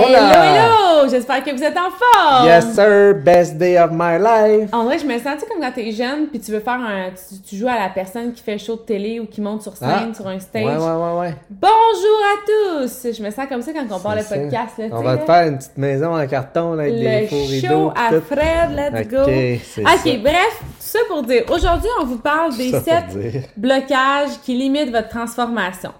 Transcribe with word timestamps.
Hello, 0.00 0.16
hello! 0.16 1.08
J'espère 1.10 1.42
que 1.42 1.50
vous 1.50 1.62
êtes 1.62 1.76
en 1.76 1.90
forme! 1.90 2.46
Yes, 2.46 2.72
sir! 2.72 3.14
Best 3.24 3.56
day 3.56 3.76
of 3.78 3.90
my 3.92 4.16
life! 4.18 4.68
En 4.72 4.84
vrai, 4.84 4.98
je 4.98 5.04
me 5.06 5.14
sens 5.18 5.42
comme 5.48 5.60
quand 5.60 5.72
t'es 5.74 5.90
jeune, 5.90 6.28
puis 6.28 6.38
tu 6.38 6.52
veux 6.52 6.60
faire 6.60 6.74
un. 6.80 7.10
Tu, 7.10 7.40
tu, 7.42 7.56
joues 7.56 7.66
à 7.68 7.78
la 7.78 7.88
personne 7.88 8.32
qui 8.32 8.42
fait 8.42 8.58
show 8.58 8.76
de 8.76 8.80
télé 8.82 9.18
ou 9.18 9.26
qui 9.26 9.40
monte 9.40 9.62
sur 9.62 9.76
scène, 9.76 10.10
Ah. 10.10 10.14
sur 10.14 10.26
un 10.28 10.38
stage. 10.38 10.62
Ouais, 10.64 10.70
ouais, 10.70 10.76
ouais, 10.76 11.18
ouais. 11.20 11.34
Bonjour 11.50 12.20
à 12.22 12.36
tous! 12.46 13.06
Je 13.12 13.22
me 13.22 13.30
sens 13.30 13.46
comme 13.48 13.62
ça 13.62 13.72
quand 13.72 13.86
on 13.90 13.98
parle 13.98 14.18
le 14.18 14.22
ça. 14.24 14.36
podcast. 14.38 14.74
Là, 14.78 14.84
On 14.92 15.02
va 15.02 15.16
te 15.16 15.24
faire 15.26 15.48
une 15.48 15.58
petite 15.58 15.78
maison 15.78 16.16
en 16.16 16.26
carton 16.28 16.74
là, 16.74 16.84
avec 16.84 16.94
des 16.98 17.26
faux 17.26 17.36
Le 17.36 17.50
rideaux. 17.50 17.68
show 17.68 17.92
à 17.96 18.14
tout. 18.14 18.22
Fred, 18.26 18.70
let's 18.76 19.08
go! 19.08 19.22
Ok, 19.22 19.60
ça. 19.64 20.10
bref, 20.22 20.58
tout 20.60 20.66
ça 20.78 20.98
pour 21.08 21.22
dire, 21.24 21.42
aujourd'hui, 21.50 21.90
on 22.00 22.04
vous 22.04 22.18
parle 22.18 22.56
des 22.56 22.70
sept 22.70 23.48
blocages 23.56 24.38
qui 24.44 24.54
limitent 24.54 24.92
votre 24.92 25.08
transformation. 25.08 25.90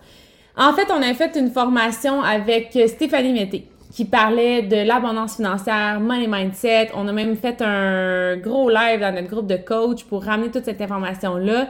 En 0.57 0.73
fait, 0.73 0.87
on 0.93 1.03
a 1.03 1.15
fait 1.15 1.37
une 1.37 1.51
formation 1.51 2.23
avec 2.23 2.77
Stéphanie 2.89 3.33
Mété 3.33 3.69
qui 3.99 4.05
parlait 4.05 4.63
de 4.63 4.77
l'abondance 4.87 5.35
financière, 5.35 5.99
money 5.99 6.29
mindset. 6.29 6.91
On 6.95 7.09
a 7.09 7.13
même 7.13 7.35
fait 7.35 7.61
un 7.63 8.37
gros 8.37 8.71
live 8.71 9.01
dans 9.01 9.13
notre 9.13 9.27
groupe 9.27 9.49
de 9.49 9.57
coach 9.57 10.05
pour 10.05 10.23
ramener 10.23 10.53
toute 10.53 10.67
cette 10.67 10.81
information-là. 10.81 11.67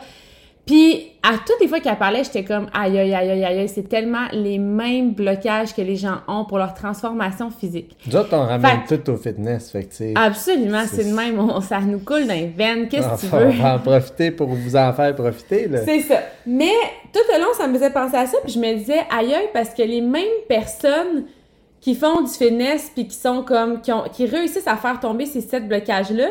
Puis, 0.66 1.12
à 1.22 1.30
toutes 1.46 1.56
les 1.62 1.68
fois 1.68 1.80
qu'elle 1.80 1.96
parlait, 1.96 2.22
j'étais 2.24 2.44
comme 2.44 2.66
aïe, 2.74 2.98
aïe, 2.98 3.14
aïe, 3.14 3.30
aïe, 3.30 3.44
aïe, 3.46 3.66
c'est 3.70 3.88
tellement 3.88 4.26
les 4.32 4.58
mêmes 4.58 5.12
blocages 5.12 5.74
que 5.74 5.80
les 5.80 5.96
gens 5.96 6.16
ont 6.28 6.44
pour 6.44 6.58
leur 6.58 6.74
transformation 6.74 7.50
physique. 7.50 7.96
Nous 8.06 8.14
autres, 8.14 8.28
on 8.32 8.44
ramène 8.44 8.80
tout 8.86 9.08
au 9.10 9.16
fitness. 9.16 9.70
Fait 9.70 9.84
que, 9.84 10.18
Absolument, 10.18 10.82
C'est- 10.86 11.04
le 11.04 11.14
même. 11.14 11.38
On- 11.40 11.62
ça 11.62 11.80
nous 11.80 12.00
coule 12.00 12.26
dans 12.26 12.34
les 12.34 12.48
veines. 12.54 12.88
Qu'est-ce 12.88 13.08
que 13.08 13.26
tu 13.26 13.34
on 13.34 13.38
veux? 13.38 13.48
va 13.62 13.76
en 13.76 13.78
profiter 13.78 14.30
pour 14.32 14.48
vous 14.48 14.76
en 14.76 14.92
faire 14.92 15.14
profiter. 15.14 15.66
Là. 15.66 15.78
C'est 15.86 16.00
ça. 16.02 16.18
Mais 16.46 16.74
tout 17.10 17.20
le 17.32 17.40
long, 17.40 17.54
ça 17.56 17.66
me 17.66 17.72
faisait 17.72 17.88
penser 17.90 18.16
à 18.18 18.26
ça, 18.26 18.36
puis 18.44 18.52
je 18.52 18.58
me 18.58 18.74
disais 18.76 19.00
aïe 19.10 19.32
aïe, 19.32 19.48
parce 19.54 19.70
que 19.70 19.82
les 19.82 20.02
mêmes 20.02 20.24
personnes 20.46 21.24
qui 21.80 21.94
font 21.94 22.22
du 22.22 22.30
fitness 22.30 22.90
puis 22.94 23.06
qui 23.06 23.16
sont 23.16 23.42
comme 23.42 23.80
qui, 23.80 23.92
ont, 23.92 24.04
qui 24.12 24.26
réussissent 24.26 24.66
à 24.66 24.76
faire 24.76 24.98
tomber 25.00 25.26
ces 25.26 25.40
sept 25.40 25.68
blocages 25.68 26.10
là 26.10 26.28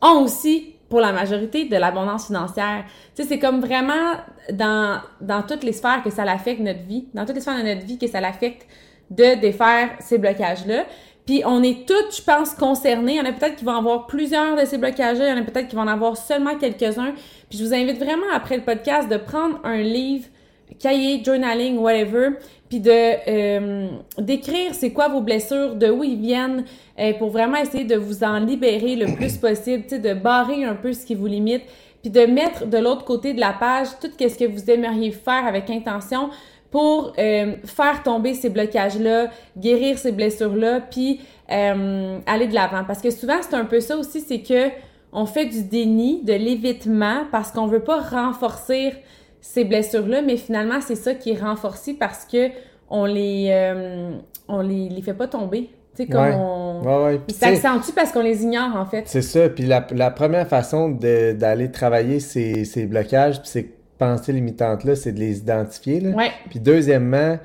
ont 0.00 0.22
aussi 0.22 0.74
pour 0.88 1.00
la 1.00 1.12
majorité 1.12 1.64
de 1.64 1.76
l'abondance 1.76 2.26
financière. 2.26 2.84
Tu 3.14 3.22
sais, 3.22 3.28
c'est 3.28 3.38
comme 3.38 3.60
vraiment 3.60 4.16
dans 4.52 5.00
dans 5.20 5.42
toutes 5.42 5.64
les 5.64 5.72
sphères 5.72 6.02
que 6.04 6.10
ça 6.10 6.24
l'affecte 6.24 6.60
notre 6.60 6.82
vie, 6.82 7.06
dans 7.14 7.24
toutes 7.24 7.36
les 7.36 7.40
sphères 7.40 7.56
de 7.56 7.62
notre 7.62 7.86
vie 7.86 7.98
que 7.98 8.06
ça 8.06 8.20
l'affecte 8.20 8.66
de 9.10 9.40
défaire 9.40 9.90
ces 10.00 10.18
blocages 10.18 10.66
là. 10.66 10.84
Puis 11.26 11.42
on 11.46 11.62
est 11.62 11.86
toutes, 11.86 12.16
je 12.16 12.22
pense, 12.22 12.54
concernés. 12.54 13.12
Il 13.12 13.18
y 13.18 13.20
en 13.20 13.24
a 13.24 13.32
peut-être 13.32 13.56
qui 13.56 13.64
vont 13.64 13.76
avoir 13.76 14.06
plusieurs 14.06 14.56
de 14.56 14.64
ces 14.64 14.78
blocages-là, 14.78 15.28
il 15.28 15.30
y 15.30 15.38
en 15.38 15.40
a 15.40 15.44
peut-être 15.44 15.68
qui 15.68 15.76
vont 15.76 15.82
en 15.82 15.88
avoir 15.88 16.16
seulement 16.16 16.56
quelques-uns. 16.56 17.12
Puis 17.48 17.58
je 17.58 17.64
vous 17.64 17.74
invite 17.74 17.98
vraiment 17.98 18.26
après 18.34 18.56
le 18.56 18.62
podcast 18.62 19.08
de 19.08 19.16
prendre 19.16 19.60
un 19.64 19.78
livre, 19.78 20.26
cahier, 20.78 21.22
journaling, 21.24 21.78
whatever, 21.78 22.30
puis 22.68 22.80
de 22.80 22.90
euh, 22.90 23.88
d'écrire 24.18 24.74
c'est 24.74 24.92
quoi 24.92 25.08
vos 25.08 25.20
blessures, 25.20 25.74
de 25.74 25.90
où 25.90 26.04
ils 26.04 26.18
viennent, 26.18 26.64
euh, 26.98 27.12
pour 27.14 27.30
vraiment 27.30 27.58
essayer 27.58 27.84
de 27.84 27.96
vous 27.96 28.24
en 28.24 28.38
libérer 28.38 28.96
le 28.96 29.14
plus 29.14 29.36
possible, 29.38 29.84
tu 29.84 29.90
sais, 29.90 29.98
de 29.98 30.14
barrer 30.14 30.64
un 30.64 30.74
peu 30.74 30.92
ce 30.92 31.04
qui 31.04 31.14
vous 31.14 31.26
limite, 31.26 31.62
puis 32.02 32.10
de 32.10 32.26
mettre 32.26 32.66
de 32.66 32.78
l'autre 32.78 33.04
côté 33.04 33.32
de 33.32 33.40
la 33.40 33.52
page 33.52 33.88
tout 34.00 34.10
ce 34.18 34.38
que 34.38 34.44
vous 34.44 34.70
aimeriez 34.70 35.12
faire 35.12 35.46
avec 35.46 35.70
intention 35.70 36.30
pour 36.72 37.12
euh, 37.18 37.56
faire 37.64 38.02
tomber 38.02 38.34
ces 38.34 38.48
blocages-là, 38.48 39.28
guérir 39.56 39.98
ces 39.98 40.10
blessures-là, 40.10 40.80
puis 40.80 41.20
euh, 41.50 42.18
aller 42.26 42.48
de 42.48 42.54
l'avant. 42.54 42.82
Parce 42.84 43.02
que 43.02 43.10
souvent, 43.10 43.36
c'est 43.42 43.54
un 43.54 43.66
peu 43.66 43.78
ça 43.80 43.96
aussi, 43.96 44.20
c'est 44.20 44.40
que 44.40 44.70
on 45.12 45.26
fait 45.26 45.44
du 45.44 45.62
déni, 45.62 46.22
de 46.22 46.32
l'évitement, 46.32 47.26
parce 47.30 47.52
qu'on 47.52 47.66
veut 47.66 47.84
pas 47.84 48.00
renforcer 48.00 48.94
ces 49.42 49.64
blessures-là, 49.64 50.22
mais 50.22 50.38
finalement, 50.38 50.80
c'est 50.80 50.94
ça 50.96 51.12
qui 51.14 51.32
est 51.32 51.38
renforcé 51.38 51.92
parce 51.92 52.24
que 52.24 52.48
on 52.88 53.04
les, 53.04 53.48
euh, 53.50 54.12
on 54.48 54.62
les, 54.62 54.88
les 54.88 55.02
fait 55.02 55.12
pas 55.14 55.26
tomber. 55.26 55.68
Tu 55.94 56.04
sais, 56.04 56.08
comme 56.08 56.22
Ouais. 56.22 56.34
on... 56.34 56.80
Ouais, 56.82 57.04
ouais. 57.04 57.20
Puis, 57.26 57.36
sais, 57.36 57.54
s'accentuent 57.56 57.92
parce 57.94 58.12
qu'on 58.12 58.22
les 58.22 58.42
ignore, 58.42 58.74
en 58.76 58.86
fait. 58.86 59.02
C'est 59.06 59.20
ça. 59.20 59.48
Puis 59.50 59.64
la, 59.66 59.86
la 59.94 60.10
première 60.10 60.46
façon 60.48 60.88
de- 60.88 61.32
d'aller 61.32 61.70
travailler 61.70 62.18
ces, 62.20 62.64
ces 62.64 62.86
blocages, 62.86 63.40
puis 63.40 63.48
ces 63.50 63.70
pensées 63.98 64.32
limitantes-là, 64.32 64.94
c'est 64.96 65.12
de 65.12 65.18
les 65.18 65.38
identifier. 65.38 66.00
Là. 66.00 66.10
Ouais. 66.16 66.30
Puis 66.48 66.60
deuxièmement, 66.60 67.38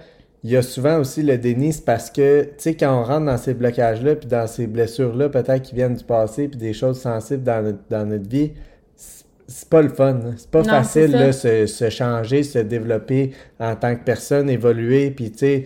il 0.44 0.52
y 0.52 0.56
a 0.58 0.62
souvent 0.62 1.00
aussi 1.00 1.24
le 1.24 1.38
déni, 1.38 1.74
c'est 1.74 1.84
parce 1.84 2.10
que, 2.10 2.44
tu 2.44 2.50
sais, 2.58 2.76
quand 2.76 2.98
on 2.98 3.04
rentre 3.04 3.26
dans 3.26 3.38
ces 3.38 3.54
blocages-là, 3.54 4.16
puis 4.16 4.28
dans 4.28 4.48
ces 4.48 4.68
blessures-là, 4.68 5.28
peut-être 5.30 5.62
qui 5.64 5.76
viennent 5.76 5.96
du 5.96 6.04
passé, 6.06 6.48
puis 6.48 6.58
des 6.58 6.74
choses 6.74 7.00
sensibles 7.02 7.44
dans 7.44 7.62
notre, 7.64 7.80
dans 7.90 8.06
notre 8.06 8.30
vie, 8.30 8.54
c'est- 9.48 9.70
pas 9.70 9.82
le 9.82 9.90
fun. 9.90 10.20
C'est 10.38 10.50
pas 10.52 10.60
Non, 10.64 10.66
facile, 10.70 11.12
là, 11.12 11.32
se, 11.32 11.66
se 11.66 11.90
changer, 11.90 12.44
se 12.44 12.60
développer 12.60 13.32
en 13.60 13.76
tant 13.76 13.96
que 13.96 14.04
personne, 14.04 14.50
évoluer, 14.50 15.10
puis 15.12 15.32
tu 15.32 15.38
sais, 15.40 15.64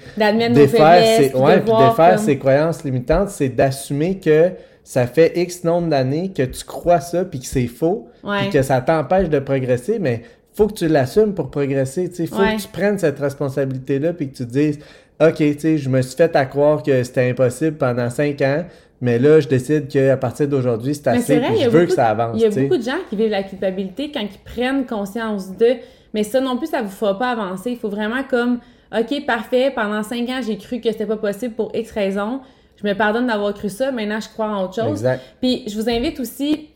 défaire 0.53 1.03
ses, 1.17 1.35
ouais, 1.35 1.55
de 1.57 1.61
puis 1.61 1.71
défaire 1.89 2.15
comme- 2.15 2.25
ses 2.25 2.37
croyances 2.37 2.83
limitantes, 2.83 3.29
c'est 3.29 3.49
d'assumer 3.49 4.19
que 4.19 4.51
ça 4.83 5.05
fait 5.07 5.33
X 5.35 5.63
nombre 5.63 5.89
d'années 5.89 6.31
que 6.35 6.43
tu 6.43 6.63
crois 6.65 6.99
ça, 6.99 7.23
puis 7.25 7.39
que 7.39 7.45
c'est 7.45 7.67
faux, 7.67 8.07
puis 8.41 8.49
que 8.49 8.61
ça 8.61 8.81
t'empêche 8.81 9.29
de 9.29 9.39
progresser, 9.39 9.99
mais 9.99 10.21
faut 10.53 10.67
que 10.67 10.73
tu 10.73 10.87
l'assumes 10.87 11.33
pour 11.33 11.49
progresser, 11.49 12.09
tu 12.09 12.15
sais, 12.15 12.25
faut 12.27 12.37
Ouais. 12.37 12.57
que 12.57 12.61
tu 12.61 12.67
prennes 12.67 12.97
cette 12.99 13.19
responsabilité-là, 13.19 14.13
puis 14.13 14.29
que 14.29 14.37
tu 14.37 14.45
te 14.45 14.51
dises, 14.51 14.79
OK, 15.21 15.35
tu 15.37 15.59
sais, 15.59 15.77
je 15.77 15.87
me 15.89 16.01
suis 16.01 16.15
fait 16.17 16.35
à 16.35 16.45
croire 16.45 16.81
que 16.83 17.03
c'était 17.03 17.29
impossible 17.29 17.77
pendant 17.77 18.09
cinq 18.09 18.41
ans, 18.41 18.65
mais 19.01 19.17
là, 19.17 19.39
je 19.39 19.47
décide 19.47 19.87
qu'à 19.87 20.15
partir 20.15 20.47
d'aujourd'hui, 20.47 20.93
c'est 20.93 21.07
assez, 21.07 21.39
vrai, 21.39 21.47
puis 21.49 21.61
je 21.61 21.65
a 21.65 21.69
veux 21.69 21.85
que 21.87 21.91
ça 21.91 22.09
avance, 22.09 22.35
Il 22.35 22.41
y 22.41 22.45
a 22.45 22.49
beaucoup 22.49 22.77
de 22.77 22.83
gens 22.83 22.99
qui 23.09 23.15
vivent 23.15 23.31
la 23.31 23.41
culpabilité 23.41 24.11
quand 24.11 24.21
ils 24.21 24.53
prennent 24.53 24.85
conscience 24.85 25.57
de. 25.57 25.77
Mais 26.13 26.23
ça 26.23 26.39
non 26.39 26.57
plus, 26.57 26.67
ça 26.67 26.83
vous 26.83 26.89
fera 26.89 27.17
pas 27.17 27.31
avancer. 27.31 27.71
Il 27.71 27.77
faut 27.77 27.89
vraiment 27.89 28.23
comme, 28.29 28.59
OK, 28.95 29.25
parfait, 29.25 29.71
pendant 29.73 30.03
cinq 30.03 30.29
ans, 30.29 30.41
j'ai 30.45 30.57
cru 30.57 30.79
que 30.79 30.91
c'était 30.91 31.07
pas 31.07 31.17
possible 31.17 31.55
pour 31.55 31.71
X 31.73 31.91
raisons. 31.91 32.41
Je 32.75 32.87
me 32.87 32.93
pardonne 32.93 33.27
d'avoir 33.27 33.53
cru 33.53 33.69
ça. 33.69 33.91
Maintenant, 33.91 34.19
je 34.19 34.29
crois 34.29 34.47
en 34.47 34.65
autre 34.65 34.75
chose. 34.75 34.91
Exact. 34.91 35.21
Puis 35.41 35.63
je 35.67 35.75
vous 35.79 35.89
invite 35.89 36.19
aussi, 36.19 36.69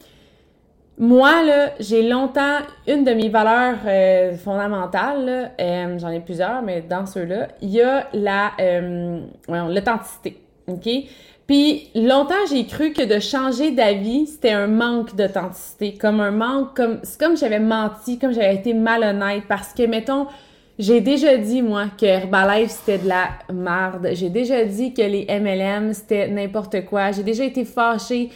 moi, 0.98 1.44
là, 1.44 1.72
j'ai 1.80 2.08
longtemps, 2.08 2.60
une 2.88 3.04
de 3.04 3.12
mes 3.12 3.30
valeurs 3.30 3.80
euh, 3.86 4.36
fondamentales, 4.38 5.52
euh, 5.60 6.00
j'en 6.00 6.10
ai 6.10 6.22
plusieurs, 6.22 6.62
mais 6.62 6.82
dans 6.82 7.06
ceux-là, 7.06 7.50
il 7.62 7.70
y 7.70 7.82
a 7.82 8.08
la 8.14 8.52
euh, 8.60 9.20
l'authenticité. 9.48 10.40
OK? 10.68 10.90
Puis 11.48 11.90
longtemps, 11.94 12.34
j'ai 12.50 12.66
cru 12.66 12.92
que 12.92 13.04
de 13.04 13.20
changer 13.20 13.72
d'avis, 13.72 14.28
c'était 14.28 14.52
un 14.52 14.68
manque 14.68 15.16
d'authenticité. 15.16 15.94
Comme 15.94 16.20
un 16.20 16.32
manque, 16.32 16.76
comme 16.76 17.00
c'est 17.04 17.20
comme 17.20 17.38
j'avais 17.38 17.60
menti, 17.60 18.18
comme 18.18 18.34
j'avais 18.34 18.56
été 18.56 18.74
malhonnête. 18.74 19.44
Parce 19.48 19.72
que, 19.72 19.84
mettons, 19.84 20.26
j'ai 20.80 21.02
déjà 21.02 21.38
dit, 21.38 21.62
moi, 21.62 21.86
que 22.00 22.06
Herbalife, 22.06 22.72
c'était 22.72 22.98
de 22.98 23.08
la 23.08 23.30
marde. 23.54 24.10
J'ai 24.14 24.30
déjà 24.30 24.66
dit 24.66 24.94
que 24.94 25.04
les 25.04 25.28
MLM, 25.30 25.94
c'était 25.94 26.28
n'importe 26.28 26.84
quoi. 26.86 27.12
J'ai 27.12 27.24
déjà 27.24 27.46
été 27.46 27.64
fâchée 27.64 28.32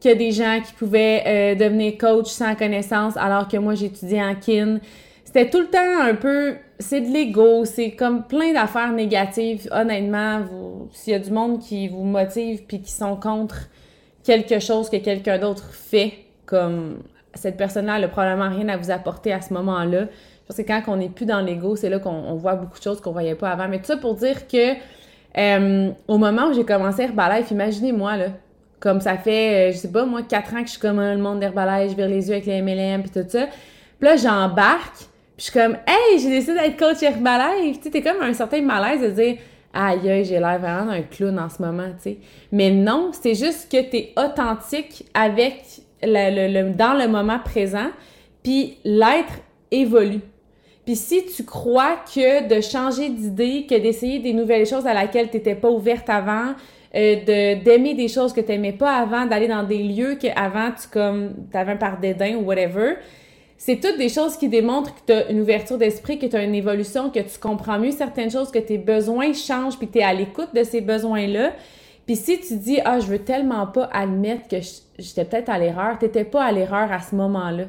qu'il 0.00 0.10
y 0.10 0.14
a 0.14 0.16
des 0.16 0.32
gens 0.32 0.60
qui 0.66 0.72
pouvaient 0.72 1.22
euh, 1.26 1.54
devenir 1.54 1.98
coach 1.98 2.28
sans 2.28 2.54
connaissance 2.54 3.16
alors 3.18 3.46
que 3.46 3.58
moi, 3.58 3.74
j'étudiais 3.74 4.22
en 4.22 4.34
kin. 4.34 4.78
C'était 5.24 5.50
tout 5.50 5.60
le 5.60 5.66
temps 5.68 6.02
un 6.02 6.14
peu... 6.14 6.56
C'est 6.78 7.00
de 7.00 7.12
l'ego, 7.12 7.64
c'est 7.64 7.92
comme 7.92 8.24
plein 8.24 8.52
d'affaires 8.52 8.92
négatives. 8.92 9.68
Honnêtement, 9.70 10.42
s'il 10.92 11.12
y 11.12 11.16
a 11.16 11.18
du 11.18 11.30
monde 11.30 11.60
qui 11.60 11.88
vous 11.88 12.04
motive 12.04 12.64
puis 12.66 12.80
qui 12.80 12.90
sont 12.90 13.16
contre 13.16 13.68
quelque 14.24 14.58
chose 14.58 14.90
que 14.90 14.96
quelqu'un 14.96 15.38
d'autre 15.38 15.72
fait, 15.72 16.12
comme 16.46 16.98
cette 17.34 17.56
personne-là, 17.56 17.98
elle 17.98 18.04
a 18.04 18.08
probablement 18.08 18.48
rien 18.48 18.68
à 18.68 18.76
vous 18.76 18.90
apporter 18.90 19.32
à 19.32 19.40
ce 19.40 19.52
moment-là. 19.54 20.06
Pense 20.46 20.56
que 20.56 20.62
quand 20.62 20.82
on 20.88 20.96
n'est 20.96 21.08
plus 21.08 21.26
dans 21.26 21.40
l'ego, 21.40 21.76
c'est 21.76 21.88
là 21.88 21.98
qu'on 21.98 22.10
on 22.10 22.34
voit 22.34 22.54
beaucoup 22.54 22.78
de 22.78 22.82
choses 22.82 23.00
qu'on 23.00 23.12
voyait 23.12 23.34
pas 23.34 23.50
avant. 23.50 23.68
Mais 23.68 23.78
tout 23.78 23.86
ça 23.86 23.96
pour 23.96 24.14
dire 24.14 24.46
que 24.46 24.74
euh, 25.38 25.90
au 26.06 26.18
moment 26.18 26.48
où 26.48 26.52
j'ai 26.52 26.64
commencé 26.64 27.02
Herbalife, 27.02 27.50
imaginez-moi 27.50 28.16
là, 28.16 28.26
comme 28.78 29.00
ça 29.00 29.16
fait, 29.16 29.70
euh, 29.70 29.72
je 29.72 29.78
sais 29.78 29.90
pas 29.90 30.04
moi, 30.04 30.22
quatre 30.22 30.54
ans 30.54 30.60
que 30.60 30.66
je 30.66 30.72
suis 30.72 30.80
comme 30.80 31.00
le 31.00 31.16
monde 31.16 31.40
d'Herbalife, 31.40 31.92
je 31.92 31.96
vire 31.96 32.08
les 32.08 32.28
yeux 32.28 32.34
avec 32.34 32.46
les 32.46 32.60
MLM 32.60 33.02
puis 33.02 33.10
tout 33.10 33.28
ça. 33.28 33.46
Puis 33.98 34.08
là, 34.08 34.16
j'embarque, 34.16 35.06
puis 35.36 35.46
je 35.46 35.50
suis 35.50 35.52
comme, 35.52 35.76
hey, 35.86 36.18
j'ai 36.18 36.30
décidé 36.30 36.54
d'être 36.54 36.76
coach 36.78 37.02
Herbalife. 37.02 37.78
Tu 37.78 37.84
sais, 37.84 37.90
t'es 37.90 38.02
comme 38.02 38.22
un 38.22 38.32
certain 38.32 38.62
malaise 38.62 39.00
de 39.02 39.10
dire, 39.10 39.36
aïe, 39.72 40.24
j'ai 40.24 40.38
l'air 40.38 40.58
vraiment 40.58 40.86
d'un 40.86 41.02
clown 41.02 41.38
en 41.38 41.48
ce 41.48 41.60
moment, 41.60 41.88
tu 41.96 42.10
sais. 42.10 42.18
Mais 42.52 42.70
non, 42.70 43.10
c'est 43.12 43.34
juste 43.34 43.70
que 43.70 43.80
t'es 43.90 44.12
authentique 44.16 45.06
avec 45.14 45.62
le, 46.02 46.48
le- 46.52 46.62
le- 46.68 46.74
dans 46.74 46.94
le 46.94 47.08
moment 47.08 47.38
présent, 47.38 47.88
puis 48.42 48.78
l'être 48.84 49.32
évolue. 49.70 50.20
Puis 50.84 50.96
si 50.96 51.24
tu 51.34 51.44
crois 51.44 51.96
que 52.14 52.46
de 52.46 52.60
changer 52.60 53.08
d'idée, 53.08 53.66
que 53.68 53.74
d'essayer 53.76 54.18
des 54.18 54.34
nouvelles 54.34 54.66
choses 54.66 54.86
à 54.86 54.92
laquelle 54.94 55.30
tu 55.30 55.38
n'étais 55.38 55.54
pas 55.54 55.70
ouverte 55.70 56.08
avant, 56.10 56.54
euh, 56.94 57.16
de 57.16 57.64
d'aimer 57.64 57.94
des 57.94 58.06
choses 58.06 58.32
que 58.32 58.40
tu 58.42 58.48
n'aimais 58.52 58.72
pas 58.74 58.92
avant, 58.92 59.24
d'aller 59.26 59.48
dans 59.48 59.62
des 59.64 59.78
lieux 59.82 60.14
que 60.16 60.28
avant 60.36 60.70
tu 60.70 60.86
comme 60.92 61.32
t'avais 61.50 61.72
un 61.72 61.76
par 61.76 61.98
dédain 61.98 62.36
ou 62.36 62.42
whatever. 62.44 62.96
C'est 63.56 63.80
toutes 63.80 63.96
des 63.96 64.08
choses 64.08 64.36
qui 64.36 64.48
démontrent 64.48 64.94
que 64.94 65.00
tu 65.06 65.12
as 65.12 65.30
une 65.30 65.40
ouverture 65.40 65.78
d'esprit, 65.78 66.18
que 66.18 66.26
tu 66.26 66.36
as 66.36 66.42
une 66.42 66.54
évolution, 66.54 67.10
que 67.10 67.20
tu 67.20 67.38
comprends 67.38 67.78
mieux 67.78 67.92
certaines 67.92 68.30
choses, 68.30 68.50
que 68.50 68.58
tes 68.58 68.78
besoins 68.78 69.32
changent, 69.32 69.78
puis 69.78 69.88
tu 69.88 69.98
es 69.98 70.02
à 70.02 70.12
l'écoute 70.12 70.54
de 70.54 70.64
ces 70.64 70.80
besoins-là. 70.80 71.52
Puis 72.06 72.16
si 72.16 72.38
tu 72.40 72.56
dis 72.56 72.78
ah 72.84 73.00
je 73.00 73.06
veux 73.06 73.20
tellement 73.20 73.66
pas 73.66 73.88
admettre 73.92 74.48
que 74.48 74.56
j'étais 74.98 75.24
peut-être 75.24 75.48
à 75.48 75.58
l'erreur, 75.58 75.98
t'étais 75.98 76.24
pas 76.24 76.44
à 76.44 76.52
l'erreur 76.52 76.92
à 76.92 77.00
ce 77.00 77.14
moment-là. 77.14 77.64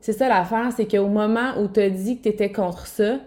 C'est 0.00 0.12
ça 0.12 0.28
l'affaire, 0.28 0.70
c'est 0.76 0.86
qu'au 0.86 1.08
moment 1.08 1.58
où 1.60 1.68
tu 1.68 1.80
as 1.80 1.90
dit 1.90 2.18
que 2.18 2.22
tu 2.24 2.28
étais 2.30 2.50
contre 2.50 2.86
ça, 2.86 3.18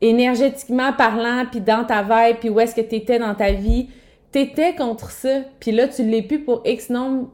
énergétiquement 0.00 0.92
parlant, 0.92 1.44
puis 1.50 1.60
dans 1.60 1.84
ta 1.84 2.02
vibe, 2.02 2.36
puis 2.40 2.50
où 2.50 2.60
est-ce 2.60 2.74
que 2.74 2.80
tu 2.80 2.96
étais 2.96 3.18
dans 3.18 3.34
ta 3.34 3.52
vie, 3.52 3.88
tu 4.32 4.40
étais 4.40 4.74
contre 4.74 5.10
ça, 5.10 5.42
puis 5.60 5.70
là, 5.72 5.88
tu 5.88 6.04
l'es 6.04 6.22
plus 6.22 6.40
pour 6.40 6.62
X 6.64 6.90
nombre, 6.90 7.30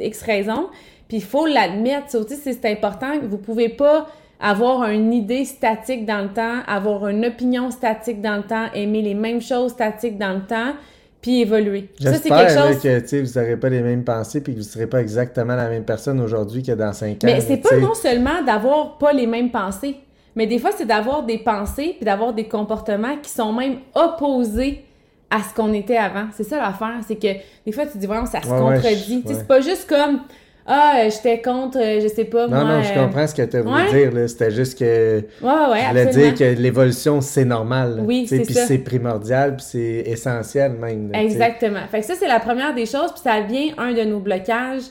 X 0.00 0.22
raisons, 0.22 0.68
puis 1.08 1.18
il 1.18 1.22
faut 1.22 1.46
l'admettre. 1.46 2.10
Ça 2.10 2.18
aussi, 2.18 2.36
c'est 2.36 2.64
important. 2.70 3.12
Vous 3.22 3.38
pouvez 3.38 3.68
pas 3.68 4.06
avoir 4.40 4.90
une 4.90 5.12
idée 5.12 5.44
statique 5.44 6.04
dans 6.04 6.22
le 6.22 6.28
temps, 6.28 6.60
avoir 6.66 7.08
une 7.08 7.24
opinion 7.24 7.70
statique 7.70 8.20
dans 8.20 8.36
le 8.36 8.42
temps, 8.42 8.66
aimer 8.74 9.02
les 9.02 9.14
mêmes 9.14 9.40
choses 9.40 9.72
statiques 9.72 10.18
dans 10.18 10.34
le 10.34 10.46
temps, 10.46 10.74
puis 11.22 11.40
évoluer. 11.40 11.88
Ça, 12.00 12.14
c'est 12.14 12.28
quelque 12.28 12.52
chose... 12.52 12.80
que 12.82 13.22
vous 13.22 13.40
n'aurez 13.40 13.56
pas 13.56 13.68
les 13.68 13.80
mêmes 13.80 14.04
pensées 14.04 14.40
puis 14.40 14.52
que 14.52 14.58
vous 14.58 14.64
ne 14.64 14.70
serez 14.70 14.86
pas 14.86 15.00
exactement 15.00 15.56
la 15.56 15.68
même 15.68 15.84
personne 15.84 16.20
aujourd'hui 16.20 16.62
que 16.62 16.72
dans 16.72 16.92
cinq 16.92 17.24
ans. 17.24 17.26
Mais 17.26 17.40
c'est 17.40 17.56
pas 17.56 17.76
non 17.76 17.94
seulement 17.94 18.42
d'avoir 18.44 18.98
pas 18.98 19.12
les 19.12 19.26
mêmes 19.26 19.50
pensées, 19.50 19.96
mais 20.34 20.46
des 20.46 20.58
fois, 20.58 20.70
c'est 20.76 20.84
d'avoir 20.84 21.22
des 21.22 21.38
pensées 21.38 21.94
puis 21.96 22.04
d'avoir 22.04 22.34
des 22.34 22.46
comportements 22.46 23.16
qui 23.22 23.30
sont 23.30 23.52
même 23.52 23.78
opposés 23.94 24.84
à 25.30 25.42
ce 25.42 25.54
qu'on 25.54 25.72
était 25.72 25.96
avant. 25.96 26.26
C'est 26.32 26.44
ça 26.44 26.58
l'affaire, 26.58 27.00
c'est 27.08 27.16
que 27.16 27.28
des 27.64 27.72
fois, 27.72 27.86
tu 27.86 27.98
dis, 27.98 28.06
vraiment, 28.06 28.26
ça 28.26 28.42
se 28.42 28.48
contredit. 28.48 29.24
C'est 29.26 29.48
pas 29.48 29.60
juste 29.60 29.88
comme 29.88 30.20
ah, 30.68 30.96
euh, 30.98 31.10
j'étais 31.10 31.40
contre, 31.40 31.78
euh, 31.78 32.00
je 32.02 32.08
sais 32.08 32.24
pas, 32.24 32.48
non, 32.48 32.64
moi... 32.64 32.76
Non, 32.78 32.82
je 32.82 32.90
euh, 32.90 33.04
comprends 33.04 33.26
ce 33.26 33.34
que 33.34 33.42
tu 33.42 33.56
as 33.56 33.62
voulu 33.62 33.88
dire, 33.90 34.12
là. 34.12 34.26
C'était 34.26 34.50
juste 34.50 34.76
que... 34.78 35.22
Ouais, 35.40 35.70
ouais, 35.70 35.80
Je 35.82 35.88
voulais 35.88 36.06
dire 36.06 36.34
que 36.34 36.60
l'évolution, 36.60 37.20
c'est 37.20 37.44
normal. 37.44 38.02
Oui, 38.04 38.26
c'est 38.28 38.40
Puis 38.40 38.54
c'est 38.54 38.78
primordial, 38.78 39.56
puis 39.56 39.66
c'est 39.68 40.02
essentiel 40.06 40.72
même. 40.72 41.14
Exactement. 41.14 41.86
Fait 41.88 42.00
que 42.00 42.06
ça, 42.06 42.14
c'est 42.18 42.26
la 42.26 42.40
première 42.40 42.74
des 42.74 42.86
choses, 42.86 43.12
puis 43.12 43.22
ça 43.22 43.40
vient, 43.42 43.74
un 43.78 43.92
de 43.92 44.02
nos 44.02 44.18
blocages, 44.18 44.82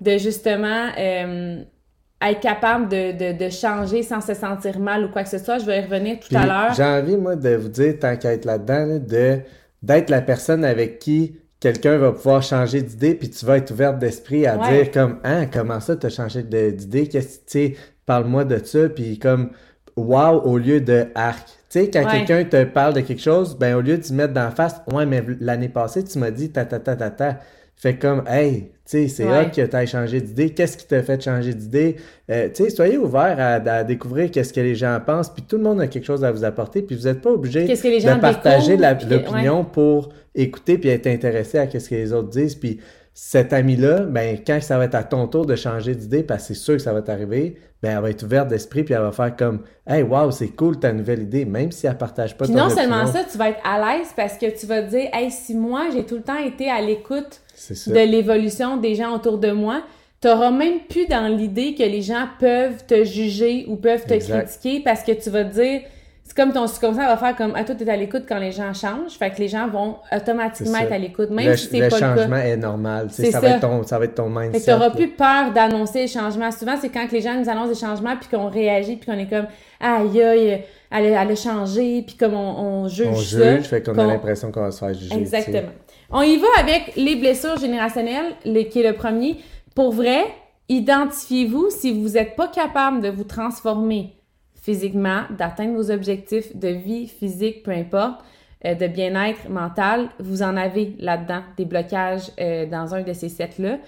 de 0.00 0.18
justement 0.18 0.88
être 0.98 2.40
capable 2.40 2.88
de, 2.88 3.12
de, 3.12 3.38
de, 3.38 3.50
changer 3.50 4.02
sans 4.02 4.20
se 4.20 4.34
sentir 4.34 4.78
mal 4.78 5.04
ou 5.04 5.08
quoi 5.08 5.24
que 5.24 5.28
ce 5.28 5.38
soit. 5.38 5.58
Je 5.58 5.64
vais 5.64 5.78
y 5.78 5.80
revenir 5.80 6.18
tout 6.20 6.34
à 6.36 6.46
l'heure. 6.46 6.74
J'ai 6.74 6.84
envie, 6.84 7.16
moi, 7.16 7.36
de 7.36 7.56
vous 7.56 7.68
dire, 7.68 7.98
tant 7.98 8.16
qu'à 8.16 8.32
être 8.32 8.44
là-dedans, 8.44 8.98
de 8.98 9.40
d'être 9.82 10.10
la 10.10 10.20
personne 10.20 10.64
avec 10.64 11.00
qui 11.00 11.36
quelqu'un 11.62 11.96
va 11.96 12.10
pouvoir 12.10 12.42
changer 12.42 12.82
d'idée, 12.82 13.14
puis 13.14 13.30
tu 13.30 13.46
vas 13.46 13.58
être 13.58 13.70
ouverte 13.70 14.00
d'esprit 14.00 14.46
à 14.46 14.58
dire 14.58 14.90
comme 14.90 15.20
Hein, 15.22 15.46
comment 15.46 15.78
ça, 15.78 15.94
tu 15.94 16.06
as 16.06 16.10
changé 16.10 16.42
d'idée? 16.42 17.06
Qu'est-ce 17.06 17.38
que 17.38 17.44
tu 17.44 17.44
sais, 17.46 17.76
parle-moi 18.04 18.44
de 18.44 18.62
ça, 18.64 18.88
puis 18.88 19.18
comme 19.20 19.50
wow 19.96 20.42
au 20.42 20.58
lieu 20.58 20.80
de 20.80 21.06
arc. 21.14 21.46
Tu 21.46 21.80
sais, 21.80 21.90
quand 21.90 22.04
quelqu'un 22.10 22.44
te 22.44 22.64
parle 22.64 22.94
de 22.94 23.00
quelque 23.00 23.22
chose, 23.22 23.56
ben 23.56 23.76
au 23.76 23.80
lieu 23.80 23.96
de 23.96 24.02
te 24.02 24.12
mettre 24.12 24.34
d'en 24.34 24.50
face, 24.50 24.82
ouais, 24.92 25.06
mais 25.06 25.24
l'année 25.40 25.68
passée, 25.68 26.02
tu 26.02 26.18
m'as 26.18 26.32
dit 26.32 26.50
ta 26.50 26.64
ta 26.64 26.80
ta 26.80 26.96
ta 26.96 27.10
ta. 27.10 27.38
Fait 27.82 27.96
comme, 27.96 28.22
hey, 28.28 28.60
tu 28.60 28.68
sais, 28.84 29.08
c'est 29.08 29.24
là 29.24 29.46
que 29.46 29.60
tu 29.60 29.76
as 29.76 29.86
changé 29.86 30.20
d'idée. 30.20 30.50
Qu'est-ce 30.50 30.76
qui 30.76 30.86
t'a 30.86 31.02
fait 31.02 31.20
changer 31.20 31.52
d'idée? 31.52 31.96
Euh, 32.30 32.48
tu 32.54 32.62
sais, 32.62 32.70
soyez 32.70 32.96
ouverts 32.96 33.36
à, 33.40 33.82
découvrir 33.82 34.30
qu'est-ce 34.30 34.52
que 34.52 34.60
les 34.60 34.76
gens 34.76 35.00
pensent. 35.04 35.28
Puis 35.28 35.42
tout 35.42 35.56
le 35.56 35.64
monde 35.64 35.80
a 35.80 35.88
quelque 35.88 36.04
chose 36.04 36.22
à 36.22 36.30
vous 36.30 36.44
apporter. 36.44 36.82
Puis 36.82 36.94
vous 36.94 37.08
n'êtes 37.08 37.20
pas 37.20 37.30
obligé 37.30 37.66
de 37.66 38.20
partager 38.20 38.76
l'opinion 38.76 39.64
pour 39.64 40.10
écouter 40.32 40.78
puis 40.78 40.90
être 40.90 41.08
intéressé 41.08 41.58
à 41.58 41.68
ce 41.68 41.88
que 41.88 41.96
les 41.96 42.12
autres 42.12 42.28
disent. 42.28 42.54
Puis 42.54 42.78
cet 43.14 43.52
ami-là, 43.52 44.02
ben, 44.02 44.38
quand 44.46 44.62
ça 44.62 44.78
va 44.78 44.84
être 44.84 44.94
à 44.94 45.02
ton 45.02 45.26
tour 45.26 45.44
de 45.44 45.56
changer 45.56 45.96
d'idée, 45.96 46.22
parce 46.22 46.42
que 46.42 46.54
c'est 46.54 46.60
sûr 46.60 46.74
que 46.74 46.82
ça 46.82 46.92
va 46.92 47.02
t'arriver, 47.02 47.56
ben, 47.82 47.96
elle 47.96 48.02
va 48.02 48.10
être 48.10 48.22
ouverte 48.22 48.46
d'esprit 48.46 48.84
puis 48.84 48.94
elle 48.94 49.02
va 49.02 49.10
faire 49.10 49.34
comme 49.34 49.62
Hey, 49.88 50.04
wow, 50.04 50.30
c'est 50.30 50.50
cool 50.50 50.78
ta 50.78 50.92
nouvelle 50.92 51.22
idée, 51.22 51.44
même 51.44 51.72
si 51.72 51.88
elle 51.88 51.98
partage 51.98 52.36
pas 52.36 52.44
puis 52.44 52.54
non 52.54 52.70
seulement 52.70 53.06
ça, 53.06 53.24
tu 53.24 53.36
vas 53.36 53.50
être 53.50 53.60
à 53.64 53.78
l'aise 53.78 54.12
parce 54.14 54.38
que 54.38 54.46
tu 54.56 54.66
vas 54.66 54.82
te 54.82 54.90
dire 54.90 55.10
Hey, 55.12 55.32
si 55.32 55.56
moi 55.56 55.88
j'ai 55.92 56.06
tout 56.06 56.14
le 56.14 56.22
temps 56.22 56.38
été 56.38 56.70
à 56.70 56.80
l'écoute 56.80 57.41
de 57.68 58.10
l'évolution 58.10 58.76
des 58.76 58.94
gens 58.94 59.14
autour 59.14 59.38
de 59.38 59.50
moi, 59.50 59.82
tu 60.20 60.28
n'auras 60.28 60.50
même 60.50 60.80
plus 60.88 61.06
dans 61.06 61.26
l'idée 61.26 61.74
que 61.74 61.82
les 61.82 62.02
gens 62.02 62.28
peuvent 62.38 62.84
te 62.86 63.04
juger 63.04 63.64
ou 63.68 63.76
peuvent 63.76 64.04
te 64.04 64.14
critiquer 64.14 64.80
parce 64.80 65.02
que 65.02 65.12
tu 65.12 65.30
vas 65.30 65.44
te 65.44 65.54
dire, 65.54 65.80
c'est 66.24 66.36
comme 66.36 66.52
ton 66.52 66.68
subconscient 66.68 67.06
va 67.06 67.16
faire 67.16 67.34
comme, 67.36 67.52
ah, 67.56 67.64
toi, 67.64 67.74
tu 67.74 67.84
es 67.84 67.90
à 67.90 67.96
l'écoute 67.96 68.22
quand 68.28 68.38
les 68.38 68.52
gens 68.52 68.72
changent, 68.72 69.18
fait 69.18 69.30
que 69.30 69.38
les 69.38 69.48
gens 69.48 69.68
vont 69.68 69.96
automatiquement 70.14 70.78
être 70.78 70.92
à 70.92 70.98
l'écoute, 70.98 71.30
même 71.30 71.56
si 71.56 71.66
c'est 71.66 71.88
pas 71.88 71.98
le 71.98 72.06
Le 72.06 72.16
changement 72.16 72.36
est 72.36 72.56
normal, 72.56 73.08
ça, 73.10 73.30
ça. 73.30 73.40
Va 73.40 73.48
être 73.48 73.60
ton, 73.60 73.82
ça 73.82 73.98
va 73.98 74.04
être 74.04 74.14
ton 74.14 74.30
mindset. 74.30 74.60
tu 74.60 74.70
n'auras 74.70 74.90
plus 74.90 75.08
peur 75.08 75.52
d'annoncer 75.52 76.02
les 76.02 76.08
changements. 76.08 76.52
Souvent, 76.52 76.76
c'est 76.80 76.88
quand 76.88 77.10
les 77.10 77.20
gens 77.20 77.34
nous 77.34 77.48
annoncent 77.48 77.68
des 77.68 77.74
changements, 77.74 78.16
puis 78.16 78.28
qu'on 78.28 78.48
réagit, 78.48 78.96
puis 78.96 79.10
qu'on 79.10 79.18
est 79.18 79.28
comme, 79.28 79.46
aïe, 79.80 80.22
aïe, 80.22 80.62
elle, 80.90 81.14
a 81.14 81.34
changé, 81.34 82.02
puis 82.06 82.16
comme 82.16 82.34
on, 82.34 82.86
juge 82.86 83.08
on 83.08 83.14
juge, 83.16 83.64
fait 83.64 83.82
qu'on 83.82 83.98
a 83.98 84.06
l'impression 84.06 84.52
qu'on 84.52 84.62
va 84.62 84.70
se 84.70 84.78
faire 84.78 84.94
juger. 84.94 85.14
Exactement. 85.14 85.72
On 86.14 86.20
y 86.20 86.36
va 86.36 86.46
avec 86.58 86.92
les 86.96 87.16
blessures 87.16 87.56
générationnelles, 87.56 88.34
qui 88.70 88.80
est 88.80 88.90
le 88.90 88.94
premier. 88.94 89.38
Pour 89.74 89.92
vrai, 89.92 90.26
identifiez-vous 90.68 91.70
si 91.70 91.90
vous 91.90 92.10
n'êtes 92.10 92.36
pas 92.36 92.48
capable 92.48 93.00
de 93.00 93.08
vous 93.08 93.24
transformer 93.24 94.14
physiquement, 94.60 95.22
d'atteindre 95.36 95.74
vos 95.74 95.90
objectifs 95.90 96.54
de 96.54 96.68
vie 96.68 97.08
physique, 97.08 97.62
peu 97.62 97.70
importe, 97.70 98.20
euh, 98.66 98.74
de 98.74 98.86
bien-être 98.86 99.48
mental, 99.48 100.10
vous 100.20 100.42
en 100.42 100.56
avez 100.56 100.94
là-dedans 100.98 101.42
des 101.56 101.64
blocages 101.64 102.30
euh, 102.38 102.66
dans 102.66 102.94
un 102.94 103.02
de 103.02 103.12
ces 103.14 103.30
sets-là. 103.30 103.78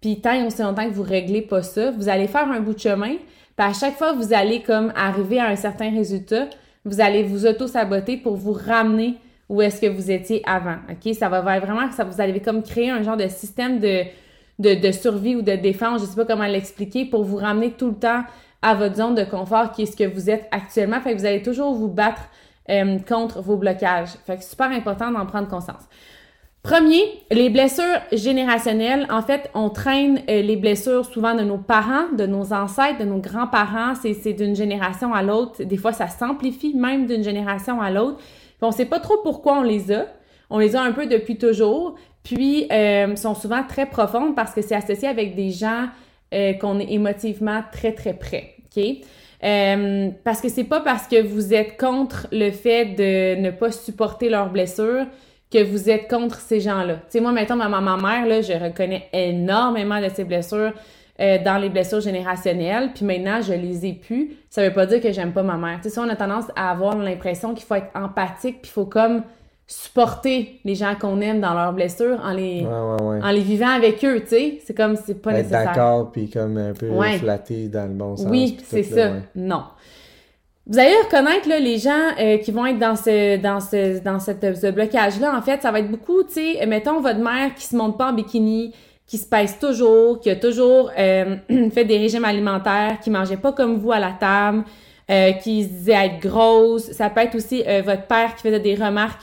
Puis 0.00 0.22
tant 0.22 0.32
et 0.32 0.44
aussi 0.44 0.62
longtemps 0.62 0.88
que 0.88 0.94
vous 0.94 1.02
réglez 1.02 1.42
pas 1.42 1.62
ça, 1.62 1.90
vous 1.90 2.08
allez 2.08 2.28
faire 2.28 2.50
un 2.50 2.60
bout 2.60 2.74
de 2.74 2.80
chemin. 2.80 3.16
Puis 3.56 3.66
à 3.66 3.74
chaque 3.74 3.96
fois, 3.96 4.14
vous 4.14 4.32
allez 4.32 4.62
comme 4.62 4.90
arriver 4.96 5.38
à 5.38 5.48
un 5.48 5.56
certain 5.56 5.90
résultat, 5.90 6.48
vous 6.86 7.00
allez 7.00 7.22
vous 7.22 7.46
auto-saboter 7.46 8.16
pour 8.16 8.36
vous 8.36 8.52
ramener 8.54 9.16
où 9.48 9.60
est-ce 9.62 9.80
que 9.80 9.86
vous 9.86 10.10
étiez 10.10 10.42
avant. 10.46 10.76
OK? 10.90 11.14
Ça 11.14 11.28
va 11.28 11.40
vraiment 11.40 11.90
ça 11.92 12.04
vous 12.04 12.20
allez 12.20 12.40
comme 12.40 12.62
créer 12.62 12.90
un 12.90 13.02
genre 13.02 13.16
de 13.16 13.28
système 13.28 13.78
de, 13.78 14.04
de, 14.58 14.92
survie 14.92 15.36
ou 15.36 15.42
de 15.42 15.56
défense, 15.56 16.00
je 16.00 16.06
sais 16.06 16.16
pas 16.16 16.24
comment 16.24 16.46
l'expliquer, 16.46 17.04
pour 17.04 17.24
vous 17.24 17.36
ramener 17.36 17.72
tout 17.72 17.88
le 17.88 17.96
temps 17.96 18.22
à 18.62 18.74
votre 18.74 18.96
zone 18.96 19.14
de 19.14 19.24
confort 19.24 19.72
qui 19.72 19.82
est 19.82 19.86
ce 19.86 19.96
que 19.96 20.04
vous 20.04 20.30
êtes 20.30 20.48
actuellement. 20.50 21.00
Fait 21.00 21.12
que 21.12 21.18
vous 21.18 21.26
allez 21.26 21.42
toujours 21.42 21.74
vous 21.74 21.88
battre 21.88 22.22
euh, 22.70 22.98
contre 23.06 23.42
vos 23.42 23.56
blocages. 23.56 24.10
Fait 24.26 24.36
que 24.36 24.42
c'est 24.42 24.50
super 24.50 24.70
important 24.70 25.10
d'en 25.10 25.26
prendre 25.26 25.48
conscience. 25.48 25.82
Premier, 26.62 27.02
les 27.30 27.50
blessures 27.50 28.00
générationnelles. 28.10 29.06
En 29.10 29.20
fait, 29.20 29.50
on 29.52 29.68
traîne 29.68 30.22
euh, 30.30 30.40
les 30.40 30.56
blessures 30.56 31.04
souvent 31.04 31.34
de 31.34 31.42
nos 31.42 31.58
parents, 31.58 32.08
de 32.16 32.24
nos 32.24 32.54
ancêtres, 32.54 33.00
de 33.00 33.04
nos 33.04 33.18
grands-parents. 33.18 33.92
C'est 33.94 34.32
d'une 34.32 34.56
génération 34.56 35.12
à 35.12 35.22
l'autre. 35.22 35.62
Des 35.62 35.76
fois, 35.76 35.92
ça 35.92 36.08
s'amplifie 36.08 36.74
même 36.74 37.04
d'une 37.04 37.22
génération 37.22 37.82
à 37.82 37.90
l'autre. 37.90 38.18
On 38.64 38.70
ne 38.70 38.74
sait 38.74 38.86
pas 38.86 39.00
trop 39.00 39.18
pourquoi 39.22 39.58
on 39.58 39.62
les 39.62 39.92
a. 39.92 40.06
On 40.50 40.58
les 40.58 40.76
a 40.76 40.82
un 40.82 40.92
peu 40.92 41.06
depuis 41.06 41.36
toujours. 41.36 41.96
Puis, 42.22 42.66
euh, 42.72 43.16
sont 43.16 43.34
souvent 43.34 43.62
très 43.62 43.86
profondes 43.86 44.34
parce 44.34 44.54
que 44.54 44.62
c'est 44.62 44.74
associé 44.74 45.08
avec 45.08 45.34
des 45.34 45.50
gens 45.50 45.86
euh, 46.32 46.54
qu'on 46.54 46.80
est 46.80 46.90
émotivement 46.90 47.62
très, 47.72 47.92
très 47.92 48.14
près. 48.14 48.54
Euh, 49.44 50.10
parce 50.24 50.40
que 50.40 50.48
c'est 50.48 50.64
pas 50.64 50.80
parce 50.80 51.06
que 51.06 51.22
vous 51.22 51.54
êtes 51.54 51.78
contre 51.78 52.26
le 52.32 52.50
fait 52.50 52.86
de 52.86 53.40
ne 53.40 53.50
pas 53.50 53.70
supporter 53.70 54.28
leurs 54.28 54.50
blessures 54.50 55.06
que 55.52 55.62
vous 55.62 55.90
êtes 55.90 56.08
contre 56.08 56.40
ces 56.40 56.60
gens-là. 56.60 56.94
Tu 56.94 57.02
sais, 57.10 57.20
moi, 57.20 57.32
mettons, 57.32 57.56
ma, 57.56 57.68
ma 57.68 57.96
mère, 57.96 58.26
là, 58.26 58.40
je 58.40 58.52
reconnais 58.52 59.08
énormément 59.12 60.00
de 60.00 60.08
ses 60.08 60.24
blessures. 60.24 60.72
Euh, 61.20 61.38
dans 61.44 61.58
les 61.58 61.68
blessures 61.68 62.00
générationnelles, 62.00 62.90
puis 62.92 63.04
maintenant 63.04 63.40
je 63.40 63.52
les 63.52 63.86
ai 63.86 63.92
plus, 63.92 64.32
ça 64.50 64.66
veut 64.66 64.74
pas 64.74 64.84
dire 64.84 65.00
que 65.00 65.12
j'aime 65.12 65.32
pas 65.32 65.44
ma 65.44 65.56
mère. 65.56 65.78
Tu 65.80 65.88
sais, 65.88 66.00
on 66.00 66.08
a 66.08 66.16
tendance 66.16 66.46
à 66.56 66.72
avoir 66.72 66.96
l'impression 66.96 67.54
qu'il 67.54 67.64
faut 67.64 67.76
être 67.76 67.90
empathique, 67.94 68.62
puis 68.62 68.70
il 68.70 68.74
faut 68.74 68.86
comme 68.86 69.22
supporter 69.64 70.58
les 70.64 70.74
gens 70.74 70.96
qu'on 71.00 71.20
aime 71.20 71.40
dans 71.40 71.54
leurs 71.54 71.72
blessures 71.72 72.20
en 72.20 72.32
les, 72.32 72.66
en 72.66 73.30
les 73.30 73.42
vivant 73.42 73.68
avec 73.68 74.04
eux, 74.04 74.22
tu 74.22 74.26
sais. 74.26 74.58
C'est 74.66 74.76
comme, 74.76 74.96
c'est 74.96 75.22
pas 75.22 75.30
être 75.30 75.36
nécessaire. 75.36 75.66
d'accord, 75.66 76.10
puis 76.10 76.28
comme 76.28 76.58
un 76.58 76.72
peu 76.72 76.90
flatté 77.18 77.68
dans 77.68 77.86
le 77.86 77.94
bon 77.94 78.16
sens. 78.16 78.26
Oui, 78.28 78.56
c'est 78.64 78.82
ça. 78.82 79.12
Non. 79.36 79.62
Vous 80.66 80.78
allez 80.80 80.96
reconnaître 81.04 81.48
là, 81.48 81.60
les 81.60 81.78
gens 81.78 81.90
euh, 82.18 82.38
qui 82.38 82.50
vont 82.50 82.66
être 82.66 82.80
dans 82.80 82.96
ce 82.96 83.36
dans 83.36 83.60
ce 83.60 84.02
dans 84.02 84.18
cette, 84.18 84.56
ce 84.56 84.70
blocage 84.70 85.20
là 85.20 85.36
en 85.36 85.42
fait 85.42 85.60
ça 85.60 85.70
va 85.70 85.80
être 85.80 85.90
beaucoup 85.90 86.22
tu 86.22 86.32
sais 86.56 86.66
mettons 86.66 87.02
votre 87.02 87.18
mère 87.20 87.54
qui 87.54 87.66
se 87.66 87.76
monte 87.76 87.98
pas 87.98 88.10
en 88.10 88.14
bikini 88.14 88.72
qui 89.06 89.18
se 89.18 89.26
pèse 89.26 89.58
toujours, 89.58 90.20
qui 90.20 90.30
a 90.30 90.36
toujours 90.36 90.90
euh, 90.98 91.36
fait 91.70 91.84
des 91.84 91.98
régimes 91.98 92.24
alimentaires, 92.24 92.98
qui 93.02 93.10
mangeait 93.10 93.36
pas 93.36 93.52
comme 93.52 93.76
vous 93.76 93.92
à 93.92 93.98
la 93.98 94.12
table, 94.12 94.64
euh, 95.10 95.32
qui 95.32 95.64
se 95.64 95.68
disait 95.68 96.06
être 96.06 96.20
grosse. 96.20 96.90
Ça 96.92 97.10
peut 97.10 97.20
être 97.20 97.34
aussi 97.34 97.62
euh, 97.66 97.82
votre 97.84 98.06
père 98.06 98.34
qui 98.34 98.42
faisait 98.42 98.60
des 98.60 98.74
remarques 98.74 99.22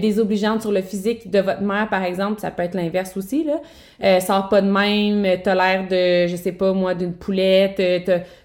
désobligeantes 0.00 0.60
sur 0.60 0.70
le 0.70 0.80
physique 0.80 1.28
de 1.28 1.40
votre 1.40 1.62
mère, 1.62 1.88
par 1.88 2.04
exemple. 2.04 2.40
Ça 2.40 2.52
peut 2.52 2.62
être 2.62 2.76
l'inverse 2.76 3.16
aussi, 3.16 3.44
là. 3.44 4.20
sort 4.20 4.48
pas 4.48 4.62
de 4.62 4.70
même, 4.70 5.26
t'as 5.42 5.56
l'air 5.56 5.88
de, 5.88 6.30
je 6.30 6.36
sais 6.36 6.52
pas 6.52 6.72
moi, 6.72 6.94
d'une 6.94 7.14
poulette, 7.14 7.82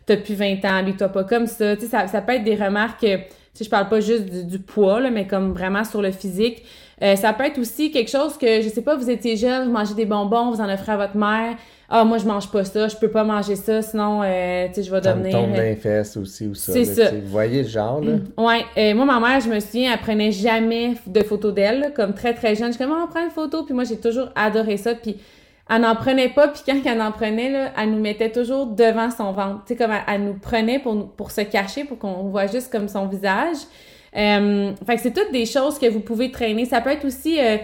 t'as 0.08 0.18
plus 0.18 0.34
20 0.34 0.66
ans, 0.66 0.82
lui, 0.82 0.96
toi 0.96 1.10
pas 1.10 1.26
comme 1.26 1.46
ça. 1.46 1.76
Tu 1.76 1.84
sais, 1.84 1.90
ça, 1.90 2.08
ça 2.08 2.22
peut 2.24 2.34
être 2.34 2.44
des 2.44 2.56
remarques, 2.56 3.02
tu 3.02 3.08
sais, 3.54 3.66
je 3.66 3.70
parle 3.70 3.88
pas 3.88 4.00
juste 4.00 4.26
du, 4.26 4.46
du 4.46 4.58
poids, 4.58 5.00
là, 5.00 5.12
mais 5.12 5.28
comme 5.28 5.52
vraiment 5.52 5.84
sur 5.84 6.02
le 6.02 6.12
physique. 6.12 6.64
Euh, 7.04 7.16
ça 7.16 7.32
peut 7.34 7.44
être 7.46 7.60
aussi 7.60 7.92
quelque 7.92 8.10
chose 8.10 8.38
que, 8.38 8.62
je 8.62 8.70
sais 8.70 8.82
pas, 8.82 8.96
vous 8.96 9.10
étiez 9.10 9.38
jeune, 9.38 9.66
vous 9.66 9.72
mangez 9.72 9.94
des 9.94 10.06
bonbons, 10.06 10.50
vous 10.52 10.62
en 10.62 10.68
offrez 10.74 10.94
à 10.94 10.98
votre 10.98 11.16
mère. 11.16 11.56
Ah, 11.90 12.04
moi, 12.04 12.18
je 12.18 12.26
mange 12.26 12.50
pas 12.52 12.66
ça, 12.66 12.88
je 12.88 12.96
peux 12.98 13.08
pas 13.10 13.24
manger 13.24 13.56
ça, 13.56 13.82
sinon, 13.82 14.22
euh, 14.24 14.68
tu 14.68 14.74
sais, 14.74 14.84
je 14.84 14.92
vais 14.92 15.02
Ça 15.02 15.14
devenir... 15.14 15.38
me 15.38 15.44
tombe 15.46 15.54
euh, 15.54 15.58
dans 15.58 15.62
les 15.64 15.76
fesses 15.76 16.18
aussi 16.18 16.48
ou 16.48 16.56
ça. 16.56 16.74
C'est 16.74 16.86
ça. 16.86 17.12
Vous 17.12 17.28
voyez 17.28 17.62
le 17.64 17.68
genre, 17.70 18.02
là? 18.02 18.14
Ouais, 18.38 18.66
euh, 18.78 18.94
moi 18.96 19.06
ma 19.06 19.20
mère, 19.20 19.40
je 19.40 19.48
me 19.48 19.60
souviens, 19.60 19.94
elle 19.94 20.00
prenait 20.00 20.32
jamais 20.32 20.96
de 21.06 21.22
photos 21.24 21.54
d'elle, 21.54 21.94
comme 21.96 22.14
très 22.14 22.34
très 22.34 22.56
jeune. 22.56 22.68
Je 22.74 22.78
suis 22.78 22.84
comme, 22.84 22.94
Ah, 22.94 23.06
on 23.06 23.08
prend 23.12 23.24
une 23.24 23.30
photo, 23.30 23.64
puis 23.64 23.74
moi 23.74 23.84
j'ai 23.86 23.98
toujours 23.98 24.30
adoré 24.36 24.76
ça, 24.78 24.96
puis 24.96 25.18
elle 25.70 25.82
n'en 25.82 25.96
prenait 25.96 26.30
pas, 26.30 26.48
puis 26.50 26.62
quand 26.66 26.78
elle 26.84 27.02
en 27.02 27.12
prenait, 27.12 27.52
là, 27.52 27.72
elle 27.78 27.92
nous 27.92 28.00
mettait 28.02 28.32
toujours 28.32 28.66
devant 28.66 29.10
son 29.12 29.32
ventre. 29.32 29.64
Tu 29.66 29.74
sais, 29.74 29.76
comme 29.78 29.92
elle, 29.92 30.14
elle 30.14 30.24
nous 30.26 30.34
prenait 30.34 30.80
pour, 30.80 30.96
nous- 30.96 31.06
pour 31.08 31.30
se 31.32 31.42
cacher, 31.42 31.84
pour 31.86 32.00
qu'on 32.00 32.24
voit 32.24 32.48
juste 32.48 32.70
comme 32.72 32.88
son 32.90 33.06
visage. 33.06 33.58
Euh, 34.18 34.72
fait 34.86 34.96
que 34.96 35.02
c'est 35.02 35.14
toutes 35.14 35.32
des 35.32 35.46
choses 35.46 35.78
que 35.78 35.88
vous 35.88 36.00
pouvez 36.00 36.32
traîner. 36.32 36.66
Ça 36.66 36.82
peut 36.82 36.90
être 36.90 37.06
aussi 37.06 37.40
euh, 37.40 37.58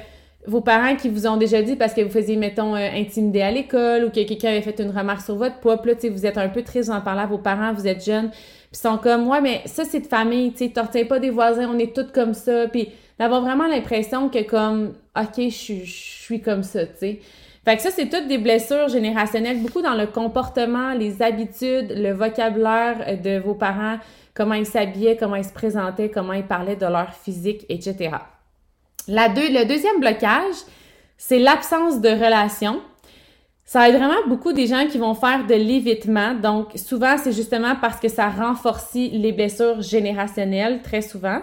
vos 0.45 0.62
parents 0.62 0.95
qui 0.95 1.10
vous 1.10 1.25
ont 1.25 1.38
déjà 1.38 1.62
dit 1.62 1.75
parce 1.75 1.93
que 1.93 2.01
vous 2.01 2.12
faisiez, 2.12 2.36
mettons, 2.36 2.75
euh, 2.75 2.89
intimider 2.93 3.41
à 3.41 3.51
l'école 3.51 4.05
ou 4.05 4.10
que 4.10 4.24
quelqu'un 4.24 4.50
avait 4.50 4.62
fait 4.62 4.79
une 4.79 4.91
remarque 4.91 5.22
sur 5.22 5.36
votre 5.36 5.60
poids. 5.60 5.77
Puis 5.81 5.91
là, 5.91 6.10
vous 6.10 6.25
êtes 6.25 6.38
un 6.38 6.50
peu 6.50 6.62
triste 6.62 6.89
d'en 6.89 7.01
parler 7.01 7.22
à 7.22 7.25
vos 7.25 7.39
parents, 7.39 7.74
vous 7.74 7.88
êtes 7.88 8.05
jeunes. 8.05 8.29
Puis 8.29 8.81
sont 8.81 8.98
comme, 8.98 9.27
ouais, 9.27 9.41
mais 9.41 9.62
ça, 9.65 9.83
c'est 9.83 10.01
de 10.01 10.07
famille, 10.07 10.51
tu 10.51 10.65
sais, 10.65 10.69
t'en 10.69 10.83
retiens 10.83 11.05
pas 11.05 11.19
des 11.19 11.29
voisins, 11.29 11.69
on 11.74 11.79
est 11.79 11.95
toutes 11.95 12.12
comme 12.12 12.33
ça. 12.33 12.67
Puis 12.67 12.89
d'avoir 13.17 13.41
vraiment 13.41 13.67
l'impression 13.67 14.29
que 14.29 14.43
comme, 14.43 14.93
OK, 15.17 15.50
je 15.50 15.83
suis 15.86 16.41
comme 16.41 16.63
ça, 16.63 16.86
tu 16.86 16.93
sais. 16.98 17.19
Fait 17.65 17.77
que 17.77 17.82
ça, 17.82 17.91
c'est 17.91 18.10
toutes 18.10 18.27
des 18.27 18.38
blessures 18.38 18.89
générationnelles, 18.89 19.62
beaucoup 19.62 19.82
dans 19.82 19.96
le 19.96 20.05
comportement, 20.05 20.93
les 20.93 21.22
habitudes, 21.22 21.93
le 21.96 22.12
vocabulaire 22.12 22.98
euh, 23.08 23.15
de 23.15 23.41
vos 23.41 23.53
parents, 23.53 23.98
comment 24.34 24.55
ils 24.55 24.65
s'habillaient, 24.65 25.15
comment 25.15 25.38
ils 25.38 25.46
se 25.46 25.53
présentaient, 25.53 26.10
comment 26.10 26.34
ils 26.34 26.46
parlaient 26.46 26.75
de 26.75 26.86
leur 26.86 27.13
physique, 27.13 27.65
etc. 27.70 28.17
La 29.08 29.29
deux, 29.29 29.50
le 29.50 29.65
deuxième 29.65 30.00
blocage, 30.00 30.55
c'est 31.17 31.39
l'absence 31.39 32.01
de 32.01 32.10
relation. 32.10 32.82
Ça 33.65 33.88
aide 33.88 33.96
vraiment 33.96 34.27
beaucoup 34.27 34.51
des 34.51 34.67
gens 34.67 34.88
qui 34.88 34.98
vont 34.98 35.13
faire 35.13 35.48
de 35.48 35.55
l'évitement. 35.55 36.34
Donc, 36.34 36.72
souvent, 36.75 37.17
c'est 37.17 37.32
justement 37.32 37.75
parce 37.79 38.00
que 38.00 38.10
ça 38.10 38.27
renforce 38.29 38.93
les 38.93 39.32
blessures 39.32 39.82
générationnelles, 39.82 40.82
très 40.82 41.01
souvent. 41.01 41.39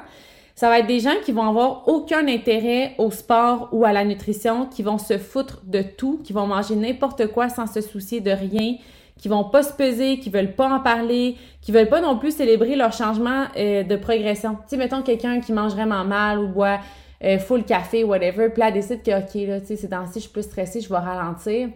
Ça 0.61 0.69
va 0.69 0.81
être 0.81 0.87
des 0.87 1.01
gens 1.01 1.15
qui 1.25 1.33
vont 1.33 1.49
avoir 1.49 1.89
aucun 1.89 2.29
intérêt 2.29 2.93
au 2.99 3.11
sport 3.11 3.71
ou 3.73 3.87
à 3.87 3.95
la 3.95 4.05
nutrition, 4.05 4.67
qui 4.67 4.83
vont 4.83 4.99
se 4.99 5.17
foutre 5.17 5.63
de 5.65 5.81
tout, 5.81 6.21
qui 6.23 6.35
vont 6.35 6.47
manger 6.47 6.77
n'importe 6.77 7.29
quoi 7.29 7.49
sans 7.49 7.67
se 7.67 7.81
soucier 7.81 8.21
de 8.21 8.31
rien, 8.31 8.75
qui 9.17 9.29
vont 9.29 9.45
pas 9.45 9.63
se 9.63 9.73
peser, 9.73 10.19
qui 10.19 10.29
veulent 10.29 10.53
pas 10.53 10.69
en 10.69 10.81
parler, 10.81 11.39
qui 11.63 11.73
veulent 11.73 11.89
pas 11.89 12.03
non 12.03 12.19
plus 12.19 12.37
célébrer 12.37 12.77
leur 12.77 12.93
changement 12.93 13.47
euh, 13.57 13.85
de 13.85 13.97
progression. 13.97 14.57
Tu 14.57 14.61
sais, 14.67 14.77
mettons 14.77 15.01
quelqu'un 15.01 15.41
qui 15.41 15.55
mange 15.55 15.73
vraiment 15.73 16.05
mal 16.05 16.39
ou 16.39 16.49
boit 16.49 16.81
euh, 17.25 17.39
full 17.39 17.65
café, 17.65 18.05
whatever, 18.05 18.51
puis 18.51 18.61
là, 18.61 18.71
décide 18.71 19.03
que, 19.03 19.19
OK, 19.19 19.49
là, 19.49 19.61
tu 19.61 19.67
sais, 19.69 19.77
c'est 19.77 19.89
dans 19.89 20.05
ci, 20.09 20.17
je 20.17 20.25
suis 20.25 20.29
plus 20.29 20.43
stressée, 20.43 20.83
je 20.83 20.91
vais 20.91 20.99
ralentir. 20.99 21.71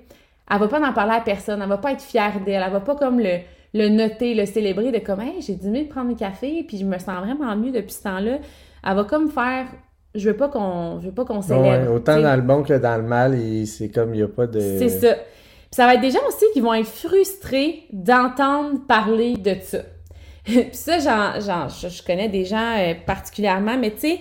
Elle 0.50 0.58
va 0.58 0.68
pas 0.68 0.86
en 0.86 0.92
parler 0.92 1.14
à 1.14 1.22
personne, 1.22 1.62
elle 1.62 1.68
va 1.70 1.78
pas 1.78 1.92
être 1.92 2.02
fière 2.02 2.38
d'elle, 2.44 2.62
elle 2.62 2.70
va 2.70 2.80
pas 2.80 2.96
comme 2.96 3.18
le, 3.18 3.38
le 3.72 3.88
noter, 3.88 4.34
le 4.34 4.44
célébrer 4.44 4.92
de 4.92 4.98
comme, 4.98 5.22
hey, 5.22 5.40
j'ai 5.40 5.54
diminué 5.54 5.84
de 5.84 5.88
prendre 5.88 6.10
un 6.10 6.14
café, 6.16 6.62
puis 6.68 6.76
je 6.76 6.84
me 6.84 6.98
sens 6.98 7.24
vraiment 7.24 7.56
mieux 7.56 7.72
depuis 7.72 7.94
ce 7.94 8.02
temps-là. 8.02 8.40
Elle 8.86 8.94
va 8.96 9.04
comme 9.04 9.30
faire, 9.30 9.66
je 10.14 10.28
veux 10.30 10.36
pas 10.36 10.48
qu'on, 10.48 11.00
je 11.00 11.06
veux 11.06 11.14
pas 11.14 11.24
qu'on 11.24 11.42
célèbre. 11.42 11.66
Ouais, 11.90 11.96
autant 11.96 12.20
dans 12.20 12.36
le 12.36 12.42
bon 12.42 12.62
que 12.62 12.74
dans 12.74 12.96
le 12.96 13.02
mal, 13.02 13.36
c'est 13.66 13.88
comme 13.88 14.14
il 14.14 14.18
n'y 14.18 14.22
a 14.22 14.28
pas 14.28 14.46
de. 14.46 14.60
C'est 14.60 14.88
ça. 14.88 15.14
Puis 15.14 15.76
ça 15.78 15.86
va 15.86 15.94
être 15.94 16.00
des 16.02 16.10
gens 16.10 16.24
aussi 16.28 16.44
qui 16.52 16.60
vont 16.60 16.74
être 16.74 16.86
frustrés 16.86 17.84
d'entendre 17.92 18.80
parler 18.86 19.34
de 19.36 19.56
ça. 19.62 19.78
Puis 20.44 20.68
ça, 20.72 20.98
j'en, 20.98 21.40
j'en- 21.40 21.68
je, 21.68 21.88
je 21.88 22.02
connais 22.02 22.28
des 22.28 22.44
gens 22.44 22.76
euh, 22.78 22.92
particulièrement, 23.06 23.76
mais 23.78 23.90
tu 23.92 24.00
sais, 24.00 24.20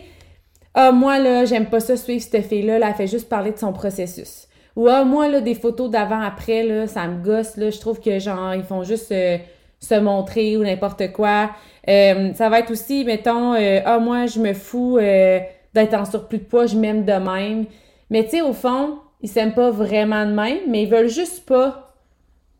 ah, 0.73 0.91
moi, 0.91 1.19
là, 1.19 1.45
j'aime 1.45 1.67
pas 1.67 1.79
ça 1.79 1.97
suivre 1.97 2.23
cette 2.23 2.45
fille-là, 2.47 2.79
là, 2.79 2.87
elle 2.89 2.95
fait 2.95 3.07
juste 3.07 3.29
parler 3.29 3.51
de 3.51 3.59
son 3.59 3.73
processus. 3.73 4.47
Ou, 4.75 4.87
ah, 4.87 5.03
moi, 5.03 5.27
là, 5.27 5.41
des 5.41 5.53
photos 5.53 5.91
d'avant-après, 5.91 6.63
là, 6.63 6.87
ça 6.87 7.05
me 7.07 7.21
gosse, 7.23 7.57
là, 7.57 7.69
je 7.69 7.79
trouve 7.79 7.99
que, 7.99 8.17
genre, 8.17 8.55
ils 8.55 8.63
font 8.63 8.83
juste 8.83 9.11
euh, 9.11 9.37
se 9.79 9.93
montrer 9.99 10.57
ou 10.57 10.63
n'importe 10.63 11.11
quoi. 11.11 11.51
Euh, 11.89 12.33
ça 12.33 12.49
va 12.49 12.59
être 12.59 12.71
aussi, 12.71 13.03
mettons, 13.05 13.53
euh, 13.55 13.79
ah, 13.85 13.99
moi, 13.99 14.25
je 14.25 14.39
me 14.39 14.53
fous 14.53 14.97
euh, 14.97 15.39
d'être 15.73 15.93
en 15.93 16.05
surplus 16.05 16.37
de 16.39 16.43
poids, 16.43 16.65
je 16.65 16.77
m'aime 16.77 17.03
de 17.03 17.11
même. 17.13 17.65
Mais 18.09 18.23
tu 18.23 18.31
sais, 18.31 18.41
au 18.41 18.53
fond, 18.53 18.99
ils 19.21 19.29
s'aiment 19.29 19.53
pas 19.53 19.69
vraiment 19.71 20.25
de 20.25 20.31
même, 20.31 20.59
mais 20.69 20.83
ils 20.83 20.89
veulent 20.89 21.09
juste 21.09 21.45
pas 21.45 21.93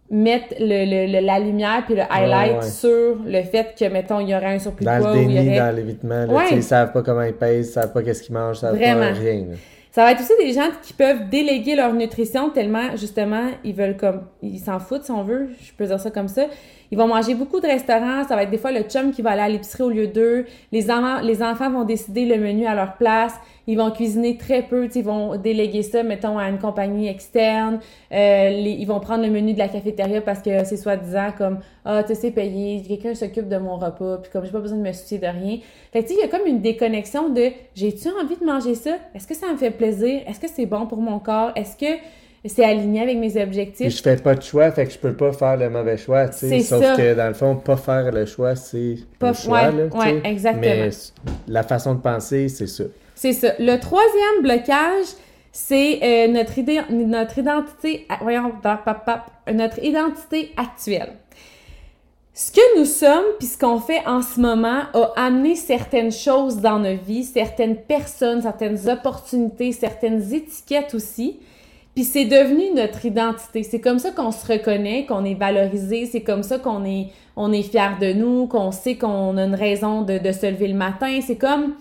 mettre 0.10 0.54
le, 0.60 0.86
le- 0.86 1.12
le- 1.20 1.26
la 1.26 1.40
lumière 1.40 1.84
puis 1.86 1.96
le 1.96 2.02
highlight 2.10 2.56
ouais. 2.62 2.70
sur 2.70 3.16
le 3.26 3.42
fait 3.44 3.74
que, 3.80 3.86
mettons, 3.86 4.20
il 4.20 4.30
y 4.30 4.36
aurait 4.36 4.56
un 4.56 4.60
surplus 4.60 4.86
de 4.86 4.90
Dans 4.90 5.00
poids 5.00 5.14
le 5.14 5.20
ou 5.20 5.22
il 5.24 5.32
y 5.32 5.36
déni, 5.36 5.50
aurait... 5.50 5.60
dans 5.72 5.76
l'évitement, 5.76 6.26
Ouais. 6.26 6.44
ils 6.52 6.62
savent 6.64 6.92
pas 6.92 7.02
comment 7.02 7.24
ils 7.24 7.34
pèsent, 7.34 7.70
ils 7.70 7.72
savent 7.72 7.94
pas 7.94 8.04
qu'est-ce 8.04 8.22
qu'ils 8.24 8.34
mangent, 8.36 8.58
ils 8.58 8.62
savent 8.62 8.76
Vraiment. 8.76 9.00
pas 9.14 9.20
rien. 9.20 9.40
là. 9.50 9.56
Ça 9.92 10.04
va 10.04 10.12
être 10.12 10.22
aussi 10.22 10.34
des 10.44 10.52
gens 10.54 10.70
qui 10.82 10.92
peuvent 10.94 11.30
déléguer 11.30 11.76
leur 11.76 11.94
nutrition 11.94 12.50
tellement, 12.50 12.96
justement, 12.96 13.50
ils 13.64 13.74
veulent 13.76 13.96
comme, 13.96 14.24
ils 14.42 14.60
s'en 14.60 14.80
foutent 14.80 15.04
si 15.06 15.12
on 15.12 15.24
veut, 15.24 15.50
je 15.62 15.72
peux 15.72 15.86
dire 15.86 16.00
ça 16.00 16.10
comme 16.12 16.28
ça. 16.28 16.46
Ils 16.94 16.96
vont 16.96 17.08
manger 17.08 17.34
beaucoup 17.34 17.60
de 17.60 17.66
restaurants, 17.66 18.24
ça 18.24 18.36
va 18.36 18.44
être 18.44 18.52
des 18.52 18.60
fois 18.60 18.72
le 18.72 18.84
chum 18.84 19.12
qui 19.12 19.24
va 19.24 19.32
aller 19.32 19.42
à 19.42 19.50
l'épicerie 19.50 19.82
au 19.82 19.90
lieu 19.90 20.06
d'eux. 20.06 20.46
Les, 20.72 20.92
enfants- 20.92 21.22
les 21.22 21.42
enfants 21.42 21.72
vont 21.72 21.86
décider 21.86 22.24
le 22.28 22.38
menu 22.38 22.68
à 22.68 22.76
leur 22.76 22.98
place. 22.98 23.34
Ils 23.66 23.80
vont 23.80 23.90
cuisiner 23.90 24.38
très 24.38 24.62
peu, 24.62 24.88
ils 24.94 25.04
vont 25.04 25.36
déléguer 25.36 25.82
ça, 25.82 26.04
mettons, 26.04 26.38
à 26.38 26.50
une 26.50 26.60
compagnie 26.60 27.08
externe. 27.08 27.80
Euh, 28.12 28.50
ils 28.52 28.86
vont 28.86 29.00
prendre 29.00 29.24
le 29.24 29.32
menu 29.32 29.54
de 29.54 29.58
la 29.58 29.70
cafétéria 29.70 30.22
parce 30.22 30.44
que 30.44 30.64
c'est 30.66 30.78
soi-disant 30.78 31.30
comme, 31.36 31.62
ah, 31.84 32.04
tu 32.04 32.14
sais, 32.14 32.30
payé, 32.30 32.84
quelqu'un 32.88 33.16
s'occupe 33.16 33.50
de 33.50 33.58
mon 33.58 33.78
repas, 33.78 34.20
puis 34.22 34.30
comme 34.32 34.46
j'ai 34.46 34.52
pas 34.52 34.60
besoin 34.60 34.78
de 34.78 34.84
me 34.84 34.94
soucier 34.94 35.18
de 35.18 35.26
rien. 35.26 35.58
Fait 35.92 36.04
tu 36.04 36.10
sais, 36.10 36.14
il 36.14 36.22
y 36.22 36.24
a 36.24 36.28
comme 36.28 36.46
une 36.46 36.62
déconnexion 36.62 37.30
de, 37.30 37.50
j'ai-tu 37.74 38.10
envie 38.22 38.36
de 38.40 38.46
manger 38.46 38.76
ça? 38.76 38.92
Est-ce 39.16 39.26
que 39.26 39.34
ça 39.34 39.52
me 39.52 39.58
fait 39.58 39.72
plaisir? 39.72 40.22
Est-ce 40.28 40.40
que 40.40 40.48
c'est 40.48 40.68
bon 40.68 40.86
pour 40.86 41.00
mon 41.00 41.18
corps? 41.18 41.54
Est-ce 41.56 41.76
que 41.76 42.00
c'est 42.46 42.66
aligné 42.66 43.02
avec 43.02 43.18
mes 43.18 43.30
Puis 43.30 43.42
objectifs? 43.42 43.98
je 43.98 44.02
fais 44.02 44.18
pas 44.18 44.36
de 44.36 44.42
choix, 44.42 44.70
fait 44.72 44.86
que 44.86 44.92
je 44.92 44.98
peux 44.98 45.14
pas 45.14 45.32
faire 45.32 45.56
le 45.56 45.70
mauvais 45.70 45.98
choix, 45.98 46.28
tu 46.28 46.40
sais. 46.40 46.60
Sauf 46.60 46.84
ça. 46.84 46.96
que 46.98 47.14
dans 47.14 47.28
le 47.28 47.34
fond, 47.34 47.56
pas 47.56 47.78
faire 47.78 48.12
le 48.12 48.26
choix, 48.26 48.56
c'est 48.56 48.98
Pas- 49.18 49.30
le 49.30 49.34
choix, 49.34 49.70
ouais, 49.70 49.72
là, 49.72 49.98
ouais, 49.98 50.22
exactement. 50.26 50.62
Mais 50.62 50.90
la 51.48 51.64
façon 51.64 51.96
de 51.96 52.02
penser, 52.02 52.50
c'est 52.50 52.68
ça. 52.68 52.84
C'est 53.16 53.34
ça. 53.34 53.54
Le 53.60 53.78
troisième 53.78 54.42
blocage, 54.42 55.06
c'est 55.54 56.00
euh, 56.04 56.28
notre, 56.28 56.58
idée, 56.58 56.82
notre 56.90 57.38
identité, 57.38 58.08
voyons, 58.22 58.52
notre 59.54 59.84
identité 59.84 60.52
actuelle. 60.58 61.14
Ce 62.34 62.52
que 62.52 62.80
nous 62.80 62.86
sommes, 62.86 63.26
puis 63.38 63.48
ce 63.48 63.60
qu'on 63.60 63.80
fait 63.80 64.02
en 64.08 64.24
ce 64.24 64.40
moment, 64.40 64.82
a 64.94 65.14
amené 65.16 65.56
certaines 65.56 66.12
choses 66.12 66.58
dans 66.58 66.80
nos 66.80 66.98
vies, 66.98 67.24
certaines 67.24 67.78
personnes, 67.78 68.42
certaines 68.42 68.90
opportunités, 68.90 69.72
certaines 69.72 70.34
étiquettes 70.34 70.96
aussi. 70.96 71.40
Puis 71.96 72.06
c'est 72.06 72.26
devenu 72.26 72.74
notre 72.76 73.06
identité. 73.06 73.62
C'est 73.62 73.80
comme 73.80 74.00
ça 74.00 74.12
qu'on 74.12 74.32
se 74.32 74.52
reconnaît, 74.52 75.06
qu'on 75.06 75.24
est 75.26 75.36
valorisé. 75.36 76.08
C'est 76.08 76.22
comme 76.22 76.42
ça 76.42 76.58
qu'on 76.58 76.84
est, 76.86 77.08
on 77.36 77.52
est 77.52 77.62
fier 77.62 77.98
de 78.00 78.14
nous, 78.14 78.48
qu'on 78.48 78.72
sait 78.72 78.96
qu'on 78.96 79.38
a 79.38 79.44
une 79.44 79.56
raison 79.56 80.02
de, 80.02 80.20
se 80.32 80.50
lever 80.50 80.70
le 80.70 80.74
matin. 80.74 81.20
C'est 81.22 81.38
comme, 81.38 81.76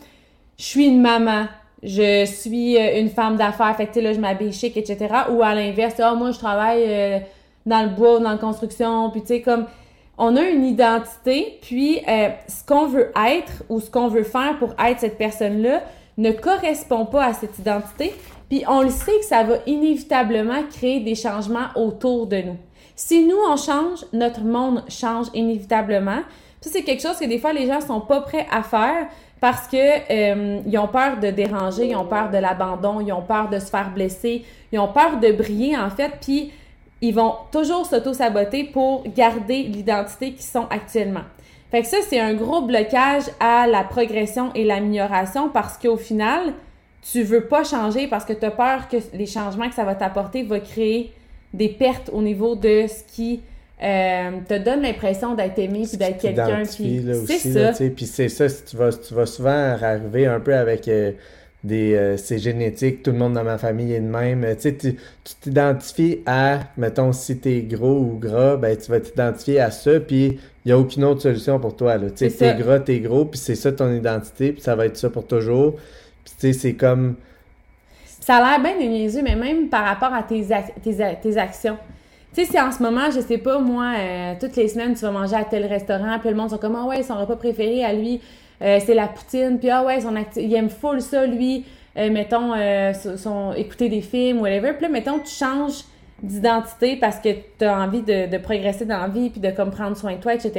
je 0.59 0.65
suis 0.65 0.87
une 0.87 1.01
maman, 1.01 1.47
je 1.83 2.27
suis 2.27 2.77
euh, 2.77 3.01
une 3.01 3.09
femme 3.09 3.37
d'affaires, 3.37 3.75
fait 3.75 3.87
que 3.87 4.01
là, 4.01 4.13
je 4.13 4.21
m'habille 4.21 4.53
chic, 4.53 4.77
etc. 4.77 5.09
Ou 5.31 5.43
à 5.43 5.55
l'inverse, 5.55 5.95
ah, 5.99 6.15
moi, 6.15 6.31
je 6.31 6.39
travaille 6.39 6.85
euh, 6.87 7.19
dans 7.65 7.83
le 7.83 7.89
bois, 7.89 8.21
dans 8.21 8.33
la 8.33 8.37
construction, 8.37 9.09
puis 9.11 9.23
tu 9.23 9.29
sais, 9.29 9.41
comme, 9.41 9.65
on 10.19 10.37
a 10.37 10.43
une 10.43 10.65
identité, 10.65 11.59
puis 11.63 12.01
euh, 12.07 12.29
ce 12.47 12.65
qu'on 12.67 12.87
veut 12.87 13.11
être 13.31 13.65
ou 13.71 13.81
ce 13.81 13.91
qu'on 13.91 14.09
veut 14.09 14.25
faire 14.25 14.59
pour 14.59 14.75
être 14.79 15.01
cette 15.01 15.17
personne-là 15.17 15.83
ne 16.19 16.31
correspond 16.33 17.07
pas 17.07 17.25
à 17.25 17.33
cette 17.33 17.59
identité, 17.59 18.13
puis 18.53 18.65
on 18.69 18.83
le 18.83 18.91
sait 18.91 19.19
que 19.19 19.25
ça 19.25 19.45
va 19.45 19.55
inévitablement 19.65 20.63
créer 20.71 21.01
des 21.01 21.15
changements 21.15 21.69
autour 21.75 22.27
de 22.27 22.37
nous. 22.37 22.59
Si 22.95 23.25
nous, 23.25 23.39
on 23.49 23.57
change, 23.57 24.05
notre 24.13 24.43
monde 24.43 24.85
change 24.91 25.29
inévitablement. 25.33 26.19
Ça, 26.61 26.69
c'est 26.71 26.83
quelque 26.83 27.01
chose 27.01 27.17
que 27.17 27.25
des 27.25 27.39
fois, 27.39 27.55
les 27.55 27.67
gens 27.67 27.81
sont 27.81 28.03
pas 28.03 28.21
prêts 28.21 28.47
à 28.51 28.63
faire 28.63 29.07
parce 29.41 29.67
que 29.69 29.79
euh, 29.79 30.61
ils 30.67 30.79
ont 30.79 30.87
peur 30.87 31.19
de 31.19 31.31
déranger, 31.31 31.87
ils 31.87 31.97
ont 31.97 32.05
peur 32.05 32.29
de 32.29 32.37
l'abandon, 32.37 33.01
ils 33.01 33.15
ont 33.15 33.23
peur 33.23 33.49
de 33.49 33.59
se 33.59 33.71
faire 33.71 33.91
blesser, 33.91 34.45
ils 34.71 34.79
ont 34.79 34.93
peur 34.93 35.19
de 35.19 35.33
briller, 35.33 35.79
en 35.79 35.89
fait, 35.89 36.13
puis 36.21 36.53
ils 37.01 37.15
vont 37.15 37.37
toujours 37.53 37.87
s'auto-saboter 37.87 38.65
pour 38.65 39.05
garder 39.17 39.63
l'identité 39.63 40.33
qu'ils 40.33 40.43
sont 40.43 40.67
actuellement. 40.69 41.25
Fait 41.71 41.81
que 41.81 41.89
ça, 41.89 41.97
c'est 42.07 42.21
un 42.21 42.35
gros 42.35 42.61
blocage 42.61 43.25
à 43.41 43.67
la 43.67 43.83
progression 43.83 44.53
et 44.55 44.65
l'amélioration 44.65 45.49
parce 45.49 45.79
qu'au 45.79 45.97
final, 45.97 46.53
tu 47.11 47.23
veux 47.23 47.45
pas 47.45 47.65
changer 47.65 48.07
parce 48.07 48.25
que 48.25 48.33
tu 48.33 48.45
as 48.45 48.51
peur 48.51 48.89
que 48.89 48.97
les 49.15 49.27
changements 49.27 49.69
que 49.69 49.75
ça 49.75 49.85
va 49.85 49.95
t'apporter 49.95 50.45
va 50.45 50.61
créer 50.61 51.13
des 51.53 51.69
pertes 51.69 52.11
au 52.13 52.23
niveau 52.23 52.55
de 52.55 52.87
ce 52.87 53.03
qui 53.13 53.41
euh, 53.83 54.31
te 54.49 54.59
donne 54.59 54.83
l'impression 54.83 55.35
d'être 55.35 55.59
aimé 55.59 55.83
puis 55.89 55.99
d'être 55.99 56.19
quelqu'un. 56.19 56.59
Là, 56.59 56.65
c'est 56.65 57.39
ça. 57.39 57.73
Puis 57.73 58.07
c'est 58.07 58.29
ça, 58.29 58.49
si 58.49 58.65
tu 58.65 58.77
vas, 58.77 58.93
tu 58.93 59.15
vas 59.15 59.27
souvent 59.27 59.51
arriver 59.51 60.27
un 60.27 60.39
peu 60.39 60.55
avec 60.55 60.87
euh, 60.87 61.11
des... 61.65 61.95
euh, 61.95 62.17
c'est 62.17 62.39
génétique, 62.39 63.03
tout 63.03 63.11
le 63.11 63.19
monde 63.19 63.33
dans 63.33 63.43
ma 63.43 63.59
famille 63.59 63.93
est 63.93 64.01
de 64.01 64.07
même. 64.07 64.47
Tu 64.61 64.77
tu 64.77 64.97
t'identifies 65.41 66.21
à, 66.27 66.61
mettons, 66.77 67.13
si 67.13 67.39
t'es 67.39 67.63
gros 67.63 67.99
ou 67.99 68.19
gras, 68.21 68.57
ben 68.57 68.77
tu 68.77 68.91
vas 68.93 69.01
t'identifier 69.01 69.59
à 69.59 69.73
ça, 69.73 69.99
puis 69.99 70.39
il 70.65 70.69
n'y 70.69 70.73
a 70.73 70.79
aucune 70.79 71.03
autre 71.03 71.23
solution 71.23 71.59
pour 71.59 71.75
toi, 71.75 71.97
là. 71.97 72.11
Tu 72.11 72.31
sais, 72.31 72.31
t'es 72.31 72.55
gras, 72.55 72.79
t'es 72.79 73.01
gros, 73.01 73.25
puis 73.25 73.41
c'est 73.41 73.57
ça 73.57 73.73
ton 73.73 73.93
identité, 73.93 74.53
puis 74.53 74.63
ça 74.63 74.77
va 74.77 74.87
être 74.87 74.97
ça 74.97 75.11
pour 75.11 75.27
toujours. 75.27 75.75
Tu 76.25 76.33
sais, 76.39 76.53
c'est 76.53 76.75
comme... 76.75 77.17
Ça 78.21 78.37
a 78.37 78.59
l'air 78.59 78.61
bien 78.61 78.89
niaiseux, 78.89 79.23
mais 79.23 79.35
même 79.35 79.69
par 79.69 79.85
rapport 79.85 80.13
à 80.15 80.23
tes, 80.23 80.47
tes, 80.83 80.97
tes 81.21 81.37
actions. 81.37 81.77
Tu 82.35 82.45
sais, 82.45 82.51
si 82.51 82.61
en 82.61 82.73
ce 82.73 82.83
moment, 82.83 83.11
je 83.11 83.21
sais 83.21 83.37
pas, 83.37 83.59
moi, 83.59 83.93
euh, 83.99 84.35
toutes 84.41 84.57
les 84.57 84.69
semaines, 84.69 84.95
tu 84.95 85.01
vas 85.01 85.11
manger 85.11 85.35
à 85.35 85.45
tel 85.45 85.67
restaurant, 85.67 86.19
puis 86.19 86.31
le 86.31 86.35
monde 86.35 86.49
sont 86.49 86.57
comme, 86.57 86.77
ah 86.77 86.87
ouais, 86.87 87.03
son 87.03 87.19
repas 87.19 87.37
préféré 87.37 87.85
à 87.85 87.93
lui, 87.93 88.21
euh, 88.63 88.79
c'est 88.85 88.95
la 88.95 89.09
poutine, 89.09 89.59
puis 89.59 89.69
ah 89.69 89.85
ouais, 89.85 89.99
il 90.37 90.55
aime 90.55 90.71
full 90.71 91.03
ça, 91.03 91.27
lui, 91.27 91.67
euh, 91.99 92.11
mettons, 92.11 92.55
écouter 93.55 93.91
des 93.91 94.01
films, 94.01 94.41
whatever. 94.41 94.73
Puis 94.73 94.83
là, 94.83 94.89
mettons, 94.89 95.19
tu 95.19 95.31
changes 95.31 95.85
d'identité 96.23 96.97
parce 96.97 97.19
que 97.19 97.29
tu 97.59 97.65
as 97.65 97.79
envie 97.79 98.03
de, 98.03 98.31
de, 98.31 98.39
progresser 98.39 98.87
dans 98.87 98.99
la 98.99 99.09
vie, 99.09 99.29
puis 99.29 99.41
de 99.41 99.51
comme 99.51 99.71
prendre 99.71 99.97
soin 99.97 100.15
de 100.15 100.21
toi, 100.21 100.33
etc. 100.33 100.53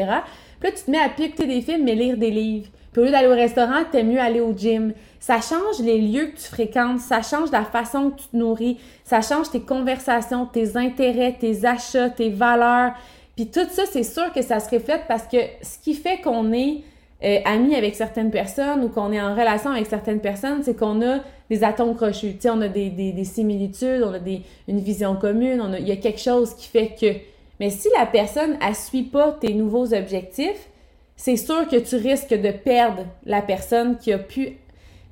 Puis 0.59 0.69
là, 0.69 0.75
tu 0.77 0.83
te 0.83 0.91
mets 0.91 0.99
à 0.99 1.07
écouter 1.07 1.47
des 1.47 1.61
films, 1.61 1.85
mais 1.85 1.95
lire 1.95 2.17
des 2.17 2.29
livres. 2.29 2.67
Puis 2.91 3.01
au 3.01 3.05
lieu 3.05 3.11
d'aller 3.11 3.27
au 3.27 3.33
restaurant, 3.33 3.83
t'aimes 3.91 4.11
mieux 4.11 4.19
aller 4.19 4.41
au 4.41 4.55
gym. 4.55 4.93
Ça 5.23 5.39
change 5.39 5.79
les 5.79 5.99
lieux 5.99 6.25
que 6.25 6.35
tu 6.35 6.49
fréquentes, 6.49 6.99
ça 6.99 7.21
change 7.21 7.49
la 7.49 7.63
façon 7.63 8.09
que 8.09 8.19
tu 8.19 8.27
te 8.27 8.35
nourris, 8.35 8.77
ça 9.05 9.21
change 9.21 9.49
tes 9.51 9.61
conversations, 9.61 10.45
tes 10.45 10.75
intérêts, 10.75 11.37
tes 11.39 11.63
achats, 11.63 12.09
tes 12.09 12.29
valeurs. 12.29 12.91
Puis 13.37 13.47
tout 13.47 13.65
ça, 13.71 13.83
c'est 13.89 14.03
sûr 14.03 14.33
que 14.33 14.41
ça 14.41 14.59
se 14.59 14.69
reflète 14.69 15.03
parce 15.07 15.23
que 15.23 15.37
ce 15.61 15.79
qui 15.81 15.93
fait 15.93 16.19
qu'on 16.19 16.51
est 16.51 16.81
euh, 17.23 17.39
amis 17.45 17.73
avec 17.73 17.95
certaines 17.95 18.31
personnes 18.31 18.83
ou 18.83 18.89
qu'on 18.89 19.13
est 19.13 19.21
en 19.21 19.33
relation 19.33 19.71
avec 19.71 19.85
certaines 19.85 20.19
personnes, 20.19 20.61
c'est 20.61 20.77
qu'on 20.77 21.01
a 21.01 21.19
des 21.49 21.63
atomes 21.63 21.95
crochus. 21.95 22.33
Tu 22.33 22.41
sais, 22.41 22.49
on 22.49 22.59
a 22.59 22.67
des, 22.67 22.89
des, 22.89 23.13
des, 23.13 23.23
similitudes, 23.23 24.03
on 24.03 24.13
a 24.13 24.19
une 24.67 24.79
vision 24.81 25.15
commune, 25.15 25.61
on 25.61 25.73
il 25.73 25.87
y 25.87 25.93
a 25.93 25.95
quelque 25.95 26.19
chose 26.19 26.53
qui 26.53 26.67
fait 26.67 26.97
que. 26.99 27.15
Mais 27.61 27.69
si 27.69 27.87
la 27.97 28.07
personne, 28.07 28.57
elle 28.61 28.75
suit 28.75 29.03
pas 29.03 29.31
tes 29.31 29.53
nouveaux 29.53 29.93
objectifs, 29.93 30.67
c'est 31.15 31.37
sûr 31.37 31.65
que 31.69 31.77
tu 31.77 31.95
risques 31.95 32.33
de 32.33 32.51
perdre 32.51 33.05
la 33.25 33.41
personne 33.41 33.97
qui 33.97 34.11
a 34.11 34.17
pu, 34.17 34.57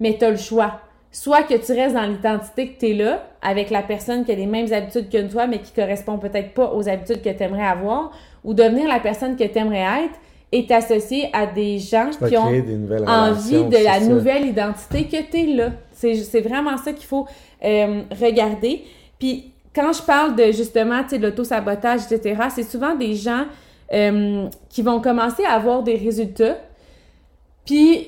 mais 0.02 0.18
tu 0.18 0.26
as 0.26 0.32
le 0.32 0.38
choix. 0.38 0.82
Soit 1.14 1.44
que 1.44 1.54
tu 1.54 1.72
restes 1.74 1.96
dans 1.96 2.06
l'identité 2.06 2.70
que 2.70 2.80
tu 2.80 2.90
es 2.90 2.94
là, 2.94 3.24
avec 3.42 3.70
la 3.70 3.84
personne 3.84 4.26
qui 4.26 4.32
a 4.32 4.36
les 4.36 4.46
mêmes 4.46 4.72
habitudes 4.74 5.10
que 5.10 5.30
toi, 5.30 5.48
mais 5.48 5.60
qui 5.60 5.72
correspond 5.72 6.18
peut-être 6.18 6.54
pas 6.54 6.74
aux 6.74 6.90
habitudes 6.90 7.22
que 7.22 7.30
tu 7.30 7.44
aimerais 7.44 7.68
avoir, 7.68 8.12
ou 8.44 8.54
devenir 8.54 8.88
la 8.88 9.00
personne 9.00 9.36
que 9.38 9.44
tu 9.44 9.58
aimerais 9.58 10.06
être 10.06 10.20
et 10.52 10.66
t'associer 10.66 11.30
à 11.34 11.46
des 11.46 11.80
gens 11.80 12.10
qui 12.28 12.36
ont 12.36 12.48
envie 13.08 13.64
de 13.64 13.84
la 13.84 14.00
nouvelle 14.02 14.48
identité 14.48 15.06
que 15.06 15.22
tu 15.30 15.38
es 15.38 15.46
là. 15.56 15.72
C'est 15.94 16.42
vraiment 16.42 16.78
ça 16.78 16.92
qu'il 16.94 17.06
faut 17.06 17.28
euh, 17.64 18.02
regarder. 18.20 18.84
Puis 19.20 19.52
quand 19.74 19.94
je 19.94 20.02
parle 20.02 20.36
de 20.36 20.46
justement 20.52 21.04
de 21.10 21.18
l'auto-sabotage, 21.18 22.02
etc., 22.10 22.42
c'est 22.54 22.64
souvent 22.64 22.96
des 22.96 23.16
gens 23.16 23.46
euh, 23.94 24.48
qui 24.70 24.82
vont 24.82 25.00
commencer 25.00 25.44
à 25.46 25.54
avoir 25.54 25.84
des 25.84 25.96
résultats, 25.96 26.58
puis 27.66 28.08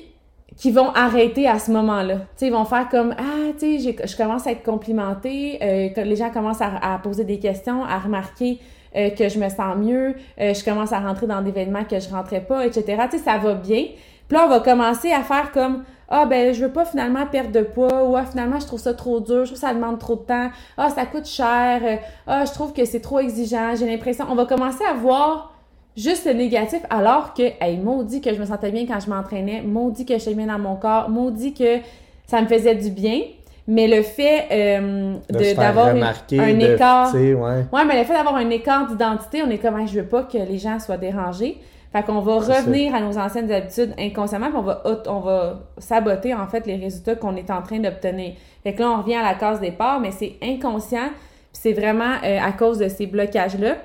qui 0.56 0.70
vont 0.70 0.90
arrêter 0.90 1.48
à 1.48 1.58
ce 1.58 1.70
moment-là. 1.72 2.18
ils 2.40 2.52
vont 2.52 2.64
faire 2.64 2.88
comme 2.88 3.14
Ah, 3.18 3.52
tu 3.58 3.80
sais, 3.80 3.96
je 4.04 4.16
commence 4.16 4.46
à 4.46 4.52
être 4.52 4.62
complimentée, 4.62 5.58
euh, 5.62 6.04
les 6.04 6.16
gens 6.16 6.30
commencent 6.30 6.60
à, 6.60 6.98
poser 7.02 7.24
des 7.24 7.38
questions, 7.38 7.84
à 7.84 7.98
remarquer 7.98 8.60
euh, 8.96 9.10
que 9.10 9.28
je 9.28 9.38
me 9.38 9.48
sens 9.48 9.76
mieux, 9.76 10.14
euh, 10.40 10.54
je 10.54 10.64
commence 10.64 10.92
à 10.92 11.00
rentrer 11.00 11.26
dans 11.26 11.42
des 11.42 11.50
événements 11.50 11.84
que 11.84 11.98
je 11.98 12.08
rentrais 12.08 12.40
pas, 12.40 12.64
etc. 12.64 13.02
Tu 13.10 13.18
ça 13.18 13.38
va 13.38 13.54
bien. 13.54 13.86
Puis 14.28 14.38
là, 14.38 14.44
on 14.46 14.48
va 14.48 14.60
commencer 14.60 15.12
à 15.12 15.22
faire 15.22 15.50
comme 15.52 15.84
ah 16.08 16.26
ben 16.26 16.54
je 16.54 16.64
veux 16.64 16.70
pas 16.70 16.84
finalement 16.84 17.26
perdre 17.26 17.50
de 17.50 17.62
poids 17.62 18.04
ou 18.04 18.14
ah 18.14 18.24
finalement 18.26 18.60
je 18.60 18.66
trouve 18.66 18.78
ça 18.78 18.94
trop 18.94 19.20
dur, 19.20 19.46
je 19.46 19.52
trouve 19.52 19.52
que 19.54 19.66
ça 19.66 19.74
demande 19.74 19.98
trop 19.98 20.16
de 20.16 20.20
temps, 20.20 20.50
ah 20.76 20.90
ça 20.90 21.06
coûte 21.06 21.26
cher, 21.26 21.80
ah 22.26 22.44
je 22.44 22.52
trouve 22.52 22.74
que 22.74 22.84
c'est 22.84 23.00
trop 23.00 23.20
exigeant, 23.20 23.74
j'ai 23.74 23.86
l'impression 23.86 24.26
on 24.28 24.34
va 24.34 24.44
commencer 24.44 24.84
à 24.84 24.92
voir 24.92 25.53
juste 25.96 26.26
le 26.26 26.32
négatif, 26.32 26.80
alors 26.90 27.34
que, 27.34 27.42
hey, 27.60 27.76
maudit 27.78 28.20
que 28.20 28.34
je 28.34 28.40
me 28.40 28.46
sentais 28.46 28.70
bien 28.70 28.86
quand 28.86 29.00
je 29.00 29.08
m'entraînais, 29.08 29.62
maudit 29.62 30.04
que 30.04 30.18
j'étais 30.18 30.34
bien 30.34 30.46
dans 30.46 30.58
mon 30.58 30.76
corps, 30.76 31.08
maudit 31.08 31.54
que 31.54 31.78
ça 32.26 32.40
me 32.40 32.46
faisait 32.46 32.74
du 32.74 32.90
bien. 32.90 33.20
Mais 33.66 33.88
le 33.88 34.02
fait 34.02 34.46
euh, 34.52 35.14
d'avoir 35.56 35.86
un 35.88 36.58
écart. 36.58 37.14
Ouais. 37.14 37.34
ouais. 37.34 37.84
mais 37.86 37.98
le 37.98 38.04
fait 38.04 38.12
d'avoir 38.12 38.36
un 38.36 38.50
écart 38.50 38.86
d'identité, 38.86 39.42
on 39.42 39.48
est 39.48 39.56
comme, 39.56 39.88
je 39.88 40.00
veux 40.00 40.06
pas 40.06 40.24
que 40.24 40.36
les 40.36 40.58
gens 40.58 40.78
soient 40.78 40.98
dérangés. 40.98 41.56
Fait 41.90 42.02
qu'on 42.02 42.20
va 42.20 42.34
revenir 42.34 42.94
à 42.94 43.00
nos 43.00 43.16
anciennes 43.16 43.50
habitudes 43.50 43.94
inconsciemment, 43.96 44.48
puis 44.48 44.58
on 44.58 44.62
va, 44.62 44.82
on 45.06 45.20
va 45.20 45.60
saboter, 45.78 46.34
en 46.34 46.46
fait, 46.48 46.66
les 46.66 46.76
résultats 46.76 47.14
qu'on 47.14 47.36
est 47.36 47.50
en 47.50 47.62
train 47.62 47.78
d'obtenir. 47.78 48.32
Fait 48.64 48.74
que 48.74 48.82
là, 48.82 48.90
on 48.90 49.00
revient 49.00 49.14
à 49.14 49.22
la 49.22 49.34
case 49.34 49.60
départ, 49.60 50.00
mais 50.00 50.10
c'est 50.10 50.34
inconscient, 50.42 51.08
puis 51.52 51.62
c'est 51.62 51.72
vraiment 51.72 52.14
euh, 52.24 52.38
à 52.42 52.50
cause 52.50 52.78
de 52.78 52.88
ces 52.88 53.06
blocages-là. 53.06 53.76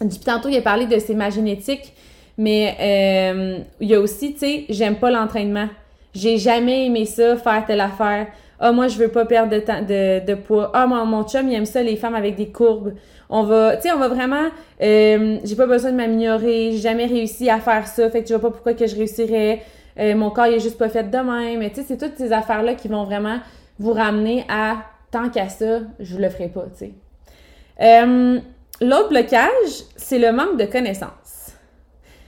Depuis 0.00 0.18
tantôt, 0.18 0.48
il 0.48 0.56
a 0.56 0.62
parlé 0.62 0.86
de 0.86 0.98
ses 0.98 1.14
ma 1.14 1.30
génétique, 1.30 1.94
mais 2.36 2.76
euh, 2.80 3.58
il 3.80 3.88
y 3.88 3.94
a 3.94 4.00
aussi, 4.00 4.34
tu 4.34 4.40
sais, 4.40 4.64
j'aime 4.68 4.96
pas 4.96 5.10
l'entraînement. 5.10 5.68
J'ai 6.14 6.38
jamais 6.38 6.86
aimé 6.86 7.04
ça, 7.04 7.36
faire 7.36 7.64
telle 7.66 7.80
affaire. 7.80 8.26
Ah, 8.58 8.72
moi, 8.72 8.88
je 8.88 8.96
veux 8.96 9.08
pas 9.08 9.26
perdre 9.26 9.52
de, 9.52 9.60
temps, 9.60 9.82
de, 9.82 10.24
de 10.24 10.34
poids. 10.34 10.70
Ah, 10.74 10.86
mon, 10.86 11.04
mon 11.04 11.24
chum, 11.24 11.48
il 11.48 11.54
aime 11.54 11.66
ça, 11.66 11.82
les 11.82 11.96
femmes 11.96 12.14
avec 12.14 12.36
des 12.36 12.48
courbes. 12.48 12.94
On 13.28 13.42
va, 13.42 13.76
tu 13.76 13.82
sais, 13.82 13.92
on 13.92 13.98
va 13.98 14.08
vraiment, 14.08 14.48
euh, 14.82 15.38
j'ai 15.44 15.56
pas 15.56 15.66
besoin 15.66 15.90
de 15.90 15.96
m'améliorer, 15.96 16.70
j'ai 16.72 16.78
jamais 16.78 17.06
réussi 17.06 17.50
à 17.50 17.58
faire 17.58 17.86
ça, 17.86 18.08
fait 18.08 18.22
que 18.22 18.28
je 18.28 18.34
vois 18.34 18.42
pas 18.42 18.50
pourquoi 18.50 18.74
que 18.74 18.86
je 18.86 18.94
réussirais. 18.94 19.62
Euh, 19.98 20.14
mon 20.14 20.30
corps, 20.30 20.46
il 20.46 20.54
est 20.54 20.60
juste 20.60 20.78
pas 20.78 20.88
fait 20.88 21.10
de 21.10 21.16
même. 21.16 21.58
Mais 21.58 21.70
tu 21.70 21.76
sais, 21.76 21.84
c'est 21.88 21.96
toutes 21.96 22.16
ces 22.16 22.32
affaires-là 22.32 22.74
qui 22.74 22.88
vont 22.88 23.04
vraiment 23.04 23.38
vous 23.78 23.92
ramener 23.92 24.44
à, 24.48 24.76
tant 25.10 25.28
qu'à 25.28 25.48
ça, 25.48 25.80
je 25.98 26.18
le 26.18 26.28
ferai 26.28 26.48
pas, 26.48 26.66
tu 26.72 26.86
sais. 26.86 26.92
Euh, 27.80 28.38
L'autre 28.80 29.08
blocage, 29.08 29.84
c'est 29.96 30.18
le 30.18 30.32
manque 30.32 30.58
de 30.58 30.66
connaissances. 30.66 31.52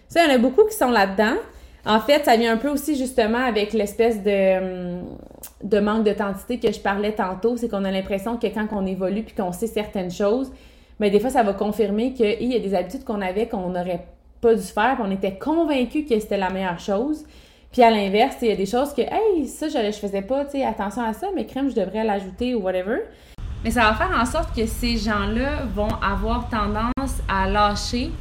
Ça, 0.08 0.24
il 0.24 0.28
y 0.28 0.32
en 0.32 0.34
a 0.34 0.38
beaucoup 0.38 0.64
qui 0.64 0.76
sont 0.76 0.90
là-dedans. 0.90 1.34
En 1.84 2.00
fait, 2.00 2.24
ça 2.24 2.36
vient 2.36 2.52
un 2.52 2.56
peu 2.56 2.68
aussi 2.68 2.96
justement 2.96 3.38
avec 3.38 3.72
l'espèce 3.72 4.22
de, 4.22 4.58
hum, 4.58 5.18
de 5.62 5.80
manque 5.80 6.04
d'authenticité 6.04 6.58
que 6.58 6.72
je 6.72 6.80
parlais 6.80 7.12
tantôt. 7.12 7.56
C'est 7.56 7.68
qu'on 7.68 7.84
a 7.84 7.90
l'impression 7.90 8.36
que 8.36 8.46
quand 8.46 8.66
on 8.72 8.86
évolue 8.86 9.22
puis 9.22 9.34
qu'on 9.34 9.52
sait 9.52 9.66
certaines 9.66 10.10
choses, 10.10 10.50
mais 10.98 11.10
des 11.10 11.20
fois, 11.20 11.30
ça 11.30 11.42
va 11.42 11.52
confirmer 11.52 12.12
qu'il 12.12 12.44
y 12.44 12.56
a 12.56 12.58
des 12.58 12.74
habitudes 12.74 13.04
qu'on 13.04 13.20
avait 13.20 13.46
qu'on 13.46 13.68
n'aurait 13.68 14.06
pas 14.40 14.54
dû 14.54 14.62
faire, 14.62 14.96
qu'on 14.96 15.10
était 15.10 15.36
convaincu 15.38 16.04
que 16.04 16.18
c'était 16.18 16.38
la 16.38 16.50
meilleure 16.50 16.80
chose. 16.80 17.24
Puis 17.72 17.82
à 17.82 17.90
l'inverse, 17.90 18.36
il 18.42 18.48
y 18.48 18.52
a 18.52 18.56
des 18.56 18.66
choses 18.66 18.94
que, 18.94 19.02
hey, 19.02 19.46
ça, 19.46 19.68
je, 19.68 19.92
je 19.92 19.98
faisais 19.98 20.22
pas, 20.22 20.46
tu 20.46 20.62
attention 20.62 21.02
à 21.02 21.12
ça, 21.12 21.28
mais 21.34 21.44
crème, 21.44 21.68
je 21.68 21.74
devrais 21.74 22.04
l'ajouter 22.04 22.54
ou 22.54 22.62
whatever. 22.62 23.00
Mais 23.64 23.70
ça 23.70 23.82
va 23.82 23.94
faire 23.94 24.16
en 24.16 24.24
sorte 24.24 24.54
que 24.54 24.66
ces 24.66 24.96
gens-là 24.96 25.64
vont 25.74 25.94
avoir 26.00 26.48
tendance 26.48 27.22
à 27.28 27.48
lâcher 27.48 28.12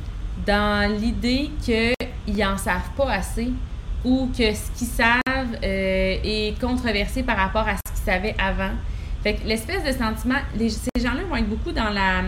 dans 0.45 0.91
l'idée 0.91 1.51
qu'ils 1.61 2.37
n'en 2.37 2.57
savent 2.57 2.91
pas 2.95 3.11
assez 3.11 3.51
ou 4.03 4.29
que 4.35 4.53
ce 4.53 4.71
qu'ils 4.77 4.87
savent 4.87 5.57
euh, 5.63 6.17
est 6.23 6.59
controversé 6.59 7.23
par 7.23 7.37
rapport 7.37 7.67
à 7.67 7.75
ce 7.75 7.93
qu'ils 7.93 8.05
savaient 8.05 8.35
avant. 8.39 8.71
Fait 9.23 9.35
que 9.35 9.47
l'espèce 9.47 9.83
de 9.83 9.91
sentiment, 9.91 10.39
ces 10.57 11.01
gens-là 11.01 11.23
vont 11.29 11.35
être 11.35 11.49
beaucoup 11.49 11.71
dans 11.71 11.89
la, 11.89 12.21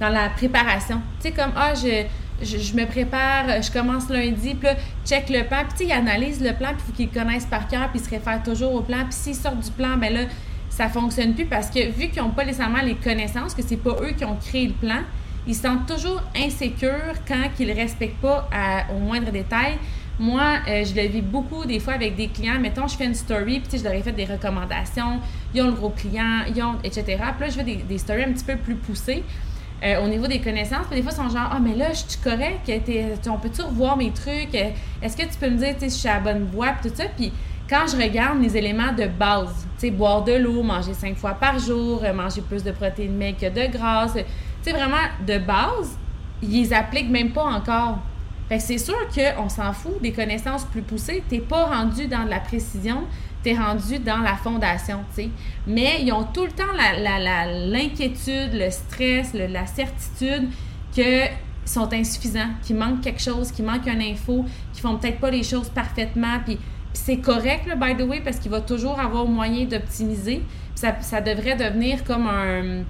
dans 0.00 0.08
la 0.08 0.28
préparation. 0.28 1.00
Tu 1.20 1.28
sais, 1.28 1.32
comme, 1.32 1.52
ah, 1.56 1.72
je, 1.74 2.04
je, 2.42 2.74
me 2.74 2.84
prépare, 2.84 3.62
je 3.62 3.70
commence 3.70 4.08
lundi, 4.10 4.54
puis 4.54 4.68
là, 4.68 4.74
check 5.06 5.28
le 5.30 5.44
plan, 5.44 5.64
puis 5.64 5.72
tu 5.72 5.76
sais, 5.78 5.84
ils 5.86 5.92
analysent 5.92 6.42
le 6.42 6.52
plan, 6.52 6.68
puis 6.68 6.78
il 6.78 6.86
faut 6.86 6.92
qu'ils 6.92 7.10
connaissent 7.10 7.46
par 7.46 7.68
cœur, 7.68 7.88
puis 7.90 8.00
ils 8.00 8.04
se 8.04 8.10
réfèrent 8.10 8.42
toujours 8.42 8.74
au 8.74 8.82
plan, 8.82 9.04
puis 9.04 9.12
s'ils 9.12 9.34
sortent 9.34 9.60
du 9.60 9.70
plan, 9.70 9.96
ben 9.96 10.12
là, 10.12 10.20
ça 10.78 10.88
fonctionne 10.88 11.34
plus 11.34 11.44
parce 11.44 11.70
que 11.70 11.90
vu 11.90 12.08
qu'ils 12.08 12.22
n'ont 12.22 12.30
pas 12.30 12.44
nécessairement 12.44 12.82
les 12.82 12.94
connaissances, 12.94 13.52
que 13.52 13.62
c'est 13.62 13.82
pas 13.82 13.96
eux 14.00 14.12
qui 14.16 14.24
ont 14.24 14.36
créé 14.36 14.68
le 14.68 14.74
plan, 14.74 15.00
ils 15.44 15.56
se 15.56 15.62
sentent 15.62 15.88
toujours 15.88 16.22
insécures 16.36 17.14
quand 17.26 17.48
ils 17.58 17.66
ne 17.66 17.74
respectent 17.74 18.20
pas 18.20 18.48
au 18.94 18.98
moindre 19.00 19.32
détail. 19.32 19.76
Moi, 20.20 20.42
euh, 20.68 20.84
je 20.84 20.94
le 20.94 21.08
vis 21.08 21.20
beaucoup 21.20 21.64
des 21.64 21.80
fois 21.80 21.94
avec 21.94 22.14
des 22.14 22.28
clients. 22.28 22.60
Mettons, 22.60 22.86
je 22.86 22.96
fais 22.96 23.06
une 23.06 23.14
story, 23.14 23.58
puis 23.58 23.78
je 23.78 23.82
leur 23.82 23.92
ai 23.92 24.02
fait 24.02 24.12
des 24.12 24.24
recommandations. 24.24 25.18
Ils 25.52 25.62
ont 25.62 25.66
le 25.66 25.72
gros 25.72 25.90
client, 25.90 26.44
ils 26.54 26.62
ont, 26.62 26.76
etc. 26.84 27.04
Puis 27.06 27.40
là, 27.40 27.48
je 27.48 27.52
fais 27.52 27.64
des, 27.64 27.98
stories 27.98 28.22
un 28.22 28.32
petit 28.32 28.44
peu 28.44 28.56
plus 28.56 28.76
poussées. 28.76 29.24
Euh, 29.82 30.04
au 30.04 30.08
niveau 30.08 30.26
des 30.26 30.40
connaissances. 30.40 30.86
Puis 30.88 30.96
des 30.96 31.02
fois, 31.02 31.12
ils 31.12 31.22
sont 31.22 31.28
genre, 31.28 31.50
ah, 31.52 31.58
mais 31.60 31.74
là, 31.76 31.92
je 31.92 31.98
suis 31.98 32.20
correct, 32.22 32.68
on 33.28 33.38
peut-tu 33.38 33.62
revoir 33.62 33.96
mes 33.96 34.10
trucs? 34.10 34.54
Est-ce 35.00 35.16
que 35.16 35.22
tu 35.22 35.38
peux 35.40 35.50
me 35.50 35.56
dire 35.56 35.74
si 35.78 35.84
je 35.84 35.94
suis 35.94 36.08
à 36.08 36.14
la 36.14 36.20
bonne 36.20 36.46
voie? 36.46 36.72
Puis 36.80 36.90
tout 36.90 36.96
ça. 36.96 37.04
Puis 37.16 37.32
quand 37.68 37.86
je 37.86 37.96
regarde 37.96 38.40
les 38.40 38.56
éléments 38.56 38.92
de 38.92 39.06
base, 39.06 39.66
tu 39.78 39.86
sais, 39.86 39.90
boire 39.90 40.24
de 40.24 40.32
l'eau, 40.32 40.62
manger 40.62 40.94
cinq 40.94 41.16
fois 41.16 41.34
par 41.34 41.58
jour, 41.58 42.02
manger 42.14 42.40
plus 42.40 42.64
de 42.64 42.70
protéines 42.72 43.16
mais 43.16 43.34
que 43.34 43.46
de 43.46 43.70
grâce, 43.70 44.14
tu 44.14 44.22
sais, 44.62 44.72
vraiment 44.72 44.96
de 45.26 45.38
base, 45.38 45.98
ils 46.42 46.72
appliquent 46.72 47.10
même 47.10 47.30
pas 47.30 47.44
encore. 47.44 47.98
Fait 48.48 48.58
c'est 48.58 48.78
sûr 48.78 48.96
qu'on 49.14 49.48
s'en 49.50 49.72
fout 49.74 50.00
des 50.00 50.12
connaissances 50.12 50.64
plus 50.64 50.80
poussées. 50.80 51.22
T'es 51.28 51.40
pas 51.40 51.66
rendu 51.66 52.06
dans 52.06 52.24
de 52.24 52.30
la 52.30 52.40
précision, 52.40 53.04
tu 53.42 53.50
es 53.50 53.58
rendu 53.58 53.98
dans 53.98 54.18
la 54.18 54.36
fondation, 54.36 55.00
tu 55.14 55.24
sais. 55.24 55.30
Mais 55.66 56.02
ils 56.02 56.12
ont 56.12 56.24
tout 56.24 56.44
le 56.44 56.52
temps 56.52 56.72
l'inquiétude, 56.74 58.54
le 58.54 58.70
stress, 58.70 59.34
la 59.34 59.66
certitude 59.66 60.48
que 60.96 61.26
sont 61.66 61.92
insuffisants, 61.92 62.48
qu'il 62.62 62.76
manque 62.76 63.02
quelque 63.02 63.20
chose, 63.20 63.52
qu'il 63.52 63.66
manque 63.66 63.86
une 63.86 64.00
info, 64.00 64.46
qu'ils 64.72 64.80
font 64.80 64.96
peut-être 64.96 65.20
pas 65.20 65.30
les 65.30 65.42
choses 65.42 65.68
parfaitement, 65.68 66.38
puis 66.42 66.58
c'est 66.92 67.18
correct, 67.18 67.66
là, 67.66 67.76
by 67.76 67.96
the 67.96 68.06
way, 68.06 68.20
parce 68.20 68.38
qu'il 68.38 68.50
va 68.50 68.60
toujours 68.60 68.98
avoir 68.98 69.26
moyen 69.26 69.66
d'optimiser. 69.66 70.42
Ça, 70.74 70.96
ça 71.00 71.20
devrait 71.20 71.56
devenir 71.56 72.04
comme 72.04 72.26
un, 72.26 72.84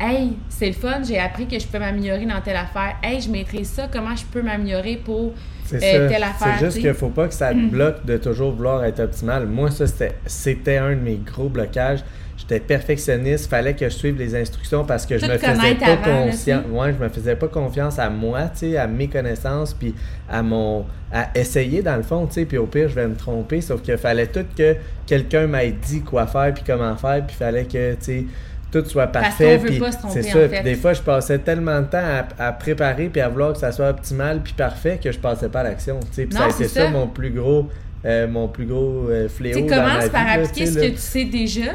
Hey, 0.00 0.32
c'est 0.48 0.66
le 0.66 0.72
fun, 0.72 1.02
j'ai 1.06 1.18
appris 1.18 1.46
que 1.46 1.56
je 1.58 1.66
peux 1.66 1.78
m'améliorer 1.78 2.26
dans 2.26 2.40
telle 2.40 2.56
affaire. 2.56 2.96
Hey, 3.04 3.20
je 3.20 3.30
maîtrise 3.30 3.68
ça, 3.68 3.88
comment 3.92 4.16
je 4.16 4.24
peux 4.24 4.42
m'améliorer 4.42 4.96
pour 4.96 5.32
euh, 5.72 6.08
telle 6.08 6.24
affaire. 6.24 6.56
C'est 6.58 6.64
juste 6.64 6.80
qu'il 6.80 6.92
faut 6.94 7.10
pas 7.10 7.28
que 7.28 7.34
ça 7.34 7.50
te 7.50 7.56
mm. 7.56 7.68
bloque 7.68 8.04
de 8.04 8.16
toujours 8.16 8.50
vouloir 8.52 8.84
être 8.84 8.98
optimal. 8.98 9.46
Moi, 9.46 9.70
ça, 9.70 9.84
c'était 10.26 10.78
un 10.78 10.90
de 10.90 11.00
mes 11.00 11.16
gros 11.16 11.48
blocages. 11.48 12.00
J'étais 12.42 12.58
perfectionniste, 12.58 13.48
fallait 13.48 13.74
que 13.74 13.88
je 13.88 13.94
suive 13.94 14.18
les 14.18 14.34
instructions 14.34 14.84
parce 14.84 15.06
que 15.06 15.16
je 15.16 15.26
me 15.26 15.38
faisais 15.38 15.74
pas 15.76 15.96
confiance. 15.96 16.64
Ouais, 16.70 16.92
je 16.92 17.04
me 17.04 17.08
faisais 17.08 17.36
pas 17.36 17.46
confiance 17.46 18.00
à 18.00 18.10
moi, 18.10 18.42
tu 18.52 18.70
sais, 18.70 18.76
à 18.76 18.88
mes 18.88 19.06
connaissances, 19.06 19.74
puis 19.74 19.94
à 20.28 20.42
mon 20.42 20.84
à 21.12 21.28
essayer 21.34 21.82
dans 21.82 21.96
le 21.96 22.02
fond, 22.02 22.26
tu 22.26 22.34
sais, 22.34 22.44
puis 22.44 22.58
au 22.58 22.66
pire 22.66 22.88
je 22.88 22.94
vais 22.94 23.06
me 23.06 23.14
tromper, 23.14 23.60
sauf 23.60 23.80
qu'il 23.82 23.96
fallait 23.96 24.26
tout 24.26 24.44
que 24.56 24.74
quelqu'un 25.06 25.46
m'ait 25.46 25.70
dit 25.70 26.00
quoi 26.00 26.26
faire 26.26 26.52
puis 26.52 26.64
comment 26.66 26.96
faire, 26.96 27.24
puis 27.24 27.36
fallait 27.36 27.64
que 27.64 27.92
tu 27.94 27.98
sais 28.00 28.24
tout 28.72 28.84
soit 28.86 29.06
parfait. 29.06 29.60
Puis 29.62 29.80
c'est 30.08 30.22
ça. 30.22 30.48
Des 30.62 30.74
fois, 30.74 30.94
je 30.94 31.02
passais 31.02 31.38
tellement 31.38 31.80
de 31.80 31.86
temps 31.86 32.24
à, 32.38 32.52
préparer 32.52 33.08
puis 33.08 33.20
à 33.20 33.28
vouloir 33.28 33.52
que 33.52 33.58
ça 33.58 33.70
soit 33.70 33.90
optimal 33.90 34.40
puis 34.42 34.54
parfait 34.54 34.98
que 35.02 35.12
je 35.12 35.18
passais 35.18 35.48
pas 35.48 35.60
à 35.60 35.64
l'action. 35.64 36.00
Puis 36.00 36.26
ça 36.30 36.46
a 36.46 36.48
été 36.48 36.66
ça. 36.66 36.88
mon 36.88 37.06
plus 37.06 37.30
gros, 37.30 37.68
euh, 38.04 38.26
mon 38.26 38.48
plus 38.48 38.64
gros 38.64 39.08
euh, 39.10 39.28
fléau. 39.28 39.60
Tu 39.60 39.66
commences 39.66 40.08
par 40.08 40.26
appliquer 40.26 40.66
ce 40.66 40.78
que 40.78 40.86
tu 40.86 40.96
sais 40.96 41.24
déjà? 41.26 41.72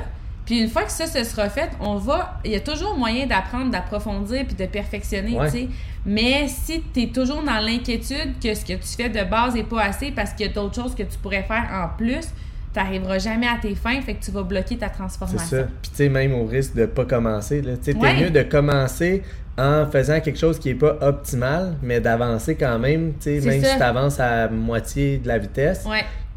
Puis 0.47 0.61
une 0.61 0.69
fois 0.69 0.83
que 0.83 0.91
ça, 0.91 1.05
ce 1.05 1.25
sera 1.25 1.49
fait, 1.49 1.69
on 1.81 1.97
va. 1.97 2.39
Il 2.45 2.51
y 2.51 2.55
a 2.55 2.61
toujours 2.61 2.97
moyen 2.97 3.27
d'apprendre, 3.27 3.69
d'approfondir 3.69 4.45
puis 4.45 4.55
de 4.55 4.65
perfectionner, 4.65 5.37
tu 5.45 5.51
sais. 5.51 5.67
Mais 6.05 6.47
si 6.47 6.81
tu 6.93 7.01
es 7.01 7.07
toujours 7.07 7.43
dans 7.43 7.59
l'inquiétude 7.59 8.39
que 8.41 8.55
ce 8.55 8.63
que 8.63 8.73
tu 8.73 8.87
fais 8.95 9.09
de 9.09 9.29
base 9.29 9.55
n'est 9.55 9.65
pas 9.65 9.83
assez 9.83 10.09
parce 10.11 10.31
qu'il 10.31 10.47
y 10.47 10.49
a 10.49 10.53
d'autres 10.53 10.75
choses 10.75 10.95
que 10.95 11.03
tu 11.03 11.17
pourrais 11.21 11.43
faire 11.43 11.67
en 11.69 11.89
plus, 11.97 12.29
tu 12.73 12.79
n'arriveras 12.79 13.19
jamais 13.19 13.47
à 13.47 13.57
tes 13.61 13.75
fins, 13.75 13.99
fait 14.01 14.13
que 14.13 14.23
tu 14.23 14.31
vas 14.31 14.43
bloquer 14.43 14.77
ta 14.77 14.87
transformation. 14.87 15.45
C'est 15.49 15.61
ça. 15.63 15.67
Puis 15.81 15.91
tu 15.91 15.97
sais, 15.97 16.09
même 16.09 16.33
au 16.33 16.45
risque 16.45 16.75
de 16.75 16.85
pas 16.85 17.03
commencer, 17.03 17.61
tu 17.61 17.67
sais, 17.81 17.93
t'es 17.93 18.13
mieux 18.15 18.29
de 18.29 18.43
commencer 18.43 19.23
en 19.57 19.85
faisant 19.87 20.21
quelque 20.21 20.39
chose 20.39 20.59
qui 20.59 20.69
est 20.69 20.75
pas 20.75 20.97
optimal, 21.01 21.75
mais 21.81 21.99
d'avancer 21.99 22.55
quand 22.55 22.79
même, 22.79 23.13
tu 23.19 23.41
sais, 23.41 23.45
même 23.45 23.61
si 23.61 23.75
tu 23.75 23.83
avances 23.83 24.19
à 24.21 24.47
moitié 24.47 25.17
de 25.17 25.27
la 25.27 25.39
vitesse, 25.39 25.83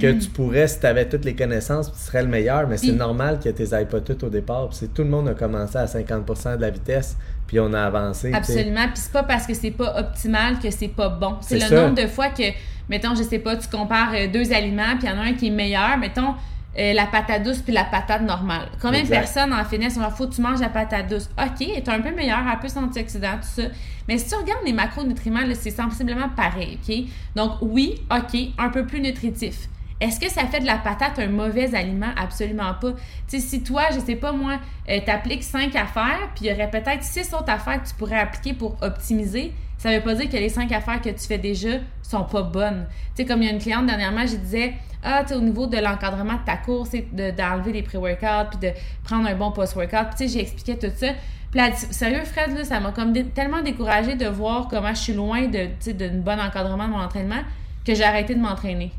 que 0.00 0.12
tu 0.12 0.28
pourrais, 0.30 0.66
si 0.68 0.80
tu 0.80 0.86
avais 0.86 1.08
toutes 1.08 1.24
les 1.24 1.34
connaissances, 1.34 1.92
tu 1.92 1.98
serais 1.98 2.22
le 2.22 2.28
meilleur, 2.28 2.66
mais 2.68 2.76
c'est 2.76 2.92
normal 2.92 3.38
que 3.38 3.48
tu 3.48 3.62
les 3.62 3.84
pas 3.84 4.00
toutes 4.00 4.22
au 4.24 4.30
départ. 4.30 4.68
Puis 4.70 4.88
tout 4.88 5.02
le 5.02 5.08
monde 5.08 5.28
a 5.28 5.34
commencé 5.34 5.76
à 5.76 5.86
50% 5.86 6.56
de 6.56 6.60
la 6.60 6.70
vitesse, 6.70 7.16
puis 7.46 7.60
on 7.60 7.72
a 7.72 7.82
avancé. 7.82 8.32
Absolument, 8.32 8.86
puis 8.86 8.96
c'est 8.96 9.12
pas 9.12 9.24
parce 9.24 9.46
que 9.46 9.54
c'est 9.54 9.70
pas 9.70 9.98
optimal 9.98 10.58
que 10.58 10.70
c'est 10.70 10.88
pas 10.88 11.08
bon. 11.08 11.36
C'est 11.40 11.58
le 11.58 11.74
nombre 11.74 11.94
de 11.94 12.06
fois 12.06 12.28
que 12.28 12.44
mettons, 12.90 13.14
je 13.14 13.22
sais 13.22 13.38
pas, 13.38 13.56
tu 13.56 13.68
compares 13.68 14.12
euh, 14.14 14.26
deux 14.26 14.52
aliments, 14.52 14.96
puis 14.98 15.06
il 15.06 15.10
y 15.10 15.12
en 15.12 15.18
a 15.18 15.22
un 15.22 15.32
qui 15.32 15.46
est 15.46 15.50
meilleur, 15.50 15.96
mettons, 15.96 16.34
euh, 16.78 16.92
la 16.92 17.06
patate 17.06 17.42
douce 17.42 17.58
puis 17.58 17.72
la 17.72 17.84
patate 17.84 18.22
normale. 18.22 18.68
Combien 18.82 19.02
de 19.02 19.08
personnes 19.08 19.52
en 19.52 19.64
finesse, 19.64 19.96
on 19.96 20.00
leur 20.00 20.16
faut 20.16 20.26
que 20.26 20.34
tu 20.34 20.42
manges 20.42 20.60
la 20.60 20.68
patate 20.68 21.08
douce? 21.08 21.28
OK, 21.38 21.60
elle 21.60 21.70
est 21.70 21.88
un 21.88 22.00
peu 22.00 22.14
meilleure, 22.14 22.46
un 22.46 22.56
peu 22.56 22.68
antioxydants, 22.76 23.38
tout 23.40 23.62
ça. 23.62 23.68
Mais 24.06 24.18
si 24.18 24.28
tu 24.28 24.34
regardes 24.34 24.64
les 24.66 24.72
macronutriments, 24.72 25.40
c'est 25.54 25.70
sensiblement 25.70 26.28
pareil, 26.28 26.78
OK? 26.82 26.96
Donc, 27.36 27.52
oui, 27.62 28.00
OK, 28.10 28.38
un 28.58 28.68
peu 28.68 28.84
plus 28.84 29.00
nutritif. 29.00 29.68
Est-ce 30.00 30.18
que 30.18 30.30
ça 30.30 30.46
fait 30.46 30.60
de 30.60 30.66
la 30.66 30.78
patate 30.78 31.18
un 31.18 31.28
mauvais 31.28 31.74
aliment? 31.74 32.10
Absolument 32.16 32.74
pas. 32.80 32.92
Tu 33.28 33.38
si 33.38 33.62
toi, 33.62 33.82
je 33.92 34.00
sais 34.00 34.16
pas 34.16 34.32
moi, 34.32 34.58
euh, 34.88 34.98
t'appliques 35.04 35.44
cinq 35.44 35.76
affaires, 35.76 36.30
puis 36.34 36.46
il 36.46 36.50
y 36.50 36.52
aurait 36.52 36.70
peut-être 36.70 37.02
six 37.02 37.32
autres 37.34 37.50
affaires 37.50 37.82
que 37.82 37.88
tu 37.88 37.94
pourrais 37.94 38.18
appliquer 38.18 38.54
pour 38.54 38.76
optimiser, 38.80 39.52
ça 39.80 39.90
veut 39.94 40.02
pas 40.02 40.14
dire 40.14 40.28
que 40.28 40.36
les 40.36 40.50
cinq 40.50 40.72
affaires 40.72 41.00
que 41.00 41.08
tu 41.08 41.26
fais 41.26 41.38
déjà 41.38 41.78
sont 42.02 42.24
pas 42.24 42.42
bonnes. 42.42 42.86
Tu 43.16 43.24
comme 43.24 43.42
il 43.42 43.46
y 43.46 43.48
a 43.48 43.52
une 43.52 43.60
cliente 43.60 43.86
dernièrement, 43.86 44.26
je 44.26 44.36
disais, 44.36 44.74
ah, 45.02 45.24
tu 45.26 45.32
au 45.32 45.40
niveau 45.40 45.66
de 45.66 45.78
l'encadrement 45.78 46.34
de 46.34 46.44
ta 46.44 46.58
course, 46.58 46.90
d'enlever 47.12 47.72
les 47.72 47.82
pré-workouts, 47.82 48.50
puis 48.50 48.68
de 48.68 48.74
prendre 49.04 49.26
un 49.26 49.34
bon 49.34 49.52
post-workout. 49.52 50.10
Tu 50.10 50.16
sais, 50.16 50.28
j'ai 50.28 50.40
expliqué 50.40 50.78
tout 50.78 50.92
ça. 50.94 51.08
Puis 51.50 51.60
là, 51.60 51.72
sérieux, 51.74 52.24
Fred, 52.24 52.54
là, 52.56 52.64
ça 52.64 52.78
m'a 52.78 52.92
comme 52.92 53.12
tellement 53.30 53.62
découragée 53.62 54.16
de 54.16 54.26
voir 54.26 54.68
comment 54.68 54.90
je 54.90 55.00
suis 55.00 55.14
loin 55.14 55.46
de, 55.46 55.68
d'un 55.92 56.18
bon 56.18 56.38
encadrement 56.38 56.86
de 56.86 56.92
mon 56.92 57.00
entraînement 57.00 57.40
que 57.84 57.94
j'ai 57.94 58.04
arrêté 58.04 58.34
de 58.34 58.40
m'entraîner. 58.40 58.92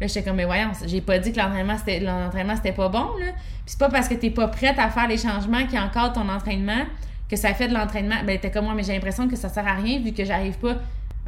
Là, 0.00 0.06
j'étais 0.08 0.22
comme, 0.22 0.36
mais 0.36 0.44
voyons, 0.44 0.72
j'ai 0.86 1.00
pas 1.00 1.18
dit 1.18 1.32
que 1.32 1.38
l'entraînement, 1.38 1.78
c'était, 1.78 2.00
l'entraînement, 2.00 2.56
c'était 2.56 2.72
pas 2.72 2.88
bon, 2.88 3.16
là. 3.18 3.32
Puis 3.64 3.66
c'est 3.66 3.78
pas 3.78 3.88
parce 3.88 4.08
que 4.08 4.14
t'es 4.14 4.30
pas 4.30 4.48
prête 4.48 4.78
à 4.78 4.90
faire 4.90 5.06
les 5.08 5.18
changements 5.18 5.64
qui 5.66 5.78
encadrent 5.78 6.12
ton 6.12 6.28
entraînement 6.28 6.84
que 7.30 7.36
ça 7.36 7.54
fait 7.54 7.68
de 7.68 7.74
l'entraînement. 7.74 8.16
Ben, 8.26 8.38
t'es 8.38 8.50
comme 8.50 8.64
moi, 8.64 8.74
mais 8.74 8.82
j'ai 8.82 8.92
l'impression 8.92 9.28
que 9.28 9.36
ça 9.36 9.48
sert 9.48 9.66
à 9.66 9.74
rien 9.74 10.00
vu 10.00 10.12
que 10.12 10.24
j'arrive 10.24 10.58
pas. 10.58 10.76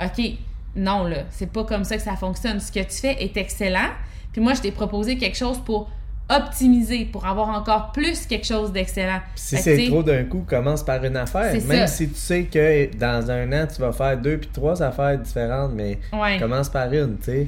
OK, 0.05 0.33
non, 0.75 1.05
là, 1.05 1.25
c'est 1.31 1.51
pas 1.51 1.65
comme 1.65 1.85
ça 1.85 1.97
que 1.97 2.03
ça 2.03 2.17
fonctionne. 2.17 2.61
Ce 2.61 2.71
que 2.71 2.81
tu 2.81 2.97
fais 2.97 3.23
est 3.23 3.37
excellent. 3.37 3.91
Puis 4.33 4.43
moi, 4.43 4.53
je 4.55 4.61
t'ai 4.61 4.73
proposé 4.73 5.17
quelque 5.17 5.37
chose 5.37 5.59
pour 5.65 5.91
optimiser, 6.29 7.05
pour 7.05 7.25
avoir 7.25 7.49
encore 7.51 7.93
plus 7.93 8.27
quelque 8.27 8.47
chose 8.47 8.73
d'excellent. 8.73 9.21
Si 9.37 9.57
c'est 9.57 9.87
trop 9.87 10.03
d'un 10.03 10.25
coup, 10.25 10.45
commence 10.47 10.83
par 10.83 11.03
une 11.05 11.17
affaire. 11.17 11.55
Même 11.67 11.87
si 11.87 12.09
tu 12.09 12.17
sais 12.17 12.45
que 12.45 12.95
dans 12.97 13.31
un 13.31 13.53
an, 13.53 13.67
tu 13.73 13.81
vas 13.81 13.93
faire 13.93 14.19
deux 14.19 14.39
puis 14.39 14.51
trois 14.53 14.83
affaires 14.83 15.19
différentes, 15.19 15.73
mais 15.73 15.99
commence 16.39 16.69
par 16.69 16.93
une, 16.93 17.17
tu 17.19 17.25
sais. 17.25 17.47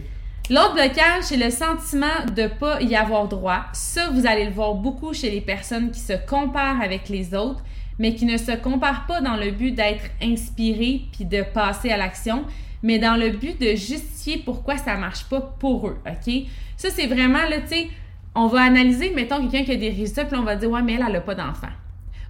L'autre 0.51 0.73
blocage, 0.73 1.25
c'est 1.25 1.37
le 1.37 1.51
sentiment 1.51 2.25
de 2.35 2.43
ne 2.45 2.49
pas 2.49 2.81
y 2.81 2.97
avoir 2.97 3.29
droit. 3.29 3.67
Ça, 3.75 4.09
vous 4.09 4.27
allez 4.27 4.47
le 4.47 4.51
voir 4.51 4.77
beaucoup 4.77 5.13
chez 5.13 5.31
les 5.31 5.43
personnes 5.43 5.91
qui 5.91 6.01
se 6.01 6.15
comparent 6.15 6.81
avec 6.81 7.11
les 7.11 7.35
autres, 7.35 7.63
mais 7.99 8.15
qui 8.15 8.25
ne 8.25 8.39
se 8.39 8.53
comparent 8.53 9.05
pas 9.05 9.21
dans 9.21 9.37
le 9.37 9.51
but 9.51 9.73
d'être 9.73 10.05
inspiré 10.23 11.03
puis 11.13 11.27
de 11.27 11.43
passer 11.43 11.91
à 11.91 11.99
l'action, 11.99 12.45
mais 12.83 12.99
dans 12.99 13.17
le 13.17 13.29
but 13.29 13.61
de 13.61 13.77
justifier 13.77 14.39
pourquoi 14.39 14.79
ça 14.79 14.97
marche 14.97 15.25
pas 15.25 15.43
pour 15.43 15.87
eux, 15.87 15.99
OK? 16.07 16.35
Ça, 16.79 16.89
c'est 16.89 17.09
vraiment, 17.09 17.47
là, 17.51 17.61
tu 17.61 17.69
sais, 17.69 17.89
on 18.35 18.47
va 18.47 18.63
analyser, 18.63 19.13
mettons, 19.15 19.47
quelqu'un 19.47 19.67
qui 19.67 19.73
a 19.73 19.77
des 19.77 19.91
résultats, 19.91 20.25
puis 20.25 20.39
on 20.39 20.45
va 20.45 20.57
dire, 20.57 20.71
ouais, 20.71 20.81
mais 20.81 20.95
elle, 20.95 21.05
elle 21.07 21.13
n'a 21.13 21.21
pas 21.21 21.35
d'enfant. 21.35 21.69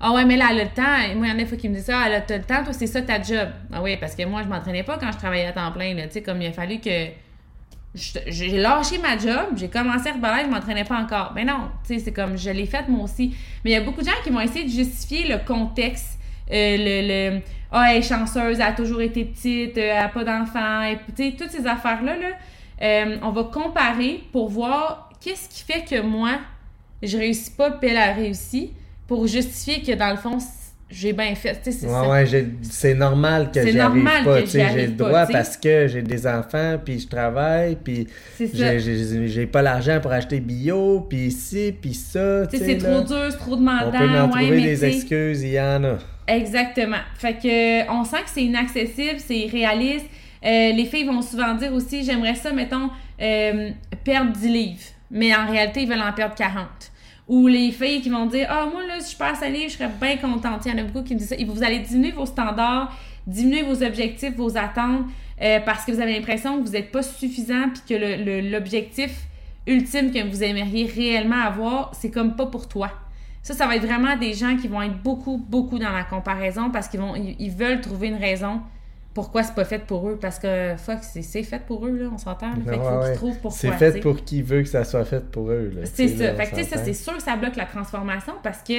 Ah 0.00 0.12
ouais, 0.12 0.24
mais 0.24 0.36
là, 0.36 0.48
elle 0.50 0.60
a 0.60 0.64
le 0.64 0.70
temps. 0.70 1.16
Moi, 1.16 1.28
il 1.28 1.30
y 1.30 1.32
en 1.32 1.38
a 1.38 1.56
qui 1.56 1.68
me 1.68 1.74
disent 1.74 1.84
ça, 1.84 2.04
elle 2.04 2.14
a 2.14 2.18
le 2.18 2.42
temps, 2.42 2.64
toi, 2.64 2.72
c'est 2.72 2.88
ça 2.88 3.00
ta 3.00 3.22
job. 3.22 3.48
Ah 3.72 3.80
oui, 3.80 3.96
parce 3.96 4.16
que 4.16 4.24
moi, 4.24 4.42
je 4.42 4.48
m'entraînais 4.48 4.82
pas 4.82 4.98
quand 4.98 5.12
je 5.12 5.18
travaillais 5.18 5.46
à 5.46 5.52
temps 5.52 5.70
plein, 5.70 5.94
tu 5.94 6.10
sais, 6.10 6.22
comme 6.22 6.42
il 6.42 6.48
a 6.48 6.52
fallu 6.52 6.80
que 6.80 7.10
j'ai 7.94 8.58
lâché 8.58 8.98
ma 8.98 9.16
job, 9.16 9.54
j'ai 9.56 9.68
commencé 9.68 10.08
à 10.08 10.12
rebalayer, 10.12 10.44
je 10.44 10.50
m'entraînais 10.50 10.84
pas 10.84 10.98
encore. 11.00 11.32
Mais 11.34 11.44
non, 11.44 11.68
tu 11.86 11.94
sais, 11.94 12.00
c'est 12.00 12.12
comme 12.12 12.36
je 12.36 12.50
l'ai 12.50 12.66
fait 12.66 12.88
moi 12.88 13.04
aussi. 13.04 13.34
Mais 13.64 13.70
il 13.70 13.74
y 13.74 13.76
a 13.76 13.80
beaucoup 13.80 14.00
de 14.00 14.06
gens 14.06 14.20
qui 14.22 14.30
vont 14.30 14.40
essayer 14.40 14.64
de 14.64 14.70
justifier 14.70 15.26
le 15.26 15.38
contexte, 15.38 16.18
euh, 16.50 16.76
le, 16.78 17.40
ah, 17.72 17.92
elle 17.92 17.98
est 17.98 18.02
chanceuse, 18.02 18.56
elle 18.56 18.62
a 18.62 18.72
toujours 18.72 19.00
été 19.00 19.24
petite, 19.24 19.76
euh, 19.78 19.92
elle 19.92 20.02
n'a 20.02 20.08
pas 20.08 20.24
d'enfant, 20.24 20.94
tu 21.16 21.30
sais, 21.30 21.36
toutes 21.36 21.50
ces 21.50 21.66
affaires-là, 21.66 22.16
là, 22.16 22.28
euh, 22.80 23.16
on 23.22 23.30
va 23.30 23.44
comparer 23.44 24.22
pour 24.32 24.48
voir 24.48 25.10
qu'est-ce 25.20 25.48
qui 25.48 25.62
fait 25.62 25.84
que 25.84 26.00
moi, 26.00 26.38
je 27.02 27.16
réussis 27.18 27.50
pas, 27.50 27.70
puis 27.70 27.90
elle 27.90 27.96
a 27.96 28.12
réussi, 28.12 28.72
pour 29.06 29.26
justifier 29.26 29.82
que 29.82 29.92
dans 29.92 30.10
le 30.10 30.16
fond, 30.16 30.38
j'ai 30.90 31.12
bien 31.12 31.34
fait. 31.34 31.58
C'est 31.62 31.86
ouais, 31.86 32.08
ouais, 32.08 32.46
c'est 32.62 32.94
normal 32.94 33.50
que 33.52 33.60
j'arrive 33.70 34.04
pas. 34.04 34.44
J'ai 34.44 34.86
le 34.86 34.92
droit 34.92 35.26
parce 35.26 35.56
que 35.56 35.86
j'ai 35.86 36.02
des 36.02 36.26
enfants, 36.26 36.78
puis 36.82 37.00
je 37.00 37.08
travaille, 37.08 37.76
puis 37.76 38.06
j'ai 38.40 39.46
pas 39.46 39.62
l'argent 39.62 40.00
pour 40.00 40.12
acheter 40.12 40.40
bio, 40.40 41.06
puis 41.08 41.30
ci, 41.30 41.74
puis 41.78 41.94
ça. 41.94 42.48
C'est 42.50 42.78
trop 42.78 43.02
dur, 43.02 43.26
c'est 43.30 43.36
trop 43.36 43.56
demandant. 43.56 43.88
On 43.88 43.90
peut 43.90 44.20
en 44.20 44.28
trouver 44.28 44.60
des 44.62 44.84
excuses, 44.84 45.42
il 45.42 45.52
y 45.52 45.60
en 45.60 45.84
a. 45.84 45.98
Exactement. 46.26 47.00
Fait 47.18 47.34
que 47.34 47.90
on 47.90 48.04
sent 48.04 48.22
que 48.24 48.30
c'est 48.30 48.44
inaccessible, 48.44 49.18
c'est 49.18 49.38
irréaliste. 49.38 50.06
Euh, 50.44 50.72
les 50.72 50.84
filles 50.84 51.04
vont 51.04 51.22
souvent 51.22 51.54
dire 51.54 51.72
aussi, 51.72 52.04
j'aimerais 52.04 52.34
ça, 52.34 52.52
mettons, 52.52 52.90
euh, 53.20 53.70
perdre 54.04 54.32
10 54.32 54.48
livres. 54.48 54.78
Mais 55.10 55.34
en 55.34 55.46
réalité, 55.50 55.82
ils 55.82 55.88
veulent 55.88 56.02
en 56.02 56.12
perdre 56.12 56.34
40. 56.34 56.66
Ou 57.28 57.46
les 57.46 57.70
filles 57.72 58.00
qui 58.00 58.08
vont 58.08 58.26
dire 58.26 58.46
Ah, 58.48 58.66
moi, 58.72 58.86
là, 58.86 59.00
si 59.00 59.12
je 59.12 59.18
passe 59.18 59.42
à 59.42 59.48
livre, 59.48 59.70
je 59.70 59.76
serais 59.76 59.90
bien 60.00 60.16
contente. 60.16 60.64
Il 60.64 60.72
y 60.72 60.74
en 60.74 60.78
a 60.78 60.82
beaucoup 60.82 61.04
qui 61.04 61.14
me 61.14 61.18
disent 61.18 61.28
ça. 61.28 61.36
Vous 61.46 61.62
allez 61.62 61.80
diminuer 61.80 62.12
vos 62.12 62.26
standards, 62.26 62.92
diminuer 63.26 63.62
vos 63.62 63.82
objectifs, 63.82 64.34
vos 64.34 64.56
attentes, 64.56 65.06
euh, 65.42 65.60
parce 65.60 65.84
que 65.84 65.92
vous 65.92 66.00
avez 66.00 66.14
l'impression 66.14 66.58
que 66.58 66.66
vous 66.66 66.72
n'êtes 66.72 66.90
pas 66.90 67.02
suffisant, 67.02 67.68
puis 67.72 67.82
que 67.96 68.50
l'objectif 68.50 69.10
ultime 69.66 70.10
que 70.10 70.26
vous 70.26 70.42
aimeriez 70.42 70.86
réellement 70.86 71.42
avoir, 71.42 71.92
c'est 71.94 72.10
comme 72.10 72.34
pas 72.34 72.46
pour 72.46 72.66
toi. 72.68 72.90
Ça, 73.42 73.54
ça 73.54 73.66
va 73.66 73.76
être 73.76 73.84
vraiment 73.84 74.16
des 74.16 74.34
gens 74.34 74.56
qui 74.56 74.66
vont 74.66 74.82
être 74.82 75.00
beaucoup, 75.02 75.36
beaucoup 75.36 75.78
dans 75.78 75.92
la 75.92 76.04
comparaison 76.04 76.70
parce 76.70 76.88
qu'ils 76.88 77.00
vont, 77.00 77.14
veulent 77.56 77.80
trouver 77.80 78.08
une 78.08 78.16
raison 78.16 78.60
pourquoi 79.18 79.42
c'est 79.42 79.54
pas 79.56 79.64
fait 79.64 79.80
pour 79.80 80.08
eux? 80.08 80.16
Parce 80.20 80.38
que 80.38 80.76
fuck 80.76 80.98
c'est 81.02 81.42
fait 81.42 81.58
pour 81.58 81.84
eux 81.84 81.96
là 81.96 82.08
on 82.14 82.18
s'entend 82.18 82.52
fait 82.52 82.70
qu'il 82.70 82.80
faut 82.80 83.00
qu'ils 83.04 83.14
trouvent 83.16 83.38
pourquoi 83.42 83.58
c'est 83.58 83.72
fait 83.72 84.00
pour 84.00 84.22
qui 84.22 84.42
veut 84.42 84.62
que 84.62 84.68
ça 84.68 84.84
soit 84.84 85.04
fait 85.04 85.28
pour 85.28 85.50
eux 85.50 85.72
c'est 85.92 86.06
ça. 86.06 86.34
fait 86.34 86.46
que 86.46 86.62
ça 86.62 86.76
c'est 86.84 86.92
sûr 86.92 87.16
que 87.16 87.22
ça 87.22 87.34
bloque 87.34 87.56
la 87.56 87.64
transformation 87.64 88.34
parce 88.44 88.62
que 88.62 88.74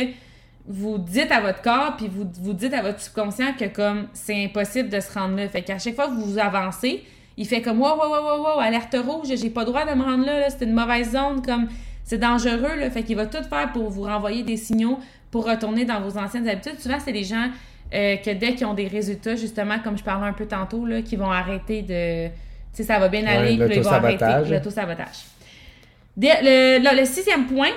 vous 0.65 0.97
dites 0.97 1.29
à 1.29 1.41
votre 1.41 1.61
corps 1.61 1.95
puis 1.97 2.07
vous, 2.07 2.25
vous 2.39 2.53
dites 2.53 2.73
à 2.73 2.81
votre 2.81 3.01
subconscient 3.01 3.51
que 3.59 3.65
comme 3.65 4.07
c'est 4.13 4.45
impossible 4.45 4.87
de 4.87 5.01
se 5.01 5.11
rendre 5.11 5.35
là. 5.35 5.49
Fait 5.49 5.61
qu'à 5.61 5.77
chaque 5.77 5.95
fois 5.95 6.07
que 6.07 6.13
vous 6.13 6.39
avancez 6.39 7.03
il 7.35 7.45
fait 7.45 7.61
comme 7.61 7.81
wow 7.81 7.97
wow 7.97 8.09
wow 8.09 8.41
wow, 8.41 8.59
alerte 8.61 8.95
rouge 9.05 9.27
j'ai 9.35 9.49
pas 9.49 9.65
le 9.65 9.67
droit 9.67 9.85
de 9.85 9.93
me 9.93 10.03
rendre 10.03 10.25
là, 10.25 10.49
c'est 10.49 10.63
une 10.63 10.73
mauvaise 10.73 11.11
zone 11.11 11.41
comme 11.45 11.67
c'est 12.05 12.17
dangereux 12.17 12.77
là. 12.79 12.89
Fait 12.89 13.03
qu'il 13.03 13.17
va 13.17 13.25
tout 13.25 13.43
faire 13.43 13.73
pour 13.73 13.89
vous 13.89 14.03
renvoyer 14.03 14.43
des 14.43 14.55
signaux 14.55 14.99
pour 15.31 15.45
retourner 15.45 15.83
dans 15.83 15.99
vos 15.99 16.17
anciennes 16.17 16.47
habitudes. 16.47 16.79
Souvent 16.79 16.99
c'est 17.03 17.11
les 17.11 17.25
gens 17.25 17.49
euh, 17.93 18.17
que 18.17 18.31
dès 18.31 18.53
qu'ils 18.53 18.67
ont 18.67 18.73
des 18.73 18.87
résultats, 18.87 19.35
justement, 19.35 19.79
comme 19.79 19.97
je 19.97 20.03
parlais 20.03 20.27
un 20.27 20.33
peu 20.33 20.45
tantôt, 20.45 20.85
là, 20.85 21.01
qui 21.01 21.15
vont 21.15 21.31
arrêter 21.31 21.81
de. 21.81 22.27
Tu 22.27 22.31
sais, 22.73 22.83
ça 22.83 22.99
va 22.99 23.07
bien 23.07 23.25
aller, 23.25 23.57
puis 23.57 23.77
ils 23.77 23.81
vont 23.81 23.91
arrêter 23.91 24.25
l'auto-sabotage. 24.49 25.25
Le, 26.17 26.99
le, 26.99 27.05
sixième 27.05 27.45
point, 27.47 27.71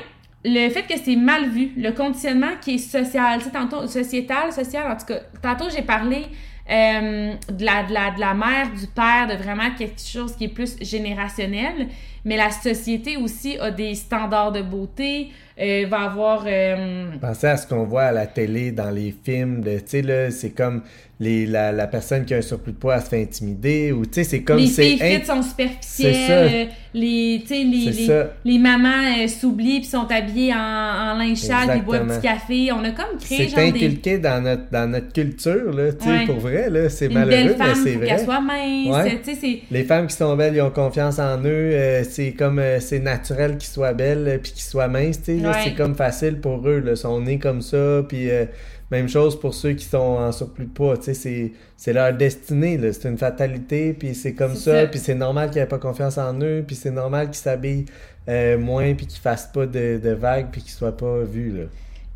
le 0.45 0.69
fait 0.69 0.83
que 0.83 0.95
c'est 1.03 1.17
mal 1.17 1.49
vu, 1.49 1.71
le 1.77 1.93
conditionnement 1.93 2.53
qui 2.61 2.75
est 2.75 2.79
social, 2.79 3.39
tu 3.39 3.45
sais, 3.45 3.51
tantôt, 3.51 3.87
sociétal, 3.87 4.53
social, 4.53 4.91
en 4.91 4.97
tout 4.97 5.07
cas, 5.07 5.21
tantôt 5.41 5.71
j'ai 5.71 5.83
parlé 5.83 6.27
euh, 6.71 7.35
de, 7.51 7.65
la, 7.65 7.85
de, 7.85 7.93
la, 7.93 8.11
de 8.11 8.21
la 8.21 8.35
mère, 8.35 8.71
du 8.71 8.87
père, 8.87 9.29
de 9.29 9.43
vraiment 9.43 9.71
quelque 9.77 10.01
chose 10.01 10.37
qui 10.37 10.45
est 10.45 10.55
plus 10.55 10.77
générationnel, 10.81 11.89
mais 12.25 12.37
la 12.37 12.51
société 12.51 13.17
aussi 13.17 13.59
a 13.59 13.71
des 13.71 13.95
standards 13.95 14.53
de 14.53 14.63
beauté, 14.63 15.29
euh, 15.61 15.87
va 15.89 16.01
avoir... 16.03 16.45
Euh... 16.47 17.11
Pensez 17.21 17.47
à 17.47 17.57
ce 17.57 17.67
qu'on 17.67 17.85
voit 17.85 18.05
à 18.05 18.13
la 18.13 18.27
télé, 18.27 18.73
dans 18.73 18.91
les 18.91 19.15
films, 19.25 19.63
tu 19.65 19.71
sais, 19.85 20.03
là, 20.03 20.31
c'est 20.31 20.51
comme 20.51 20.83
les, 21.21 21.47
la, 21.47 21.71
la, 21.71 21.87
personne 21.87 22.25
qui 22.25 22.35
a 22.35 22.39
un 22.39 22.43
surplus 22.43 22.73
de 22.73 22.79
poids, 22.79 22.97
elle 22.97 23.03
se 23.03 23.09
fait 23.09 23.23
intimider, 23.23 23.93
ou, 23.93 24.05
tu 24.07 24.15
sais, 24.15 24.25
c'est 24.25 24.43
comme... 24.43 24.57
Les 24.57 24.67
filles 24.67 24.99
fit 24.99 25.25
sont 25.25 25.43
superficielles, 25.43 26.69
les, 26.95 27.41
tu 27.43 27.49
sais, 27.49 27.63
les, 27.63 27.91
les, 27.91 28.25
les, 28.45 28.59
mamans 28.59 28.89
euh, 28.89 29.29
s'oublient 29.29 29.81
puis 29.81 29.89
sont 29.89 30.11
habillées 30.11 30.53
en, 30.53 30.57
en 30.57 31.15
linge 31.19 31.39
sale, 31.39 31.71
puis 31.71 31.81
boivent 31.83 32.13
du 32.13 32.21
café, 32.21 32.73
on 32.73 32.83
a 32.83 32.91
comme 32.91 33.19
créé 33.21 33.49
C'est 33.49 33.69
inculqué 33.69 34.13
des... 34.13 34.19
dans, 34.19 34.43
notre, 34.43 34.71
dans 34.71 34.91
notre 34.91 35.13
culture, 35.13 35.73
là, 35.73 35.93
tu 35.93 36.05
sais, 36.05 36.11
ouais. 36.11 36.27
pour 36.27 36.41
vrai, 36.41 36.71
là, 36.71 36.89
c'est 36.89 37.09
malheureux, 37.09 37.55
mais 37.59 37.75
c'est 37.75 37.95
vrai. 37.95 38.25
soit 38.25 38.41
mince, 38.41 38.89
ouais. 38.89 39.63
Les 39.71 39.85
femmes 39.85 40.07
qui 40.07 40.17
sont 40.17 40.35
belles, 40.35 40.57
ils 40.57 40.63
ont 40.63 40.71
confiance 40.71 41.19
en 41.19 41.39
eux, 41.41 41.45
euh, 41.47 42.05
c'est 42.13 42.33
comme, 42.33 42.59
euh, 42.59 42.79
c'est 42.81 42.99
naturel 42.99 43.57
qu'ils 43.57 43.71
soient 43.71 43.95
belles, 43.95 44.39
puis 44.43 44.53
qu'ils 44.53 44.63
soient 44.63 44.89
minces, 44.89 45.21
ouais. 45.27 45.41
c'est 45.65 45.75
comme 45.75 45.95
facile 45.95 46.41
pour 46.41 46.67
eux, 46.69 46.81
là, 46.81 46.95
sont 46.95 47.21
nés 47.21 47.39
comme 47.39 47.63
ça, 47.63 48.03
puis 48.07 48.31
euh, 48.31 48.45
même 48.91 49.09
chose 49.09 49.41
pour 49.41 49.55
ceux 49.55 49.73
qui 49.73 49.85
sont 49.87 49.99
en 49.99 50.31
surplus 50.33 50.67
de 50.67 50.71
poids, 50.71 50.99
tu 50.99 51.15
sais, 51.15 51.53
c'est 51.77 51.93
leur 51.93 52.13
destinée, 52.13 52.77
là, 52.77 52.93
c'est 52.93 53.09
une 53.09 53.19
fatalité, 53.19 53.95
puis 53.95 54.15
c'est 54.15 54.35
comme 54.35 54.55
ça, 54.55 54.87
puis 54.87 55.01
c'est 55.01 55.15
normal 55.15 55.51
qu'ils 55.51 55.61
n'aient 55.61 55.69
pas 55.69 55.79
confiance 55.79 56.19
en 56.19 56.39
eux, 56.41 56.63
puis 56.67 56.77
c'est 56.77 56.91
normal 56.91 57.27
qu'ils 57.27 57.37
s'habillent 57.37 57.87
euh, 58.29 58.59
moins, 58.59 58.95
puis 58.95 59.07
qu'ils 59.07 59.21
fassent 59.21 59.51
pas 59.53 59.67
de, 59.67 59.99
de 60.03 60.11
vagues, 60.11 60.49
puis 60.53 60.61
qu'ils 60.61 60.73
soient 60.73 60.97
pas 60.97 61.23
vus, 61.23 61.51
là. 61.51 61.65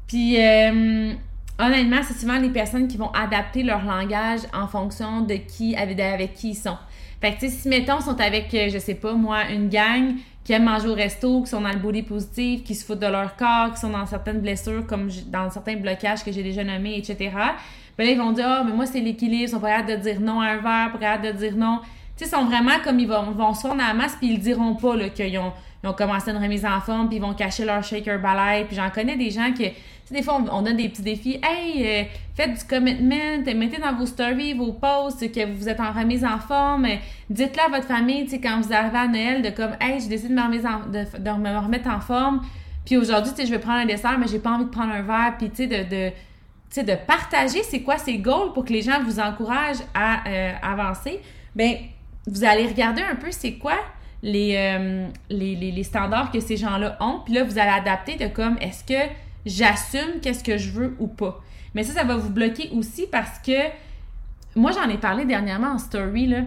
Puis, 0.06 0.40
euh, 0.40 1.14
honnêtement, 1.58 2.00
c'est 2.02 2.18
souvent 2.18 2.38
les 2.38 2.50
personnes 2.50 2.88
qui 2.88 2.96
vont 2.96 3.10
adapter 3.12 3.62
leur 3.62 3.84
langage 3.84 4.40
en 4.52 4.66
fonction 4.66 5.22
de 5.22 5.34
qui, 5.34 5.74
avec, 5.76 6.34
qui 6.34 6.50
ils 6.50 6.54
sont. 6.54 6.76
Fait 7.20 7.32
que, 7.32 7.40
tu 7.40 7.48
sais, 7.48 7.52
si, 7.52 7.68
mettons, 7.68 8.00
sont 8.00 8.20
avec, 8.20 8.48
je 8.52 8.78
sais 8.78 8.94
pas, 8.94 9.14
moi, 9.14 9.48
une 9.50 9.68
gang 9.68 10.14
qui 10.44 10.52
aiment 10.52 10.64
manger 10.64 10.88
au 10.88 10.94
resto, 10.94 11.42
qui 11.42 11.50
sont 11.50 11.60
dans 11.60 11.72
le 11.72 11.78
body 11.78 12.02
positif, 12.02 12.62
qui 12.62 12.74
se 12.74 12.84
foutent 12.84 13.00
de 13.00 13.06
leur 13.06 13.34
corps, 13.36 13.72
qui 13.74 13.80
sont 13.80 13.90
dans 13.90 14.06
certaines 14.06 14.40
blessures, 14.40 14.86
comme 14.86 15.08
dans 15.26 15.50
certains 15.50 15.76
blocages 15.76 16.22
que 16.22 16.30
j'ai 16.30 16.44
déjà 16.44 16.62
nommés, 16.62 16.96
etc. 16.98 17.30
Ben 17.98 18.04
là, 18.04 18.12
ils 18.12 18.18
vont 18.18 18.30
dire, 18.32 18.44
ah, 18.46 18.60
oh, 18.60 18.64
mais 18.64 18.72
moi, 18.72 18.86
c'est 18.86 19.00
l'équilibre, 19.00 19.42
ils 19.44 19.48
sont 19.48 19.58
pas 19.58 19.70
capables 19.70 19.98
de 19.98 20.08
dire 20.08 20.20
non 20.20 20.40
à 20.40 20.50
un 20.50 20.56
verre, 20.58 20.92
pas 20.92 20.98
capables 20.98 21.26
de 21.26 21.32
dire 21.32 21.56
non. 21.56 21.80
Tu 22.16 22.24
sais, 22.24 22.26
ils 22.26 22.38
sont 22.38 22.44
vraiment 22.44 22.78
comme 22.84 23.00
ils 23.00 23.08
vont, 23.08 23.32
vont 23.32 23.54
se 23.54 23.62
fondre 23.62 23.82
à 23.82 23.88
la 23.88 23.94
masse, 23.94 24.16
puis 24.16 24.34
ils 24.34 24.38
diront 24.38 24.74
pas, 24.74 24.94
là, 24.94 25.08
qu'ils 25.08 25.36
ont, 25.38 25.52
ils 25.82 25.88
ont 25.88 25.92
commencé 25.92 26.30
une 26.30 26.38
remise 26.38 26.64
en 26.64 26.80
forme, 26.80 27.08
puis 27.08 27.16
ils 27.16 27.22
vont 27.22 27.34
cacher 27.34 27.64
leur 27.64 27.82
shaker 27.82 28.20
balai. 28.20 28.64
Puis 28.64 28.76
j'en 28.76 28.90
connais 28.90 29.16
des 29.16 29.30
gens 29.30 29.52
qui 29.52 29.70
des 30.10 30.22
fois, 30.22 30.40
on, 30.52 30.62
donne 30.62 30.76
des 30.76 30.88
petits 30.88 31.02
défis. 31.02 31.40
Hey, 31.42 31.84
euh, 31.84 32.04
faites 32.36 32.56
du 32.56 32.64
commitment, 32.64 33.42
mettez 33.44 33.80
dans 33.80 33.94
vos 33.94 34.06
stories, 34.06 34.54
vos 34.54 34.72
posts 34.72 35.32
que 35.32 35.44
vous 35.44 35.68
êtes 35.68 35.80
en 35.80 35.92
remise 35.92 36.24
en 36.24 36.38
forme. 36.38 36.86
Dites-le 37.28 37.62
à 37.62 37.68
votre 37.68 37.88
famille, 37.88 38.24
tu 38.24 38.32
sais, 38.32 38.40
quand 38.40 38.60
vous 38.60 38.72
arrivez 38.72 38.98
à 38.98 39.08
Noël, 39.08 39.42
de 39.42 39.50
comme, 39.50 39.72
hey, 39.80 40.00
j'ai 40.00 40.08
décidé 40.08 40.28
de 40.28 40.34
me, 40.34 40.42
remettre 40.42 40.68
en, 40.68 40.88
de 40.88 41.42
me 41.42 41.58
remettre 41.58 41.88
en 41.88 42.00
forme. 42.00 42.42
Puis 42.84 42.96
aujourd'hui, 42.96 43.32
tu 43.32 43.40
sais, 43.40 43.46
je 43.46 43.50
vais 43.50 43.58
prendre 43.58 43.80
un 43.80 43.86
dessert, 43.86 44.16
mais 44.16 44.28
j'ai 44.28 44.38
pas 44.38 44.50
envie 44.50 44.66
de 44.66 44.70
prendre 44.70 44.92
un 44.92 45.02
verre. 45.02 45.34
Puis, 45.38 45.50
tu 45.50 45.56
sais, 45.56 45.66
de, 45.66 45.82
de 45.82 46.10
tu 46.10 46.14
sais, 46.70 46.84
de 46.84 46.94
partager 46.94 47.62
c'est 47.64 47.80
quoi 47.80 47.98
ces 47.98 48.18
goals 48.18 48.52
pour 48.52 48.64
que 48.64 48.72
les 48.72 48.82
gens 48.82 49.02
vous 49.02 49.18
encouragent 49.18 49.82
à 49.92 50.28
euh, 50.28 50.52
avancer, 50.62 51.20
ben 51.54 51.76
vous 52.26 52.44
allez 52.44 52.66
regarder 52.66 53.02
un 53.02 53.14
peu 53.14 53.28
c'est 53.30 53.54
quoi 53.54 53.78
les, 54.26 54.56
euh, 54.56 55.06
les, 55.30 55.54
les, 55.54 55.70
les, 55.70 55.82
standards 55.84 56.32
que 56.32 56.40
ces 56.40 56.56
gens-là 56.56 56.96
ont, 57.00 57.20
puis 57.24 57.32
là, 57.32 57.44
vous 57.44 57.58
allez 57.58 57.70
adapter 57.70 58.16
de 58.16 58.26
comme, 58.26 58.58
est-ce 58.60 58.82
que 58.82 59.08
j'assume 59.46 60.20
qu'est-ce 60.20 60.42
que 60.42 60.58
je 60.58 60.70
veux 60.70 60.96
ou 60.98 61.06
pas? 61.06 61.40
Mais 61.74 61.84
ça, 61.84 61.92
ça 61.92 62.04
va 62.04 62.16
vous 62.16 62.30
bloquer 62.30 62.70
aussi 62.74 63.06
parce 63.10 63.38
que 63.38 63.52
moi, 64.56 64.72
j'en 64.72 64.88
ai 64.88 64.98
parlé 64.98 65.24
dernièrement 65.24 65.74
en 65.74 65.78
story, 65.78 66.26
là. 66.26 66.40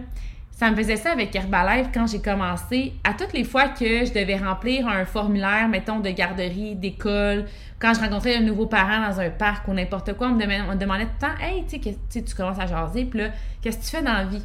Ça 0.50 0.70
me 0.70 0.76
faisait 0.76 0.96
ça 0.96 1.12
avec 1.12 1.34
Herbalife 1.34 1.86
quand 1.94 2.06
j'ai 2.06 2.20
commencé. 2.20 2.92
À 3.02 3.14
toutes 3.14 3.32
les 3.32 3.44
fois 3.44 3.68
que 3.68 4.04
je 4.04 4.12
devais 4.12 4.36
remplir 4.36 4.86
un 4.86 5.06
formulaire, 5.06 5.66
mettons, 5.68 6.00
de 6.00 6.10
garderie, 6.10 6.74
d'école, 6.76 7.46
quand 7.78 7.94
je 7.94 8.00
rencontrais 8.00 8.36
un 8.36 8.42
nouveau 8.42 8.66
parent 8.66 9.08
dans 9.08 9.20
un 9.20 9.30
parc 9.30 9.66
ou 9.68 9.72
n'importe 9.72 10.12
quoi, 10.18 10.26
on 10.26 10.32
me, 10.32 10.42
demandait, 10.42 10.60
on 10.68 10.74
me 10.74 10.78
demandait 10.78 11.06
tout 11.06 11.12
le 11.22 11.28
temps 11.28 11.42
Hey, 11.42 11.64
tu 11.66 11.80
sais, 12.10 12.22
tu 12.22 12.34
commences 12.34 12.58
à 12.58 12.66
jaser, 12.66 13.06
puis 13.06 13.20
là, 13.20 13.28
qu'est-ce 13.62 13.78
que 13.78 13.84
tu 13.84 13.90
fais 13.90 14.02
dans 14.02 14.12
la 14.12 14.24
vie? 14.24 14.44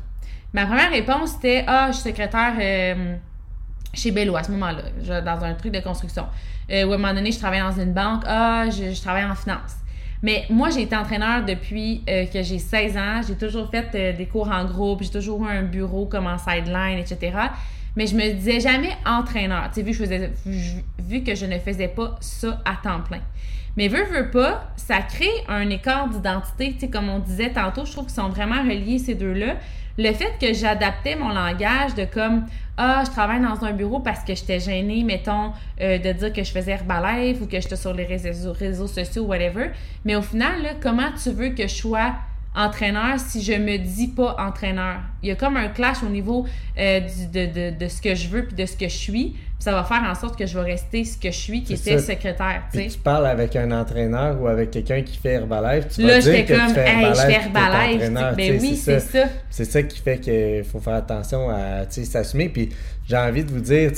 Ma 0.56 0.66
première 0.66 0.90
réponse, 0.90 1.32
c'était 1.32 1.66
Ah, 1.68 1.88
je 1.88 1.98
suis 1.98 2.04
secrétaire 2.04 2.54
euh, 2.58 3.16
chez 3.94 4.12
Bello 4.12 4.38
à 4.38 4.44
ce 4.44 4.52
moment-là, 4.52 5.20
dans 5.20 5.44
un 5.44 5.54
truc 5.54 5.74
de 5.74 5.82
construction. 5.82 6.28
Euh, 6.72 6.86
ou 6.86 6.94
à 6.94 6.96
un 6.96 6.98
moment 6.98 7.14
donné, 7.14 7.34
je 7.34 7.40
travaille 7.40 7.60
dans 7.60 7.78
une 7.78 7.92
banque. 7.92 8.24
Ah, 8.26 8.64
je, 8.70 8.98
travaille 9.02 9.26
en 9.26 9.36
finance. 9.36 9.76
Mais 10.24 10.46
moi, 10.50 10.70
j'ai 10.70 10.84
été 10.84 10.96
entraîneur 10.96 11.44
depuis 11.44 12.06
euh, 12.10 12.26
que 12.28 12.42
j'ai 12.42 12.60
16 12.60 12.96
ans. 12.96 13.22
J'ai 13.28 13.36
toujours 13.36 13.70
fait 13.70 14.16
des 14.16 14.26
cours 14.28 14.50
en 14.50 14.64
groupe. 14.64 15.04
J'ai 15.04 15.10
toujours 15.10 15.46
eu 15.46 15.50
un 15.50 15.64
bureau 15.64 16.06
comme 16.06 16.26
en 16.26 16.38
sideline, 16.38 17.00
etc. 17.00 17.36
Mais 17.98 18.08
je 18.08 18.16
me 18.16 18.32
disais 18.32 18.62
jamais 18.62 18.96
entraîneur. 19.06 19.70
Tu 19.74 19.84
sais, 19.84 20.32
vu 21.00 21.22
que 21.22 21.36
je 21.36 21.46
ne 21.46 21.60
faisais 21.60 21.90
pas 21.90 22.16
ça 22.22 22.62
à 22.64 22.78
temps 22.82 23.02
plein. 23.02 23.20
Mais 23.76 23.90
veux, 23.90 24.06
veux 24.06 24.32
pas, 24.32 24.72
ça 24.78 25.00
crée 25.00 25.28
un 25.50 25.70
écart 25.70 26.08
d'identité. 26.08 26.72
Tu 26.76 26.80
sais, 26.80 26.90
comme 26.90 27.10
on 27.10 27.20
disait 27.20 27.52
tantôt, 27.52 27.84
je 27.84 27.92
trouve 27.92 28.06
qu'ils 28.06 28.16
sont 28.16 28.30
vraiment 28.30 28.64
reliés, 28.64 29.00
ces 29.00 29.16
deux-là 29.16 29.56
le 29.98 30.12
fait 30.14 30.34
que 30.40 30.54
j'adaptais 30.54 31.16
mon 31.16 31.30
langage 31.30 31.96
de 31.96 32.06
comme 32.06 32.46
ah 32.78 33.04
je 33.06 33.12
travaille 33.12 33.42
dans 33.42 33.64
un 33.64 33.72
bureau 33.72 34.00
parce 34.00 34.24
que 34.24 34.36
j'étais 34.36 34.60
gênée 34.60 35.04
mettons 35.04 35.54
euh, 35.82 35.98
de 35.98 36.12
dire 36.12 36.34
que 36.34 36.44
je 36.44 36.52
faisais 36.52 36.72
Herbalife 36.72 37.42
ou 37.42 37.46
que 37.46 37.60
j'étais 37.60 37.78
sur 37.78 37.94
les 37.94 38.06
réseaux, 38.06 38.88
sociaux 38.88 39.24
whatever 39.24 39.72
mais 40.04 40.16
au 40.16 40.22
final 40.22 40.62
là, 40.62 40.70
comment 40.82 41.12
tu 41.22 41.32
veux 41.32 41.50
que 41.50 41.64
je 41.64 41.76
sois 41.76 42.14
entraîneur 42.56 43.20
si 43.20 43.42
je 43.42 43.54
me 43.54 43.78
dis 43.78 44.08
pas 44.08 44.36
entraîneur? 44.40 45.00
Il 45.24 45.30
y 45.30 45.32
a 45.32 45.36
comme 45.36 45.58
un 45.58 45.68
clash 45.68 46.04
au 46.04 46.10
niveau 46.10 46.46
euh, 46.78 47.00
du, 47.00 47.28
de, 47.28 47.46
de, 47.46 47.78
de, 47.78 47.88
ce 47.88 48.02
que 48.02 48.16
je 48.16 48.28
veux 48.28 48.46
puis 48.46 48.56
de 48.56 48.66
ce 48.66 48.76
que 48.78 48.88
je 48.88 48.98
suis 48.98 49.36
ça 49.60 49.72
va 49.72 49.84
faire 49.84 50.04
en 50.04 50.14
sorte 50.16 50.38
que 50.38 50.46
je 50.46 50.58
vais 50.58 50.66
rester 50.66 51.04
ce 51.06 51.18
que 51.18 51.32
je 51.32 51.38
suis, 51.38 51.64
qui 51.64 51.74
était 51.74 51.98
ça. 51.98 52.14
secrétaire. 52.14 52.64
Puis 52.72 52.88
tu 52.88 53.00
parles 53.00 53.26
avec 53.26 53.56
un 53.56 53.72
entraîneur 53.72 54.40
ou 54.40 54.48
avec 54.48 54.72
quelqu'un 54.72 55.02
qui 55.02 55.18
fait 55.18 55.34
Herbalife, 55.34 55.88
tu 55.88 56.02
Là, 56.02 56.16
vas 56.16 56.20
dire 56.20 56.46
que 56.46 56.54
comme, 56.54 56.68
tu 56.68 56.74
fais 56.74 56.88
Herbalife, 56.88 57.08
hey, 57.08 57.16
je 57.16 57.22
fais 57.22 57.42
Herbalife. 57.42 58.36
Ben 58.38 58.62
oui, 58.62 58.76
c'est 58.76 59.00
ça. 59.00 59.24
C'est 59.50 59.66
ça 59.66 59.84
qui 59.84 60.00
fait 60.00 60.20
qu'il 60.20 60.64
faut 60.64 60.80
faire 60.80 60.96
attention 60.96 61.50
à 61.50 61.90
s'assumer. 61.90 62.50
Puis 62.50 62.70
j'ai 63.08 63.18
envie 63.18 63.44
de 63.44 63.52
vous 63.52 63.62
dire, 63.62 63.92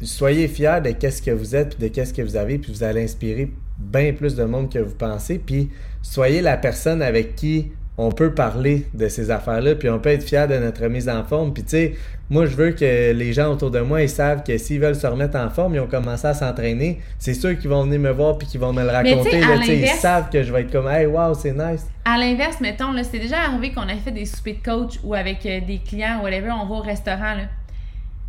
soyez 0.00 0.48
fiers 0.48 0.80
de 0.82 0.90
qu'est-ce 0.92 1.20
que 1.20 1.30
vous 1.30 1.54
êtes, 1.56 1.76
puis 1.76 1.88
de 1.88 1.94
qu'est-ce 1.94 2.14
que 2.14 2.22
vous 2.22 2.36
avez, 2.36 2.58
puis 2.58 2.72
vous 2.72 2.82
allez 2.82 3.04
inspirer 3.04 3.50
bien 3.78 4.12
plus 4.12 4.36
de 4.36 4.44
monde 4.44 4.72
que 4.72 4.78
vous 4.78 4.94
pensez. 4.94 5.38
Puis 5.38 5.70
soyez 6.00 6.40
la 6.40 6.56
personne 6.56 7.02
avec 7.02 7.34
qui 7.34 7.72
on 7.98 8.10
peut 8.10 8.32
parler 8.32 8.86
de 8.94 9.08
ces 9.08 9.30
affaires-là, 9.30 9.74
puis 9.74 9.90
on 9.90 9.98
peut 9.98 10.10
être 10.10 10.24
fier 10.24 10.48
de 10.48 10.56
notre 10.56 10.86
mise 10.86 11.08
en 11.08 11.24
forme. 11.24 11.52
Puis 11.52 11.62
tu 11.62 11.70
sais, 11.70 11.94
moi, 12.30 12.46
je 12.46 12.56
veux 12.56 12.70
que 12.70 13.12
les 13.12 13.32
gens 13.34 13.52
autour 13.52 13.70
de 13.70 13.80
moi, 13.80 14.02
ils 14.02 14.08
savent 14.08 14.42
que 14.42 14.56
s'ils 14.56 14.80
veulent 14.80 14.96
se 14.96 15.06
remettre 15.06 15.36
en 15.36 15.50
forme, 15.50 15.74
ils 15.74 15.80
ont 15.80 15.86
commencé 15.86 16.26
à 16.26 16.32
s'entraîner. 16.32 17.00
C'est 17.18 17.34
sûr 17.34 17.58
qu'ils 17.58 17.68
vont 17.68 17.84
venir 17.84 18.00
me 18.00 18.10
voir 18.10 18.38
puis 18.38 18.48
qu'ils 18.48 18.60
vont 18.60 18.72
me 18.72 18.82
le 18.82 18.88
raconter. 18.88 19.40
Là, 19.40 19.56
ils 19.66 19.86
savent 19.88 20.30
que 20.30 20.42
je 20.42 20.50
vais 20.50 20.62
être 20.62 20.72
comme, 20.72 20.88
hey, 20.88 21.04
wow, 21.04 21.34
c'est 21.34 21.52
nice. 21.52 21.86
À 22.06 22.16
l'inverse, 22.16 22.60
mettons, 22.60 22.92
là, 22.92 23.04
c'est 23.04 23.18
déjà 23.18 23.40
arrivé 23.40 23.72
qu'on 23.72 23.82
a 23.82 23.94
fait 23.96 24.10
des 24.10 24.24
soupers 24.24 24.54
de 24.54 24.64
coach 24.64 24.98
ou 25.04 25.12
avec 25.14 25.44
euh, 25.44 25.60
des 25.60 25.78
clients 25.78 26.20
ou 26.20 26.22
whatever, 26.22 26.50
on 26.50 26.66
va 26.66 26.76
au 26.76 26.80
restaurant, 26.80 27.34
là. 27.34 27.44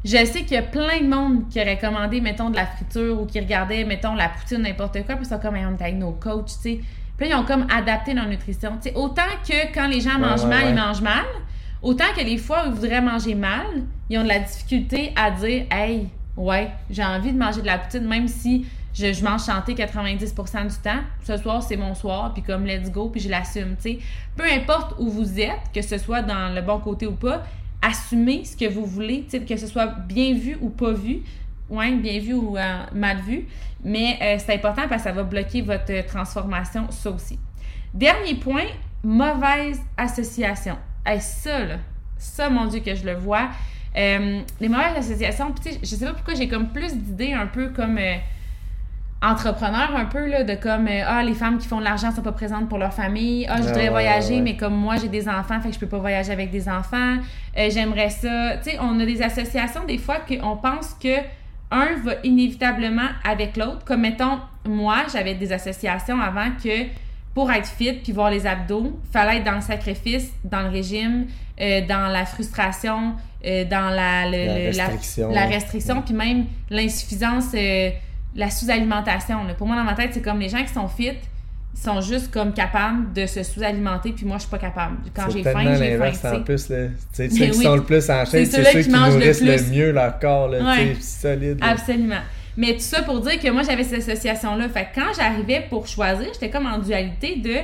Je 0.03 0.17
sais 0.25 0.41
qu'il 0.41 0.55
y 0.55 0.57
a 0.57 0.63
plein 0.63 0.99
de 0.99 1.07
monde 1.07 1.47
qui 1.49 1.61
aurait 1.61 1.79
commandé, 1.79 2.19
mettons, 2.19 2.49
de 2.49 2.57
la 2.57 2.65
friture 2.65 3.21
ou 3.21 3.25
qui 3.25 3.39
regardait, 3.39 3.85
mettons, 3.85 4.15
la 4.15 4.27
poutine, 4.27 4.63
n'importe 4.63 5.01
quoi, 5.05 5.15
puis 5.15 5.25
ça 5.25 5.37
comme, 5.37 5.55
on 5.55 5.77
est 5.77 5.81
avec 5.81 5.95
nos 5.95 6.11
coachs, 6.11 6.47
tu 6.47 6.53
sais. 6.61 6.79
Puis 7.23 7.29
là, 7.29 7.37
ils 7.37 7.41
ont 7.41 7.45
comme 7.45 7.65
adapté 7.73 8.13
leur 8.13 8.27
nutrition. 8.27 8.77
sais 8.81 8.93
autant 8.95 9.21
que 9.47 9.73
quand 9.73 9.87
les 9.87 10.01
gens 10.01 10.19
mangent 10.19 10.45
mal, 10.45 10.67
ils 10.67 10.75
mangent 10.75 11.01
mal, 11.01 11.23
autant 11.81 12.11
que 12.13 12.21
les 12.21 12.37
fois 12.37 12.63
où 12.65 12.67
ils 12.67 12.73
voudraient 12.73 12.99
manger 12.99 13.33
mal, 13.33 13.65
ils 14.09 14.17
ont 14.17 14.23
de 14.23 14.27
la 14.27 14.39
difficulté 14.39 15.13
à 15.15 15.31
dire 15.31 15.63
Hey, 15.71 16.09
ouais, 16.35 16.69
j'ai 16.89 17.01
envie 17.05 17.31
de 17.31 17.37
manger 17.37 17.61
de 17.61 17.65
la 17.65 17.77
poutine, 17.77 18.05
même 18.09 18.27
si 18.27 18.65
je, 18.93 19.13
je 19.13 19.23
mange 19.23 19.45
chanter 19.45 19.73
90% 19.73 20.67
du 20.67 20.75
temps. 20.83 20.99
Ce 21.23 21.37
soir, 21.37 21.63
c'est 21.63 21.77
mon 21.77 21.95
soir, 21.95 22.33
puis 22.33 22.43
comme 22.43 22.65
let's 22.65 22.91
go, 22.91 23.07
puis 23.07 23.21
je 23.21 23.29
l'assume. 23.29 23.77
Peu 24.35 24.43
importe 24.43 24.95
où 24.99 25.09
vous 25.09 25.39
êtes, 25.39 25.71
que 25.73 25.81
ce 25.81 25.97
soit 25.97 26.23
dans 26.23 26.53
le 26.53 26.61
bon 26.61 26.79
côté 26.79 27.07
ou 27.07 27.13
pas, 27.13 27.41
assumez 27.81 28.43
ce 28.43 28.57
que 28.57 28.69
vous 28.69 28.85
voulez, 28.85 29.25
que 29.47 29.55
ce 29.55 29.67
soit 29.67 29.87
bien 29.87 30.33
vu 30.33 30.57
ou 30.59 30.67
pas 30.67 30.91
vu 30.91 31.21
bien 31.73 32.19
vu 32.19 32.33
ou 32.33 32.57
euh, 32.57 32.83
mal 32.93 33.17
vu, 33.17 33.45
mais 33.83 34.17
euh, 34.21 34.35
c'est 34.39 34.53
important 34.53 34.83
parce 34.87 35.03
que 35.03 35.09
ça 35.09 35.15
va 35.15 35.23
bloquer 35.23 35.61
votre 35.61 36.05
transformation, 36.05 36.89
ça 36.89 37.09
aussi. 37.11 37.39
Dernier 37.93 38.35
point, 38.35 38.65
mauvaise 39.03 39.79
association. 39.97 40.77
Hey, 41.05 41.19
ça, 41.19 41.59
là, 41.59 41.75
ça, 42.17 42.49
mon 42.49 42.65
Dieu, 42.65 42.79
que 42.79 42.95
je 42.95 43.05
le 43.05 43.15
vois. 43.15 43.49
Euh, 43.95 44.41
les 44.59 44.69
mauvaises 44.69 44.97
associations, 44.97 45.53
je 45.63 45.71
je 45.81 45.95
sais 45.95 46.05
pas 46.05 46.13
pourquoi 46.13 46.33
j'ai 46.33 46.47
comme 46.47 46.69
plus 46.69 46.95
d'idées 46.95 47.33
un 47.33 47.45
peu 47.45 47.69
comme 47.69 47.99
entrepreneur 49.21 49.95
un 49.95 50.05
peu 50.05 50.27
là 50.27 50.43
de 50.43 50.55
comme 50.55 50.89
ah 50.89 51.23
les 51.23 51.35
femmes 51.35 51.57
qui 51.57 51.67
font 51.67 51.77
de 51.77 51.85
l'argent 51.85 52.11
sont 52.11 52.23
pas 52.23 52.33
présentes 52.33 52.67
pour 52.67 52.77
leur 52.77 52.93
famille 52.93 53.45
ah 53.47 53.57
je 53.57 53.67
voudrais 53.67 53.87
voyager 53.87 54.41
mais 54.41 54.57
comme 54.57 54.75
moi 54.75 54.97
j'ai 54.97 55.07
des 55.07 55.29
enfants 55.29 55.61
fait 55.61 55.69
que 55.69 55.75
je 55.75 55.79
peux 55.79 55.87
pas 55.87 55.99
voyager 55.99 56.33
avec 56.33 56.51
des 56.51 56.67
enfants 56.67 57.19
j'aimerais 57.55 58.09
ça 58.09 58.57
tu 58.57 58.71
sais 58.71 58.77
on 58.81 58.99
a 58.99 59.05
des 59.05 59.21
associations 59.21 59.85
des 59.85 59.97
fois 59.97 60.17
qu'on 60.27 60.57
pense 60.57 60.93
que 61.01 61.19
un 61.73 61.97
va 62.03 62.13
inévitablement 62.23 63.09
avec 63.23 63.57
l'autre. 63.57 63.83
Comme 63.85 64.01
mettons, 64.01 64.39
moi, 64.65 65.03
j'avais 65.11 65.35
des 65.35 65.51
associations 65.51 66.21
avant 66.21 66.51
que 66.63 66.87
pour 67.33 67.51
être 67.51 67.67
fit 67.67 67.93
puis 67.93 68.11
voir 68.11 68.29
les 68.29 68.45
abdos, 68.45 68.99
fallait 69.11 69.37
être 69.37 69.43
dans 69.43 69.55
le 69.55 69.61
sacrifice, 69.61 70.31
dans 70.43 70.61
le 70.61 70.69
régime, 70.69 71.25
euh, 71.59 71.81
dans 71.87 72.07
la 72.07 72.25
frustration, 72.25 73.15
euh, 73.45 73.65
dans 73.65 73.89
la, 73.89 74.25
restriction, 74.29 75.31
la, 75.31 75.45
restriction 75.45 76.01
puis 76.01 76.13
même 76.13 76.45
l'insuffisance, 76.69 77.47
euh, 77.55 77.89
la 78.35 78.49
sous-alimentation. 78.49 79.39
Pour 79.57 79.67
moi, 79.67 79.75
dans 79.75 79.83
ma 79.83 79.95
tête, 79.95 80.11
c'est 80.13 80.21
comme 80.21 80.39
les 80.39 80.49
gens 80.49 80.63
qui 80.63 80.73
sont 80.73 80.87
fit, 80.87 81.13
sont 81.75 82.01
juste 82.01 82.31
comme 82.31 82.53
capables 82.53 83.13
de 83.13 83.25
se 83.25 83.43
sous-alimenter, 83.43 84.11
puis 84.13 84.25
moi, 84.25 84.37
je 84.37 84.43
suis 84.43 84.51
pas 84.51 84.59
capable. 84.59 84.97
Quand 85.13 85.29
j'ai 85.29 85.43
faim, 85.43 85.75
j'ai 85.75 85.97
faim. 85.97 86.37
en 86.37 86.43
plus, 86.43 86.69
là. 86.69 86.87
ceux 87.13 87.27
qui 87.27 87.53
sont 87.53 87.75
le 87.75 87.83
plus 87.83 88.09
en 88.09 88.25
chaîne, 88.25 88.45
c'est 88.45 88.63
ceux, 88.63 88.81
qui, 88.83 88.89
nourrissent 88.89 89.41
le, 89.41 89.71
mieux 89.71 89.91
leur 89.91 90.19
corps, 90.19 90.49
là, 90.49 90.75
solide. 90.99 91.59
Absolument. 91.61 92.21
Mais 92.55 92.73
tout 92.73 92.81
ça 92.81 93.01
pour 93.01 93.19
dire 93.21 93.39
que 93.39 93.49
moi, 93.49 93.63
j'avais 93.63 93.83
cette 93.83 94.07
association-là. 94.07 94.69
Fait 94.69 94.87
que 94.93 94.99
quand 94.99 95.13
j'arrivais 95.15 95.65
pour 95.69 95.87
choisir, 95.87 96.27
j'étais 96.33 96.49
comme 96.49 96.67
en 96.67 96.77
dualité 96.77 97.37
de 97.37 97.55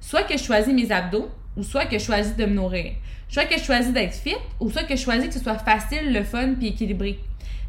soit 0.00 0.22
que 0.22 0.38
je 0.38 0.42
choisis 0.42 0.72
mes 0.72 0.90
abdos 0.90 1.28
ou 1.56 1.62
soit 1.62 1.84
que 1.84 1.98
je 1.98 2.04
choisis 2.04 2.34
de 2.34 2.46
me 2.46 2.54
nourrir. 2.54 2.92
Soit 3.28 3.44
que 3.44 3.58
je 3.58 3.64
choisis 3.64 3.92
d'être 3.92 4.14
fit 4.14 4.36
ou 4.58 4.70
soit 4.70 4.84
que 4.84 4.96
je 4.96 5.02
choisis 5.02 5.28
que 5.28 5.34
ce 5.34 5.40
soit 5.40 5.58
facile, 5.58 6.14
le 6.14 6.22
fun 6.22 6.54
puis 6.58 6.68
équilibré. 6.68 7.18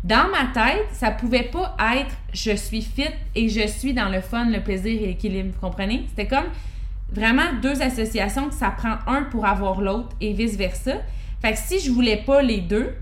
Dans 0.03 0.29
ma 0.29 0.45
tête, 0.53 0.87
ça 0.93 1.11
pouvait 1.11 1.49
pas 1.51 1.75
être 1.97 2.15
je 2.33 2.55
suis 2.55 2.81
fit 2.81 3.09
et 3.35 3.49
je 3.49 3.67
suis 3.67 3.93
dans 3.93 4.09
le 4.09 4.21
fun, 4.21 4.45
le 4.45 4.61
plaisir 4.61 5.01
et 5.01 5.07
l'équilibre. 5.07 5.53
Vous 5.53 5.67
comprenez? 5.67 6.05
C'était 6.09 6.27
comme 6.27 6.45
vraiment 7.11 7.53
deux 7.61 7.81
associations 7.81 8.49
que 8.49 8.55
ça 8.55 8.69
prend 8.69 8.95
un 9.07 9.23
pour 9.23 9.45
avoir 9.45 9.81
l'autre 9.81 10.09
et 10.21 10.33
vice-versa. 10.33 10.93
Fait 11.41 11.53
que 11.53 11.57
si 11.57 11.79
je 11.79 11.91
voulais 11.91 12.23
pas 12.25 12.41
les 12.41 12.61
deux, 12.61 12.95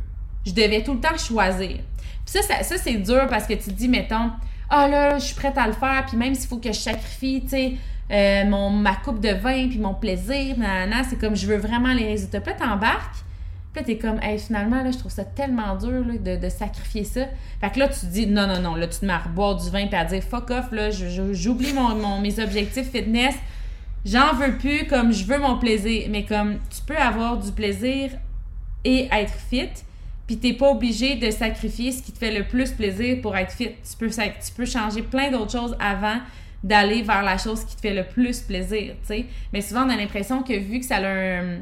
je 0.46 0.54
devais 0.54 0.84
tout 0.84 0.94
le 0.94 1.00
temps 1.00 1.18
choisir. 1.18 1.78
Puis 2.26 2.44
ça, 2.44 2.64
ça, 2.64 2.78
c'est 2.78 2.96
dur 2.96 3.28
parce 3.30 3.46
que 3.46 3.54
tu 3.54 3.66
te 3.66 3.72
dis, 3.72 3.88
mettons, 3.88 4.32
ah 4.70 4.88
là, 4.88 5.18
je 5.18 5.26
suis 5.26 5.36
prête 5.36 5.58
à 5.58 5.68
le 5.68 5.74
faire, 5.74 6.06
puis 6.08 6.18
même 6.18 6.36
s'il 6.36 6.48
faut 6.48 6.58
que 6.58 6.72
je 6.72 6.80
sacrifie, 6.80 7.42
tu 7.42 7.50
sais, 7.50 7.74
euh, 8.12 8.46
mon, 8.46 8.70
ma 8.70 8.96
coupe 8.96 9.20
de 9.20 9.30
vin, 9.30 9.68
puis 9.68 9.80
mon 9.80 9.94
plaisir, 9.94 10.56
c'est 11.10 11.20
comme 11.20 11.36
je 11.36 11.48
veux 11.48 11.58
vraiment 11.58 11.94
les 11.94 12.06
résultats. 12.06 12.42
Puis 12.42 12.54
t'embarques, 12.58 13.16
t'es 13.82 13.98
comme, 13.98 14.20
hey, 14.22 14.40
finalement, 14.40 14.84
là, 14.84 14.92
je 14.92 14.98
trouve 14.98 15.12
ça 15.12 15.24
tellement 15.24 15.76
dur 15.76 16.04
de, 16.20 16.38
de, 16.38 16.50
sacrifier 16.50 17.04
ça. 17.04 17.22
Fait 17.62 17.72
que 17.72 17.80
là, 17.80 17.88
tu 17.88 18.00
te 18.00 18.06
dis, 18.06 18.28
non, 18.28 18.48
non, 18.48 18.60
non, 18.60 18.76
là, 18.76 18.88
tu 18.88 19.00
te 19.00 19.06
mets 19.06 19.14
à 19.14 19.24
boire 19.28 19.56
du 19.56 19.70
vin, 19.70 19.88
puis 19.88 19.96
à 19.96 20.06
dire, 20.06 20.24
fuck 20.24 20.50
off, 20.52 20.72
là, 20.72 20.90
j'oublie 20.92 21.74
mon, 21.74 21.96
mon, 21.96 22.20
mes 22.20 22.40
objectifs 22.40 22.92
fitness, 22.92 23.36
j'en 24.06 24.34
veux 24.34 24.58
plus, 24.58 24.88
comme 24.88 25.12
je 25.12 25.26
veux 25.26 25.40
mon 25.40 25.58
plaisir. 25.58 26.08
Mais 26.10 26.24
comme 26.24 26.58
tu 26.70 26.82
peux 26.86 26.98
avoir 26.98 27.38
du 27.38 27.52
plaisir 27.52 28.12
et 28.84 29.08
être 29.12 29.34
fit, 29.50 29.70
puis 30.28 30.38
t'es 30.38 30.54
pas 30.54 30.70
obligé 30.70 31.16
de 31.16 31.32
sacrifier 31.32 31.92
ce 31.92 32.04
qui 32.04 32.12
te 32.12 32.18
fait 32.18 32.38
le 32.38 32.44
plus 32.44 32.72
plaisir 32.72 33.22
pour 33.22 33.36
être 33.38 33.52
fit. 33.52 33.70
Tu 33.70 33.98
peux, 33.98 34.10
tu 34.10 34.52
peux 34.56 34.66
changer 34.66 35.02
plein 35.02 35.32
d'autres 35.32 35.52
choses 35.52 35.76
avant 35.80 36.18
d'aller 36.64 37.02
vers 37.02 37.24
la 37.24 37.38
chose 37.38 37.64
qui 37.64 37.76
te 37.76 37.82
fait 37.82 37.94
le 37.94 38.04
plus 38.04 38.42
plaisir, 38.42 38.96
tu 39.02 39.08
sais. 39.08 39.26
Mais 39.54 39.62
souvent, 39.62 39.86
on 39.86 39.90
a 39.90 39.96
l'impression 39.96 40.44
que 40.44 40.54
vu 40.54 40.80
que 40.80 40.86
ça 40.86 40.98
a 40.98 41.08
un, 41.08 41.60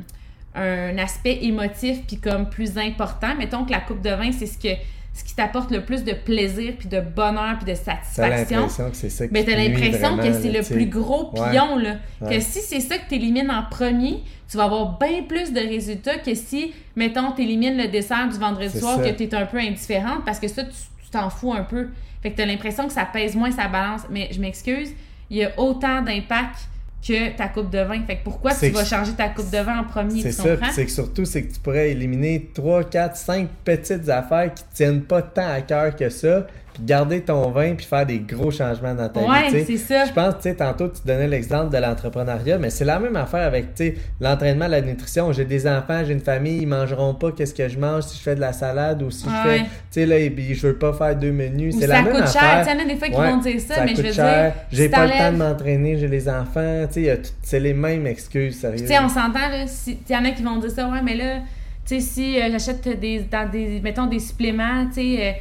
un 0.55 0.97
aspect 0.97 1.39
émotif 1.43 1.99
puis 2.07 2.17
comme 2.17 2.49
plus 2.49 2.77
important, 2.77 3.35
mettons 3.37 3.65
que 3.65 3.71
la 3.71 3.79
coupe 3.79 4.01
de 4.01 4.09
vin, 4.09 4.31
c'est 4.31 4.45
ce 4.45 4.57
que 4.57 4.75
ce 5.13 5.23
qui 5.23 5.33
t'apporte 5.33 5.71
le 5.71 5.85
plus 5.85 6.03
de 6.03 6.11
plaisir 6.11 6.73
puis 6.77 6.89
de 6.89 6.99
bonheur 6.99 7.57
puis 7.57 7.71
de 7.71 7.77
satisfaction. 7.77 8.59
l'impression 8.59 8.89
que 8.89 8.97
c'est 8.97 9.09
ça 9.09 9.27
qui 9.27 9.33
Mais 9.33 9.45
t'as 9.45 9.55
l'impression 9.55 10.17
que 10.17 10.33
c'est 10.33 10.51
le 10.51 10.61
plus 10.61 10.87
gros 10.87 11.31
pion 11.31 11.77
là, 11.77 11.95
que 12.29 12.39
si 12.41 12.59
c'est 12.59 12.81
ça 12.81 12.97
que 12.97 13.07
t'élimines 13.07 13.49
en 13.49 13.63
premier, 13.63 14.23
tu 14.49 14.57
vas 14.57 14.65
avoir 14.65 14.99
bien 14.99 15.23
plus 15.23 15.53
de 15.53 15.59
résultats 15.59 16.17
que 16.17 16.35
si 16.35 16.73
mettons 16.97 17.31
t'élimines 17.31 17.77
le 17.77 17.87
dessert 17.87 18.27
du 18.29 18.37
vendredi 18.37 18.77
soir 18.77 19.01
que 19.01 19.09
t'es 19.09 19.33
un 19.33 19.45
peu 19.45 19.57
indifférente 19.57 20.25
parce 20.25 20.39
que 20.39 20.47
ça 20.47 20.63
tu 20.63 21.11
t'en 21.11 21.29
fous 21.29 21.53
un 21.53 21.63
peu. 21.63 21.89
Fait 22.21 22.31
que 22.31 22.37
t'as 22.37 22.45
l'impression 22.45 22.87
que 22.87 22.93
ça 22.93 23.05
pèse 23.05 23.35
moins 23.35 23.51
sa 23.51 23.67
balance, 23.67 24.01
mais 24.09 24.29
je 24.31 24.41
m'excuse, 24.41 24.89
il 25.29 25.37
y 25.37 25.43
a 25.43 25.51
autant 25.57 26.01
d'impact 26.01 26.67
que 27.05 27.35
ta 27.35 27.47
coupe 27.47 27.69
de 27.69 27.79
vin. 27.79 28.01
Fait 28.05 28.17
que 28.17 28.23
pourquoi 28.23 28.53
tu 28.53 28.69
vas 28.69 28.83
changer 28.83 29.13
ta 29.13 29.29
coupe 29.29 29.51
de 29.51 29.57
vin 29.59 29.79
en 29.79 29.83
premier, 29.83 30.21
C'est 30.21 30.31
ça, 30.31 30.57
c'est 30.73 30.85
que 30.85 30.91
surtout, 30.91 31.25
c'est 31.25 31.43
que 31.43 31.53
tu 31.53 31.59
pourrais 31.59 31.91
éliminer 31.91 32.49
3, 32.53 32.85
4, 32.85 33.15
5 33.15 33.49
petites 33.63 34.09
affaires 34.09 34.53
qui 34.53 34.63
tiennent 34.73 35.03
pas 35.03 35.21
tant 35.21 35.47
à 35.47 35.61
cœur 35.61 35.95
que 35.95 36.09
ça, 36.09 36.47
puis 36.75 36.83
garder 36.85 37.21
ton 37.21 37.49
vin 37.51 37.73
puis 37.75 37.85
faire 37.85 38.05
des 38.05 38.19
gros 38.19 38.51
changements 38.51 38.93
dans 38.93 39.07
ta 39.07 39.21
ouais, 39.21 39.49
vie. 39.49 39.63
c'est 39.65 39.77
ça. 39.77 40.05
Je 40.05 40.11
pense, 40.11 40.35
tu 40.35 40.41
sais, 40.43 40.55
tantôt, 40.55 40.89
tu 40.89 41.01
donnais 41.05 41.27
l'exemple 41.27 41.73
de 41.73 41.77
l'entrepreneuriat, 41.77 42.57
mais 42.57 42.69
c'est 42.69 42.83
la 42.83 42.99
même 42.99 43.15
affaire 43.15 43.47
avec, 43.47 43.73
tu 43.73 43.85
sais, 43.85 43.95
l'entraînement, 44.19 44.67
la 44.67 44.81
nutrition. 44.81 45.31
J'ai 45.31 45.45
des 45.45 45.67
enfants, 45.67 46.03
j'ai 46.05 46.11
une 46.11 46.19
famille, 46.19 46.57
ils 46.61 46.67
mangeront 46.67 47.13
pas 47.13 47.31
qu'est-ce 47.31 47.53
que 47.53 47.69
je 47.69 47.79
mange 47.79 48.03
si 48.03 48.17
je 48.17 48.23
fais 48.23 48.35
de 48.35 48.41
la 48.41 48.51
salade 48.51 49.01
ou 49.01 49.09
si 49.09 49.23
je 49.23 49.49
fais, 49.49 49.59
tu 49.59 49.67
sais, 49.91 50.05
là, 50.05 50.19
et 50.19 50.53
je 50.53 50.67
veux 50.67 50.75
pas 50.75 50.91
faire 50.91 51.15
deux 51.15 51.31
menus. 51.31 51.75
C'est 51.79 51.87
la 51.87 52.01
même 52.01 52.15
affaire. 52.15 52.27
Ça 52.27 52.39
coûte 52.39 52.41
cher. 52.41 52.63
Il 52.65 52.77
y 52.77 52.81
en 52.81 52.85
a 52.85 52.87
des 52.87 52.99
fois 52.99 53.07
qui 53.07 53.31
vont 53.31 53.37
dire 53.37 53.61
ça, 53.61 53.85
mais 53.85 53.95
je 53.95 54.01
veux 54.01 54.11
cher. 54.11 54.51
dire. 54.51 54.53
J'ai 54.71 54.89
pas 54.89 55.05
le 55.05 55.11
temps 55.11 55.31
de 55.31 55.37
m'entraîner, 55.37 55.97
j'ai 55.97 56.09
les 56.09 56.27
enfants, 56.27 56.85
tu 56.91 57.05
sais, 57.05 57.21
c'est 57.41 57.59
les 57.61 57.73
mêmes 57.73 58.05
excuses, 58.05 58.59
sérieux. 58.59 58.79
Tu 58.79 58.87
sais, 58.87 58.99
on 58.99 59.07
s'entend, 59.07 59.47
là, 59.49 59.65
il 59.87 60.13
y 60.13 60.17
en 60.17 60.25
a 60.25 60.31
qui 60.31 60.43
vont 60.43 60.57
dire 60.57 60.71
ça, 60.71 60.89
ouais, 60.89 61.01
mais 61.01 61.15
là, 61.15 61.39
tu 61.85 61.95
sais, 61.95 61.99
si 61.99 62.41
euh, 62.41 62.49
j'achète 62.51 62.99
des, 62.99 63.19
dans 63.31 63.49
des, 63.49 63.79
mettons, 63.79 64.07
des 64.07 64.19
suppléments, 64.19 64.87
tu 64.87 64.93
sais, 64.93 65.17
euh, 65.19 65.31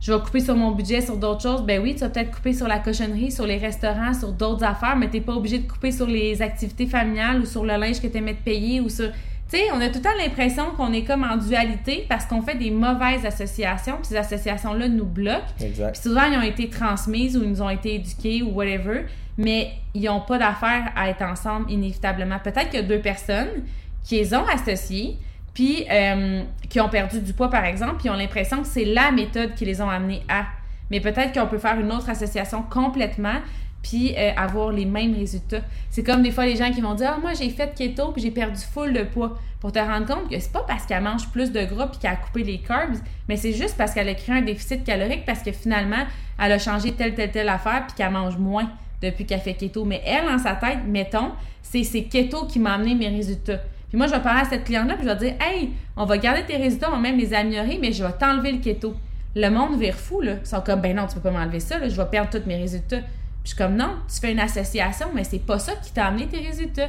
je 0.00 0.12
vais 0.12 0.18
couper 0.20 0.40
sur 0.40 0.56
mon 0.56 0.70
budget 0.70 1.02
sur 1.02 1.16
d'autres 1.16 1.42
choses. 1.42 1.62
Ben 1.62 1.80
oui, 1.82 1.94
tu 1.94 2.00
vas 2.00 2.08
peut-être 2.08 2.30
couper 2.30 2.54
sur 2.54 2.66
la 2.66 2.78
cochonnerie, 2.78 3.30
sur 3.30 3.46
les 3.46 3.58
restaurants, 3.58 4.14
sur 4.14 4.32
d'autres 4.32 4.64
affaires, 4.64 4.96
mais 4.96 5.08
t'es 5.08 5.20
pas 5.20 5.34
obligé 5.34 5.58
de 5.58 5.70
couper 5.70 5.92
sur 5.92 6.06
les 6.06 6.40
activités 6.40 6.86
familiales 6.86 7.40
ou 7.40 7.44
sur 7.44 7.64
le 7.64 7.76
linge 7.76 8.00
que 8.00 8.06
tu 8.06 8.16
aimais 8.16 8.32
de 8.32 8.38
payer 8.38 8.80
ou 8.80 8.88
sur. 8.88 9.10
Tu 9.50 9.56
sais, 9.58 9.64
on 9.74 9.80
a 9.80 9.88
tout 9.88 9.96
le 9.96 10.02
temps 10.02 10.16
l'impression 10.16 10.70
qu'on 10.76 10.92
est 10.92 11.02
comme 11.02 11.24
en 11.24 11.36
dualité 11.36 12.06
parce 12.08 12.24
qu'on 12.24 12.40
fait 12.40 12.54
des 12.54 12.70
mauvaises 12.70 13.26
associations, 13.26 13.96
puis 13.96 14.06
ces 14.06 14.16
associations-là 14.16 14.88
nous 14.88 15.04
bloquent. 15.04 15.42
Exact. 15.60 15.92
Puis 15.92 16.02
souvent, 16.02 16.24
ils 16.30 16.38
ont 16.38 16.42
été 16.42 16.70
transmises 16.70 17.36
ou 17.36 17.42
ils 17.42 17.50
nous 17.50 17.60
ont 17.60 17.68
été 17.68 17.96
éduqués 17.96 18.42
ou 18.42 18.50
whatever, 18.52 19.06
mais 19.36 19.72
ils 19.92 20.04
n'ont 20.04 20.20
pas 20.20 20.38
d'affaire 20.38 20.92
à 20.96 21.10
être 21.10 21.22
ensemble 21.22 21.70
inévitablement. 21.70 22.38
Peut-être 22.38 22.70
qu'il 22.70 22.80
y 22.80 22.82
a 22.82 22.86
deux 22.86 23.00
personnes 23.00 23.64
qui 24.04 24.16
les 24.16 24.34
ont 24.34 24.46
associées, 24.46 25.18
puis 25.54 25.84
euh, 25.90 26.42
qui 26.68 26.80
ont 26.80 26.88
perdu 26.88 27.20
du 27.20 27.32
poids, 27.32 27.50
par 27.50 27.64
exemple, 27.64 27.96
puis 27.98 28.10
ont 28.10 28.14
l'impression 28.14 28.62
que 28.62 28.68
c'est 28.68 28.84
la 28.84 29.10
méthode 29.10 29.54
qui 29.54 29.64
les 29.64 29.80
ont 29.80 29.88
amenés 29.88 30.22
à. 30.28 30.46
Mais 30.90 31.00
peut-être 31.00 31.32
qu'on 31.32 31.46
peut 31.46 31.58
faire 31.58 31.78
une 31.78 31.92
autre 31.92 32.08
association 32.10 32.62
complètement, 32.62 33.40
puis 33.82 34.14
euh, 34.16 34.32
avoir 34.36 34.70
les 34.72 34.84
mêmes 34.84 35.14
résultats. 35.14 35.62
C'est 35.88 36.04
comme 36.04 36.22
des 36.22 36.30
fois 36.30 36.44
les 36.44 36.56
gens 36.56 36.70
qui 36.70 36.80
vont 36.80 36.94
dire 36.94 37.12
Ah, 37.16 37.18
moi 37.20 37.32
j'ai 37.34 37.50
fait 37.50 37.74
keto, 37.74 38.12
puis 38.12 38.22
j'ai 38.22 38.30
perdu 38.30 38.60
full 38.72 38.92
de 38.92 39.02
poids. 39.02 39.38
Pour 39.60 39.72
te 39.72 39.78
rendre 39.78 40.06
compte 40.06 40.30
que 40.30 40.40
c'est 40.40 40.52
pas 40.52 40.64
parce 40.66 40.86
qu'elle 40.86 41.02
mange 41.02 41.28
plus 41.28 41.52
de 41.52 41.62
gras, 41.64 41.88
puis 41.88 41.98
qu'elle 41.98 42.12
a 42.12 42.16
coupé 42.16 42.42
les 42.42 42.58
carbs, 42.58 42.96
mais 43.28 43.36
c'est 43.36 43.52
juste 43.52 43.76
parce 43.76 43.92
qu'elle 43.92 44.08
a 44.08 44.14
créé 44.14 44.36
un 44.36 44.42
déficit 44.42 44.84
calorique, 44.84 45.26
parce 45.26 45.42
que 45.42 45.52
finalement, 45.52 46.06
elle 46.38 46.52
a 46.52 46.58
changé 46.58 46.92
telle, 46.92 47.14
telle, 47.14 47.30
telle 47.30 47.48
affaire, 47.48 47.84
puis 47.86 47.94
qu'elle 47.94 48.10
mange 48.10 48.38
moins 48.38 48.70
depuis 49.02 49.26
qu'elle 49.26 49.40
fait 49.40 49.52
keto. 49.54 49.84
Mais 49.84 50.00
elle, 50.06 50.28
en 50.28 50.38
sa 50.38 50.54
tête, 50.54 50.78
mettons, 50.86 51.32
c'est 51.62 51.84
keto 52.04 52.46
qui 52.46 52.58
m'a 52.58 52.74
amené 52.74 52.94
mes 52.94 53.08
résultats. 53.08 53.60
Puis 53.90 53.98
moi, 53.98 54.06
je 54.06 54.12
vais 54.12 54.20
parler 54.20 54.42
à 54.42 54.48
cette 54.48 54.64
cliente-là, 54.64 54.94
puis 54.94 55.04
je 55.04 55.12
vais 55.12 55.18
dire 55.18 55.34
Hey, 55.40 55.70
on 55.96 56.06
va 56.06 56.16
garder 56.16 56.44
tes 56.44 56.56
résultats, 56.56 56.88
on 56.88 56.96
va 56.96 56.98
même 57.00 57.18
les 57.18 57.34
améliorer, 57.34 57.78
mais 57.80 57.92
je 57.92 58.02
vais 58.02 58.12
t'enlever 58.12 58.52
le 58.52 58.58
keto. 58.58 58.94
Le 59.36 59.48
monde 59.48 59.78
vire 59.78 59.96
fou, 59.96 60.20
là. 60.20 60.34
Ils 60.40 60.46
sont 60.46 60.60
comme 60.60 60.80
Ben 60.80 60.96
non, 60.96 61.06
tu 61.06 61.16
peux 61.16 61.20
pas 61.20 61.32
m'enlever 61.32 61.60
ça, 61.60 61.78
là, 61.78 61.88
je 61.88 61.96
vais 61.96 62.08
perdre 62.08 62.30
tous 62.30 62.46
mes 62.46 62.56
résultats. 62.56 63.00
Puis 63.00 63.06
je 63.44 63.48
suis 63.50 63.58
comme 63.58 63.74
Non, 63.74 63.96
tu 64.08 64.20
fais 64.20 64.32
une 64.32 64.40
association, 64.40 65.08
mais 65.14 65.24
c'est 65.24 65.44
pas 65.44 65.58
ça 65.58 65.72
qui 65.82 65.92
t'a 65.92 66.06
amené 66.06 66.28
tes 66.28 66.38
résultats. 66.38 66.88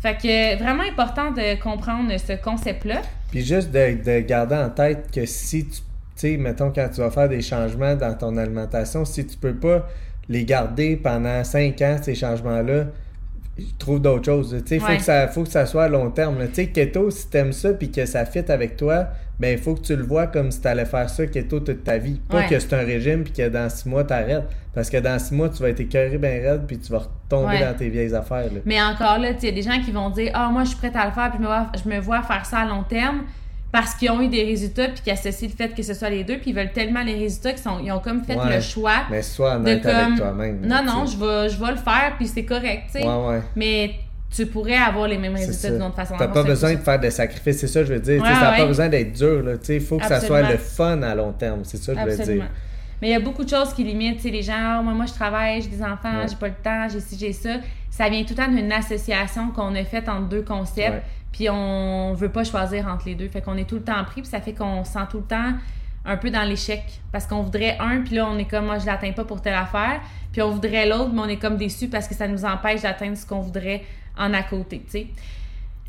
Fait 0.00 0.16
que 0.16 0.58
vraiment 0.62 0.84
important 0.84 1.32
de 1.32 1.60
comprendre 1.60 2.10
ce 2.18 2.32
concept-là. 2.34 3.02
Puis 3.30 3.44
juste 3.44 3.70
de, 3.70 4.20
garder 4.20 4.56
en 4.56 4.70
tête 4.70 5.10
que 5.12 5.26
si 5.26 5.66
tu, 5.66 5.70
tu 5.72 5.82
sais, 6.16 6.36
mettons, 6.36 6.72
quand 6.72 6.88
tu 6.88 7.00
vas 7.00 7.10
faire 7.10 7.28
des 7.28 7.42
changements 7.42 7.94
dans 7.94 8.14
ton 8.14 8.36
alimentation, 8.36 9.04
si 9.04 9.26
tu 9.26 9.36
peux 9.36 9.54
pas 9.54 9.86
les 10.28 10.44
garder 10.44 10.96
pendant 10.96 11.42
cinq 11.44 11.82
ans, 11.82 11.96
ces 12.00 12.14
changements-là, 12.14 12.84
trouve 13.78 14.00
d'autres 14.00 14.24
choses. 14.24 14.56
Il 14.70 14.80
faut, 14.80 14.86
que 14.86 15.02
ça, 15.02 15.28
faut 15.28 15.42
que 15.42 15.48
ça 15.48 15.66
soit 15.66 15.84
à 15.84 15.88
long 15.88 16.10
terme. 16.10 16.36
Tu 16.48 16.54
sais, 16.54 16.66
keto, 16.68 17.10
si 17.10 17.28
t'aimes 17.28 17.52
ça 17.52 17.72
puis 17.72 17.90
que 17.90 18.06
ça 18.06 18.24
fit 18.24 18.44
avec 18.48 18.76
toi, 18.76 19.08
ben 19.38 19.56
il 19.56 19.58
faut 19.58 19.74
que 19.74 19.80
tu 19.80 19.96
le 19.96 20.02
vois 20.02 20.26
comme 20.26 20.50
si 20.50 20.60
tu 20.60 20.68
allais 20.68 20.84
faire 20.84 21.08
ça 21.08 21.26
keto 21.26 21.60
toute 21.60 21.84
ta 21.84 21.98
vie. 21.98 22.20
Pas 22.28 22.44
que 22.44 22.58
c'est 22.58 22.74
un 22.74 22.84
régime 22.84 23.24
puis 23.24 23.32
que 23.32 23.48
dans 23.48 23.68
six 23.68 23.88
mois 23.88 24.04
t'arrêtes. 24.04 24.48
Parce 24.74 24.90
que 24.90 24.98
dans 24.98 25.18
six 25.18 25.34
mois, 25.34 25.48
tu 25.48 25.62
vas 25.62 25.70
être 25.70 25.80
écœuré 25.80 26.18
bien 26.18 26.30
raide 26.30 26.62
puis 26.66 26.78
tu 26.78 26.92
vas 26.92 26.98
retomber 27.00 27.58
dans 27.60 27.74
tes 27.74 27.88
vieilles 27.88 28.14
affaires. 28.14 28.50
Mais 28.64 28.80
encore 28.80 29.18
là, 29.18 29.30
il 29.30 29.44
y 29.44 29.48
a 29.48 29.52
des 29.52 29.62
gens 29.62 29.80
qui 29.84 29.90
vont 29.90 30.10
dire 30.10 30.30
Ah, 30.34 30.50
moi 30.50 30.64
je 30.64 30.70
suis 30.70 30.78
prête 30.78 30.96
à 30.96 31.06
le 31.06 31.12
faire 31.12 31.30
puis 31.30 31.38
je 31.38 31.42
me 31.42 31.48
vois, 31.48 31.66
je 31.84 31.88
me 31.88 32.00
vois 32.00 32.22
faire 32.22 32.46
ça 32.46 32.58
à 32.58 32.64
long 32.66 32.82
terme 32.82 33.22
parce 33.70 33.94
qu'ils 33.94 34.10
ont 34.10 34.20
eu 34.22 34.28
des 34.28 34.44
résultats 34.44 34.88
puis 34.88 35.02
qu'ils 35.02 35.12
associent 35.12 35.48
le 35.48 35.54
fait 35.54 35.74
que 35.74 35.82
ce 35.82 35.94
soit 35.94 36.10
les 36.10 36.24
deux 36.24 36.38
puis 36.38 36.50
ils 36.50 36.56
veulent 36.56 36.72
tellement 36.72 37.02
les 37.02 37.14
résultats 37.14 37.52
qu'ils 37.52 37.62
sont 37.62 37.78
ils 37.82 37.92
ont 37.92 38.00
comme 38.00 38.24
fait 38.24 38.36
le 38.36 38.60
choix 38.60 39.04
mais 39.10 39.22
sois 39.22 39.56
honnête 39.56 39.84
avec 39.84 40.16
toi-même 40.16 40.60
non 40.62 40.82
non 40.84 41.06
je 41.06 41.18
vais 41.18 41.48
je 41.48 41.60
vais 41.60 41.72
le 41.72 41.76
faire 41.76 42.14
puis 42.16 42.26
c'est 42.26 42.44
correct 42.44 42.84
tu 42.92 43.00
sais. 43.00 43.06
Ouais, 43.06 43.42
mais 43.54 43.90
tu 44.34 44.46
pourrais 44.46 44.76
avoir 44.76 45.08
les 45.08 45.16
mêmes 45.16 45.34
résultats 45.34 45.70
d'une 45.70 45.82
autre 45.82 45.96
façon. 45.96 46.14
T'as 46.18 46.28
pas 46.28 46.42
besoin 46.42 46.74
de 46.74 46.80
faire 46.80 47.00
des 47.00 47.10
sacrifices 47.10 47.58
c'est 47.58 47.66
ça 47.66 47.84
je 47.84 47.92
veux 47.92 48.00
dire 48.00 48.24
ça 48.24 48.32
n'a 48.32 48.56
pas 48.56 48.66
besoin 48.66 48.88
d'être 48.88 49.12
dur 49.12 49.42
là 49.42 49.52
il 49.68 49.80
faut 49.80 49.98
que 49.98 50.06
ça 50.06 50.20
soit 50.20 50.50
le 50.50 50.56
fun 50.56 51.02
à 51.02 51.14
long 51.14 51.32
terme 51.32 51.60
c'est 51.64 51.78
ça 51.78 51.94
que 51.94 52.10
je 52.10 52.16
veux 52.16 52.24
dire. 52.24 52.44
Mais 53.00 53.08
il 53.08 53.12
y 53.12 53.14
a 53.14 53.20
beaucoup 53.20 53.44
de 53.44 53.48
choses 53.48 53.72
qui 53.74 53.84
limitent, 53.84 54.24
les 54.24 54.42
gens, 54.42 54.54
ah, 54.56 54.82
moi, 54.82 54.92
moi 54.92 55.06
je 55.06 55.12
travaille, 55.12 55.62
j'ai 55.62 55.68
des 55.68 55.82
enfants, 55.82 56.26
j'ai 56.28 56.34
pas 56.34 56.48
le 56.48 56.54
temps, 56.62 56.88
j'ai 56.92 57.00
ci, 57.00 57.16
j'ai 57.16 57.32
ça. 57.32 57.50
Ça 57.90 58.08
vient 58.08 58.22
tout 58.22 58.30
le 58.30 58.36
temps 58.36 58.50
d'une 58.50 58.72
association 58.72 59.50
qu'on 59.50 59.74
a 59.74 59.84
faite 59.84 60.08
entre 60.08 60.28
deux 60.28 60.42
concepts 60.42 61.02
puis 61.32 61.48
on 61.50 62.14
veut 62.14 62.30
pas 62.30 62.44
choisir 62.44 62.86
entre 62.86 63.06
les 63.06 63.14
deux. 63.14 63.28
Fait 63.28 63.40
qu'on 63.40 63.56
est 63.56 63.68
tout 63.68 63.76
le 63.76 63.82
temps 63.82 64.02
pris, 64.04 64.22
puis 64.22 64.30
ça 64.30 64.40
fait 64.40 64.54
qu'on 64.54 64.84
sent 64.84 65.06
tout 65.10 65.18
le 65.18 65.24
temps 65.24 65.52
un 66.04 66.16
peu 66.16 66.30
dans 66.30 66.42
l'échec 66.42 66.82
parce 67.12 67.26
qu'on 67.26 67.42
voudrait 67.42 67.76
un, 67.78 68.00
puis 68.00 68.16
là, 68.16 68.28
on 68.30 68.38
est 68.38 68.46
comme, 68.46 68.66
moi, 68.66 68.78
je 68.78 68.86
l'atteins 68.86 69.12
pas 69.12 69.24
pour 69.24 69.42
telle 69.42 69.54
affaire, 69.54 70.00
puis 70.32 70.40
on 70.42 70.50
voudrait 70.50 70.88
l'autre, 70.88 71.10
mais 71.12 71.20
on 71.20 71.28
est 71.28 71.36
comme 71.36 71.56
déçu 71.56 71.88
parce 71.88 72.08
que 72.08 72.14
ça 72.14 72.26
nous 72.28 72.44
empêche 72.44 72.82
d'atteindre 72.82 73.16
ce 73.16 73.26
qu'on 73.26 73.40
voudrait 73.40 73.84
en 74.16 74.32
à 74.32 74.42
côté, 74.42 74.82
tu 74.84 74.90
sais. 74.90 75.06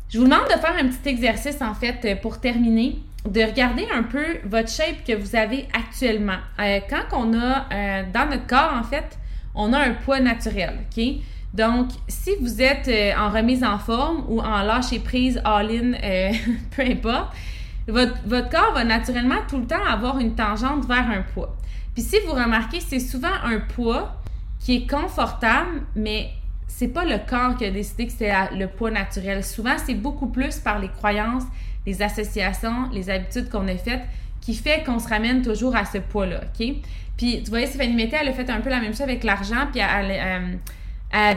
Je 0.08 0.18
vous 0.18 0.24
demande 0.24 0.46
de 0.46 0.58
faire 0.58 0.74
un 0.76 0.88
petit 0.88 1.08
exercice, 1.08 1.62
en 1.62 1.72
fait, 1.72 2.20
pour 2.20 2.40
terminer, 2.40 2.98
de 3.24 3.42
regarder 3.42 3.86
un 3.94 4.02
peu 4.02 4.38
votre 4.44 4.68
shape 4.68 5.04
que 5.06 5.14
vous 5.14 5.36
avez 5.36 5.68
actuellement. 5.72 6.38
Euh, 6.58 6.80
quand 6.88 7.04
on 7.12 7.32
a, 7.38 7.66
euh, 7.72 8.02
dans 8.12 8.28
notre 8.28 8.46
corps, 8.46 8.72
en 8.74 8.82
fait, 8.82 9.18
on 9.54 9.72
a 9.72 9.78
un 9.78 9.92
poids 9.92 10.20
naturel, 10.20 10.80
OK? 10.80 11.04
Donc, 11.52 11.88
si 12.06 12.30
vous 12.40 12.62
êtes 12.62 12.88
euh, 12.88 13.12
en 13.18 13.30
remise 13.30 13.64
en 13.64 13.78
forme 13.78 14.24
ou 14.28 14.40
en 14.40 14.62
lâcher 14.62 15.00
prise 15.00 15.40
all-in, 15.44 15.92
peu 16.76 16.82
importe, 16.82 17.34
votre, 17.88 18.14
votre, 18.24 18.48
corps 18.48 18.72
va 18.72 18.84
naturellement 18.84 19.40
tout 19.48 19.58
le 19.58 19.66
temps 19.66 19.84
avoir 19.84 20.18
une 20.18 20.34
tangente 20.34 20.86
vers 20.86 21.10
un 21.10 21.22
poids. 21.22 21.56
Puis 21.94 22.04
si 22.04 22.16
vous 22.26 22.32
remarquez, 22.32 22.80
c'est 22.80 23.00
souvent 23.00 23.32
un 23.42 23.58
poids 23.58 24.14
qui 24.60 24.76
est 24.76 24.90
confortable, 24.90 25.82
mais 25.96 26.30
c'est 26.68 26.88
pas 26.88 27.04
le 27.04 27.18
corps 27.28 27.56
qui 27.56 27.64
a 27.64 27.70
décidé 27.70 28.06
que 28.06 28.12
c'est 28.12 28.32
le 28.56 28.68
poids 28.68 28.90
naturel. 28.90 29.42
Souvent, 29.42 29.74
c'est 29.84 29.94
beaucoup 29.94 30.28
plus 30.28 30.58
par 30.58 30.78
les 30.78 30.88
croyances, 30.88 31.42
les 31.84 32.00
associations, 32.00 32.88
les 32.92 33.10
habitudes 33.10 33.48
qu'on 33.48 33.66
a 33.66 33.76
faites 33.76 34.02
qui 34.40 34.54
fait 34.54 34.82
qu'on 34.84 34.98
se 34.98 35.08
ramène 35.08 35.42
toujours 35.42 35.76
à 35.76 35.84
ce 35.84 35.98
poids-là, 35.98 36.40
OK? 36.44 36.66
Puis, 37.16 37.42
tu 37.42 37.50
voyais, 37.50 37.66
Stéphanie 37.66 37.94
Mété, 37.94 38.16
elle 38.18 38.28
a 38.28 38.32
fait 38.32 38.48
un 38.48 38.60
peu 38.60 38.70
la 38.70 38.80
même 38.80 38.92
chose 38.92 39.02
avec 39.02 39.22
l'argent, 39.24 39.66
puis 39.70 39.80
elle, 39.80 40.10
elle, 40.10 40.10
elle, 40.10 40.58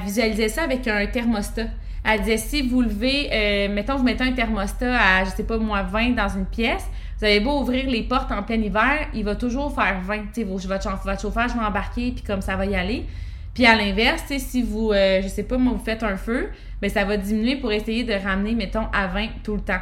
visualisait 0.04 0.50
ça 0.50 0.64
avec 0.64 0.88
un 0.88 1.06
thermostat. 1.08 1.68
Elle 2.04 2.20
disait, 2.20 2.38
si 2.38 2.68
vous 2.68 2.82
levez, 2.82 3.30
euh, 3.32 3.74
mettons, 3.74 3.96
vous 3.96 4.04
mettez 4.04 4.24
un 4.24 4.34
thermostat 4.34 4.94
à, 4.94 5.24
je 5.24 5.30
sais 5.30 5.44
pas, 5.44 5.58
moins 5.58 5.84
20 5.84 6.12
dans 6.12 6.28
une 6.28 6.46
pièce, 6.46 6.86
vous 7.18 7.26
avez 7.26 7.40
beau 7.40 7.62
ouvrir 7.62 7.90
les 7.90 8.04
portes 8.04 8.32
en 8.32 8.44
plein 8.44 8.58
hiver, 8.58 9.08
il 9.14 9.24
va 9.24 9.36
toujours 9.36 9.74
faire 9.74 10.02
20. 10.02 10.18
Tu 10.34 10.42
sais, 10.42 10.44
votre, 10.44 11.22
chauffage 11.22 11.56
va 11.56 11.68
embarquer, 11.68 12.12
puis 12.12 12.24
comme 12.24 12.42
ça 12.42 12.58
va 12.58 12.66
y 12.66 12.76
aller. 12.76 13.06
Puis 13.54 13.66
à 13.66 13.76
l'inverse, 13.76 14.24
si 14.38 14.62
vous, 14.64 14.92
euh, 14.92 15.22
je 15.22 15.28
sais 15.30 15.44
pas, 15.44 15.58
moi, 15.58 15.74
vous 15.78 15.84
faites 15.84 16.04
un 16.04 16.18
feu, 16.18 16.50
bien, 16.82 16.90
ça 16.90 17.06
va 17.06 17.16
diminuer 17.16 17.56
pour 17.56 17.72
essayer 17.72 18.04
de 18.04 18.14
ramener, 18.14 18.54
mettons, 18.54 18.88
à 18.92 19.08
20 19.08 19.28
tout 19.44 19.56
le 19.56 19.62
temps. 19.62 19.82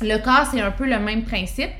Le 0.00 0.16
corps, 0.18 0.48
c'est 0.50 0.60
un 0.60 0.70
peu 0.72 0.88
le 0.88 0.98
même 0.98 1.22
principe. 1.22 1.70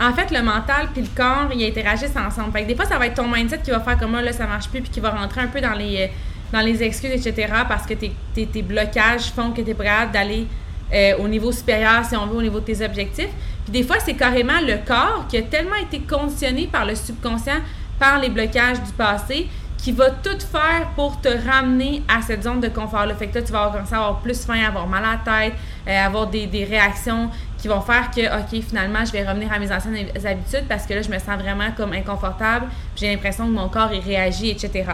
En 0.00 0.12
fait, 0.14 0.30
le 0.30 0.42
mental 0.42 0.88
puis 0.94 1.02
le 1.02 1.08
corps, 1.14 1.50
ils 1.52 1.66
interagissent 1.66 2.16
ensemble. 2.16 2.52
Fait 2.52 2.62
que 2.62 2.68
des 2.68 2.76
fois, 2.76 2.84
ça 2.86 2.98
va 2.98 3.06
être 3.08 3.16
ton 3.16 3.28
mindset 3.28 3.58
qui 3.58 3.72
va 3.72 3.80
faire 3.80 3.98
comme 3.98 4.14
ah, 4.14 4.22
là, 4.22 4.32
ça 4.32 4.46
marche 4.46 4.68
plus, 4.68 4.80
puis 4.80 4.90
qui 4.90 5.00
va 5.00 5.10
rentrer 5.10 5.40
un 5.40 5.48
peu 5.48 5.60
dans 5.60 5.74
les, 5.74 6.04
euh, 6.04 6.06
dans 6.52 6.60
les 6.60 6.82
excuses, 6.82 7.26
etc. 7.26 7.52
parce 7.68 7.86
que 7.86 7.94
tes, 7.94 8.12
tes, 8.34 8.62
blocages 8.62 9.30
font 9.32 9.50
que 9.50 9.60
tu 9.60 9.70
es 9.70 9.74
prêt 9.74 10.08
d'aller 10.12 10.46
euh, 10.92 11.16
au 11.18 11.28
niveau 11.28 11.52
supérieur, 11.52 12.04
si 12.04 12.16
on 12.16 12.26
veut, 12.26 12.36
au 12.36 12.42
niveau 12.42 12.60
de 12.60 12.64
tes 12.64 12.84
objectifs. 12.84 13.30
Puis 13.64 13.72
des 13.72 13.82
fois, 13.82 13.96
c'est 13.98 14.14
carrément 14.14 14.60
le 14.62 14.78
corps 14.86 15.26
qui 15.28 15.36
a 15.36 15.42
tellement 15.42 15.76
été 15.76 16.00
conditionné 16.00 16.66
par 16.66 16.86
le 16.86 16.94
subconscient, 16.94 17.60
par 17.98 18.18
les 18.18 18.30
blocages 18.30 18.82
du 18.82 18.92
passé, 18.92 19.48
qui 19.78 19.92
va 19.92 20.10
tout 20.10 20.38
faire 20.40 20.88
pour 20.96 21.20
te 21.20 21.28
ramener 21.28 22.02
à 22.08 22.20
cette 22.20 22.42
zone 22.42 22.60
de 22.60 22.68
confort-là. 22.68 23.14
Fait 23.14 23.28
que 23.28 23.36
là, 23.36 23.42
tu 23.42 23.52
vas 23.52 23.70
commencer 23.70 23.94
à 23.94 23.98
avoir 23.98 24.18
plus 24.20 24.44
faim, 24.44 24.60
avoir 24.66 24.86
mal 24.86 25.04
à 25.04 25.12
la 25.12 25.48
tête, 25.48 25.54
euh, 25.86 26.06
avoir 26.06 26.26
des, 26.26 26.46
des, 26.46 26.64
réactions 26.64 27.30
qui 27.56 27.68
vont 27.68 27.80
faire 27.80 28.10
que, 28.10 28.20
OK, 28.20 28.60
finalement, 28.62 29.04
je 29.04 29.12
vais 29.12 29.26
revenir 29.26 29.52
à 29.52 29.58
mes 29.58 29.70
anciennes 29.72 30.08
habitudes 30.24 30.64
parce 30.68 30.84
que 30.84 30.94
là, 30.94 31.02
je 31.02 31.08
me 31.08 31.18
sens 31.18 31.38
vraiment 31.38 31.70
comme 31.76 31.92
inconfortable, 31.92 32.66
j'ai 32.96 33.10
l'impression 33.10 33.46
que 33.46 33.52
mon 33.52 33.68
corps, 33.68 33.92
il 33.92 34.00
réagit, 34.00 34.50
etc. 34.50 34.84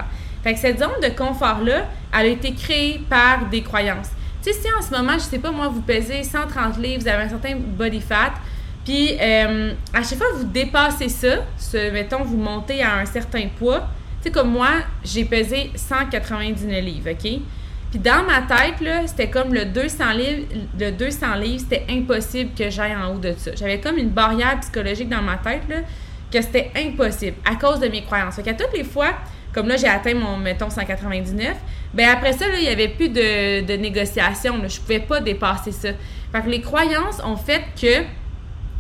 Fait 0.45 0.53
que 0.53 0.61
cette 0.61 0.79
zone 0.79 1.01
de 1.03 1.09
confort-là, 1.09 1.87
elle 2.13 2.27
a 2.27 2.27
été 2.27 2.53
créée 2.53 3.01
par 3.09 3.47
des 3.47 3.63
croyances. 3.63 4.11
Tu 4.43 4.53
sais, 4.53 4.61
si 4.61 4.69
en 4.79 4.83
ce 4.83 4.91
moment, 4.91 5.15
je 5.15 5.21
sais 5.21 5.39
pas, 5.39 5.51
moi, 5.51 5.69
vous 5.69 5.81
pesez 5.81 6.23
130 6.23 6.77
livres, 6.77 7.01
vous 7.01 7.09
avez 7.09 7.23
un 7.23 7.29
certain 7.31 7.57
body 7.57 8.03
fat, 8.03 8.35
puis 8.85 9.17
euh, 9.19 9.73
à 9.95 10.03
chaque 10.03 10.19
fois 10.19 10.27
que 10.33 10.37
vous 10.37 10.45
dépassez 10.45 11.09
ça, 11.09 11.37
mettons, 11.91 12.25
vous 12.25 12.37
montez 12.37 12.83
à 12.83 12.99
un 12.99 13.07
certain 13.07 13.49
poids, 13.59 13.89
tu 14.21 14.25
sais, 14.25 14.31
comme 14.31 14.51
moi, 14.51 14.69
j'ai 15.03 15.25
pesé 15.25 15.71
199 15.75 16.85
livres, 16.85 17.13
OK? 17.13 17.41
Puis 17.91 17.99
dans 17.99 18.23
ma 18.25 18.43
tête, 18.43 18.83
là, 18.83 19.07
c'était 19.07 19.31
comme 19.31 19.55
le 19.55 19.65
200 19.65 20.13
livres, 20.13 20.47
le 20.79 20.91
200 20.91 21.37
livres, 21.37 21.61
c'était 21.61 21.87
impossible 21.89 22.51
que 22.55 22.69
j'aille 22.69 22.95
en 22.95 23.15
haut 23.15 23.19
de 23.19 23.33
ça. 23.39 23.53
J'avais 23.55 23.81
comme 23.81 23.97
une 23.97 24.11
barrière 24.11 24.61
psychologique 24.61 25.09
dans 25.09 25.23
ma 25.23 25.39
tête, 25.39 25.63
là, 25.71 25.77
que 26.31 26.43
c'était 26.43 26.71
impossible 26.77 27.37
à 27.47 27.55
cause 27.55 27.81
de 27.81 27.89
mes 27.89 28.03
croyances. 28.03 28.35
Fait 28.35 28.43
qu'à 28.43 28.53
toutes 28.53 28.77
les 28.77 28.85
fois, 28.85 29.15
comme 29.55 29.69
là, 29.69 29.77
j'ai 29.77 29.89
atteint 29.89 30.15
mon, 30.15 30.37
mettons, 30.37 30.71
199, 30.71 31.55
ben 31.95 32.09
après 32.11 32.33
ça, 32.33 32.47
il 32.55 32.63
n'y 32.63 32.69
avait 32.69 32.89
plus 32.89 33.09
de, 33.09 33.65
de 33.65 33.73
négociation. 33.75 34.61
Là, 34.61 34.69
je 34.69 34.81
pouvais 34.81 35.01
pas 35.01 35.21
dépasser 35.21 35.73
ça. 35.73 35.91
Fait 36.33 36.43
que 36.43 36.49
les 36.49 36.61
croyances 36.61 37.23
ont 37.25 37.37
fait 37.37 37.63
que 37.81 38.05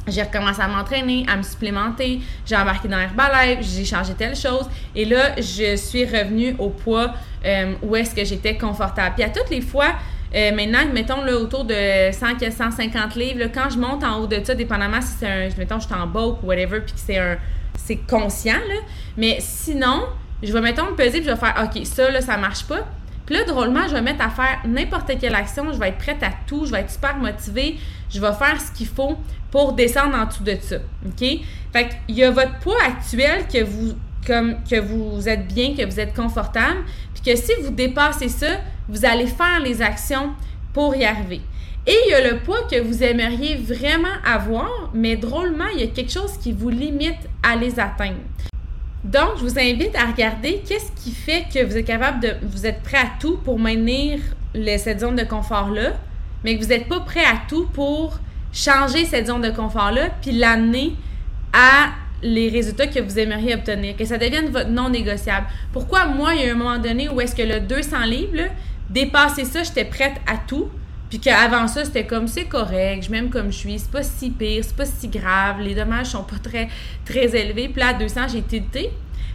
j'ai 0.08 0.22
recommencé 0.22 0.60
à 0.60 0.68
m'entraîner, 0.68 1.24
à 1.28 1.36
me 1.36 1.42
supplémenter, 1.42 2.20
j'ai 2.44 2.56
embarqué 2.56 2.88
dans 2.88 2.98
Herbalife, 2.98 3.60
j'ai 3.62 3.84
changé 3.84 4.12
telle 4.14 4.36
chose 4.36 4.68
et 4.94 5.04
là, 5.04 5.34
je 5.36 5.76
suis 5.76 6.04
revenue 6.04 6.54
au 6.58 6.68
poids 6.68 7.14
euh, 7.44 7.74
où 7.82 7.96
est-ce 7.96 8.14
que 8.14 8.24
j'étais 8.24 8.56
confortable. 8.56 9.14
Puis 9.14 9.24
à 9.24 9.30
toutes 9.30 9.50
les 9.50 9.60
fois, 9.62 9.94
euh, 10.34 10.52
maintenant, 10.54 10.80
mettons 10.92 11.22
là, 11.22 11.36
autour 11.36 11.64
de 11.64 12.10
100 12.10 12.50
150 12.50 13.14
livres, 13.14 13.46
quand 13.54 13.70
je 13.70 13.78
monte 13.78 14.02
en 14.02 14.18
haut 14.18 14.26
de 14.26 14.42
ça, 14.42 14.54
dépendamment 14.54 15.00
si 15.00 15.12
c'est 15.20 15.26
un, 15.26 15.48
mettons, 15.56 15.78
je 15.78 15.86
suis 15.86 15.94
en 15.94 16.06
bulk 16.06 16.42
ou 16.42 16.46
whatever, 16.46 16.80
puis 16.80 16.92
que 16.92 17.00
c'est 17.00 17.18
un, 17.18 17.38
c'est 17.76 17.96
conscient, 17.96 18.54
là. 18.54 18.80
Mais 19.16 19.38
sinon, 19.40 20.06
je 20.46 20.52
vais, 20.52 20.60
mettons, 20.60 20.90
me 20.90 20.96
peser, 20.96 21.20
puis 21.20 21.24
je 21.24 21.30
vais 21.30 21.36
faire, 21.36 21.54
OK, 21.64 21.84
ça, 21.84 22.10
là, 22.10 22.20
ça 22.20 22.36
marche 22.36 22.64
pas. 22.64 22.86
Puis 23.26 23.36
là, 23.36 23.44
drôlement, 23.44 23.88
je 23.88 23.94
vais 23.94 24.02
mettre 24.02 24.22
à 24.24 24.28
faire 24.28 24.60
n'importe 24.66 25.18
quelle 25.18 25.34
action, 25.34 25.72
je 25.72 25.78
vais 25.78 25.88
être 25.88 25.98
prête 25.98 26.22
à 26.22 26.30
tout, 26.46 26.66
je 26.66 26.70
vais 26.70 26.80
être 26.80 26.90
super 26.90 27.16
motivée, 27.16 27.78
je 28.10 28.20
vais 28.20 28.32
faire 28.32 28.60
ce 28.60 28.70
qu'il 28.76 28.86
faut 28.86 29.16
pour 29.50 29.72
descendre 29.72 30.16
en 30.16 30.26
dessous 30.26 30.44
de 30.44 30.56
ça. 30.60 30.76
OK? 31.06 31.26
Fait 31.72 31.88
qu'il 32.06 32.16
y 32.16 32.24
a 32.24 32.30
votre 32.30 32.58
poids 32.58 32.82
actuel 32.86 33.46
que 33.50 33.64
vous, 33.64 33.94
comme, 34.26 34.56
que 34.68 34.78
vous 34.78 35.26
êtes 35.28 35.48
bien, 35.48 35.74
que 35.74 35.86
vous 35.86 36.00
êtes 36.00 36.14
confortable, 36.14 36.84
puis 37.14 37.32
que 37.32 37.40
si 37.40 37.52
vous 37.62 37.70
dépassez 37.70 38.28
ça, 38.28 38.58
vous 38.88 39.06
allez 39.06 39.26
faire 39.26 39.60
les 39.60 39.80
actions 39.80 40.34
pour 40.74 40.94
y 40.94 41.04
arriver. 41.04 41.40
Et 41.86 41.96
il 42.06 42.10
y 42.10 42.14
a 42.14 42.32
le 42.32 42.38
poids 42.38 42.66
que 42.70 42.80
vous 42.80 43.02
aimeriez 43.02 43.56
vraiment 43.56 44.08
avoir, 44.24 44.90
mais 44.94 45.16
drôlement, 45.16 45.68
il 45.74 45.80
y 45.80 45.84
a 45.84 45.88
quelque 45.88 46.12
chose 46.12 46.36
qui 46.42 46.52
vous 46.52 46.70
limite 46.70 47.28
à 47.42 47.56
les 47.56 47.78
atteindre. 47.78 48.20
Donc, 49.04 49.36
je 49.36 49.42
vous 49.42 49.58
invite 49.58 49.94
à 49.96 50.06
regarder 50.06 50.62
qu'est-ce 50.66 50.90
qui 50.92 51.12
fait 51.12 51.44
que 51.52 51.62
vous 51.62 51.76
êtes 51.76 51.84
capable 51.84 52.20
de, 52.20 52.34
vous 52.42 52.64
êtes 52.64 52.82
prêt 52.82 52.96
à 52.98 53.10
tout 53.20 53.36
pour 53.36 53.58
maintenir 53.58 54.20
cette 54.78 55.00
zone 55.00 55.16
de 55.16 55.24
confort-là, 55.24 55.92
mais 56.42 56.56
que 56.56 56.62
vous 56.62 56.70
n'êtes 56.70 56.88
pas 56.88 57.00
prêt 57.00 57.24
à 57.24 57.42
tout 57.48 57.66
pour 57.66 58.18
changer 58.52 59.04
cette 59.04 59.26
zone 59.26 59.42
de 59.42 59.50
confort-là, 59.50 60.08
puis 60.22 60.32
l'amener 60.32 60.94
à 61.52 61.90
les 62.22 62.48
résultats 62.48 62.86
que 62.86 63.00
vous 63.00 63.18
aimeriez 63.18 63.54
obtenir, 63.54 63.94
que 63.96 64.06
ça 64.06 64.16
devienne 64.16 64.48
votre 64.48 64.70
non 64.70 64.88
négociable. 64.88 65.46
Pourquoi 65.72 66.06
moi, 66.06 66.34
il 66.34 66.46
y 66.46 66.48
a 66.48 66.52
un 66.52 66.56
moment 66.56 66.78
donné 66.78 67.10
où 67.10 67.20
est-ce 67.20 67.36
que 67.36 67.42
le 67.42 67.60
200 67.60 68.04
livres, 68.06 68.48
dépasser 68.88 69.44
ça, 69.44 69.62
j'étais 69.62 69.84
prête 69.84 70.14
à 70.26 70.38
tout, 70.38 70.70
puis 71.14 71.20
qu'avant 71.20 71.68
ça, 71.68 71.84
c'était 71.84 72.06
comme 72.06 72.26
c'est 72.26 72.46
correct, 72.46 73.04
je 73.04 73.10
m'aime 73.12 73.30
comme 73.30 73.52
je 73.52 73.58
suis, 73.58 73.78
c'est 73.78 73.88
pas 73.88 74.02
si 74.02 74.30
pire, 74.30 74.64
c'est 74.64 74.74
pas 74.74 74.84
si 74.84 75.06
grave, 75.06 75.60
les 75.60 75.72
dommages 75.72 76.08
sont 76.08 76.24
pas 76.24 76.38
très, 76.42 76.68
très 77.04 77.36
élevés. 77.40 77.68
Puis 77.68 77.78
là, 77.78 77.90
à 77.90 77.94
200, 77.94 78.22
j'ai 78.32 78.42
tilté. 78.42 78.90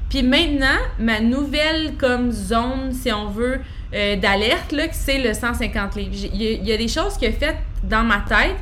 Puis 0.09 0.21
maintenant, 0.21 0.77
ma 0.99 1.21
nouvelle 1.21 1.95
comme 1.97 2.34
zone, 2.34 2.91
si 2.91 3.13
on 3.13 3.30
veut, 3.30 3.61
euh, 3.93 4.17
d'alerte, 4.17 4.73
là, 4.73 4.88
c'est 4.91 5.19
le 5.19 5.34
150 5.34 5.95
livres. 5.95 6.30
Il 6.34 6.67
y, 6.67 6.73
a 6.73 6.75
des 6.75 6.89
choses 6.89 7.15
qui 7.17 7.25
a 7.25 7.32
faites 7.32 7.55
dans 7.82 8.03
ma 8.03 8.25
tête 8.27 8.57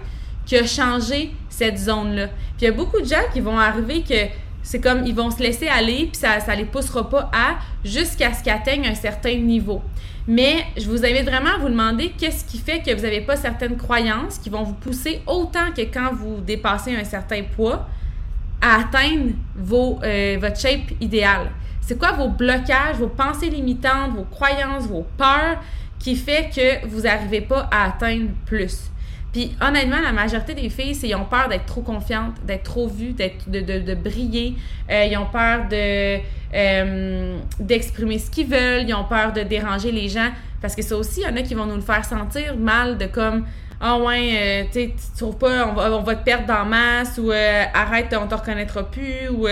qui 0.46 0.56
a 0.56 0.68
changé 0.68 1.32
cette 1.50 1.80
zone-là. 1.80 2.28
Puis 2.28 2.38
il 2.62 2.66
y 2.66 2.68
a 2.68 2.72
beaucoup 2.72 3.02
de 3.02 3.08
gens 3.08 3.26
qui 3.34 3.42
vont 3.42 3.58
arriver 3.58 4.04
que 4.08 4.28
c'est 4.62 4.80
comme 4.80 5.08
ils 5.08 5.16
vont 5.16 5.32
se 5.32 5.42
laisser 5.42 5.68
aller, 5.68 6.08
puis 6.12 6.22
ça 6.22 6.38
ne 6.38 6.56
les 6.56 6.66
poussera 6.66 7.10
pas 7.10 7.32
à 7.34 7.56
jusqu'à 7.84 8.32
ce 8.32 8.44
qu'ils 8.44 8.52
atteignent 8.52 8.86
un 8.86 8.94
certain 8.94 9.34
niveau. 9.34 9.82
Mais 10.28 10.66
je 10.76 10.90
vous 10.90 11.06
invite 11.06 11.24
vraiment 11.24 11.56
à 11.56 11.58
vous 11.58 11.70
demander 11.70 12.12
qu'est-ce 12.18 12.44
qui 12.44 12.58
fait 12.58 12.80
que 12.80 12.94
vous 12.94 13.02
n'avez 13.02 13.22
pas 13.22 13.38
certaines 13.38 13.78
croyances 13.78 14.38
qui 14.38 14.50
vont 14.50 14.64
vous 14.64 14.74
pousser 14.74 15.22
autant 15.26 15.72
que 15.76 15.82
quand 15.82 16.14
vous 16.14 16.42
dépassez 16.42 16.96
un 16.96 17.06
certain 17.06 17.44
poids 17.44 17.88
à 18.62 18.82
atteindre 18.82 19.32
vos, 19.56 20.00
euh, 20.04 20.38
votre 20.40 20.60
shape 20.60 20.92
idéale. 21.00 21.52
C'est 21.80 21.98
quoi 21.98 22.12
vos 22.12 22.28
blocages, 22.28 22.98
vos 22.98 23.08
pensées 23.08 23.50
limitantes, 23.50 24.16
vos 24.16 24.26
croyances, 24.26 24.88
vos 24.88 25.06
peurs 25.18 25.62
qui 25.98 26.16
fait 26.16 26.50
que 26.54 26.86
vous 26.88 27.02
n'arrivez 27.02 27.42
pas 27.42 27.70
à 27.72 27.86
atteindre 27.86 28.30
plus? 28.46 28.92
Puis 29.38 29.56
honnêtement, 29.62 30.02
la 30.02 30.14
majorité 30.14 30.56
des 30.56 30.68
filles, 30.68 30.96
c'est 30.96 31.10
ils 31.10 31.16
ont 31.16 31.26
peur 31.26 31.48
d'être 31.48 31.68
trop 31.68 31.84
confiantes, 31.84 32.34
d'être 32.44 32.64
trop 32.64 32.88
vues, 32.88 33.12
d'être 33.12 33.48
de, 33.48 33.94
briller. 33.94 34.56
Euh, 34.90 35.04
ils 35.04 35.16
ont 35.16 35.28
peur 35.28 35.68
de 35.70 36.18
euh, 36.56 37.38
d'exprimer 37.60 38.18
ce 38.18 38.32
qu'ils 38.32 38.48
veulent. 38.48 38.86
Ils 38.88 38.96
ont 38.96 39.04
peur 39.04 39.34
de 39.34 39.42
déranger 39.42 39.92
les 39.92 40.10
gens. 40.10 40.30
Parce 40.60 40.76
que 40.76 40.82
ça 40.82 40.98
aussi, 40.98 41.22
il 41.22 41.28
y 41.28 41.32
en 41.32 41.36
a 41.36 41.44
qui 41.44 41.54
vont 41.54 41.68
nous 41.68 41.76
le 41.76 41.82
faire 41.82 42.04
sentir 42.04 42.58
mal 42.58 42.98
de 42.98 43.06
comme 43.06 43.46
Ah 43.80 43.98
oh 44.00 44.08
ouais, 44.08 44.32
euh, 44.42 44.64
tu 44.74 44.92
trouves 45.16 45.38
pas, 45.38 45.68
on 45.68 45.74
va, 45.74 45.92
on 45.92 46.02
va, 46.02 46.16
te 46.16 46.26
perdre 46.26 46.48
dans 46.48 46.66
masse 46.66 47.20
ou 47.20 47.30
arrête, 47.30 48.18
on 48.20 48.26
te 48.26 48.34
reconnaîtra 48.34 48.90
plus 48.90 49.30
ou 49.30 49.46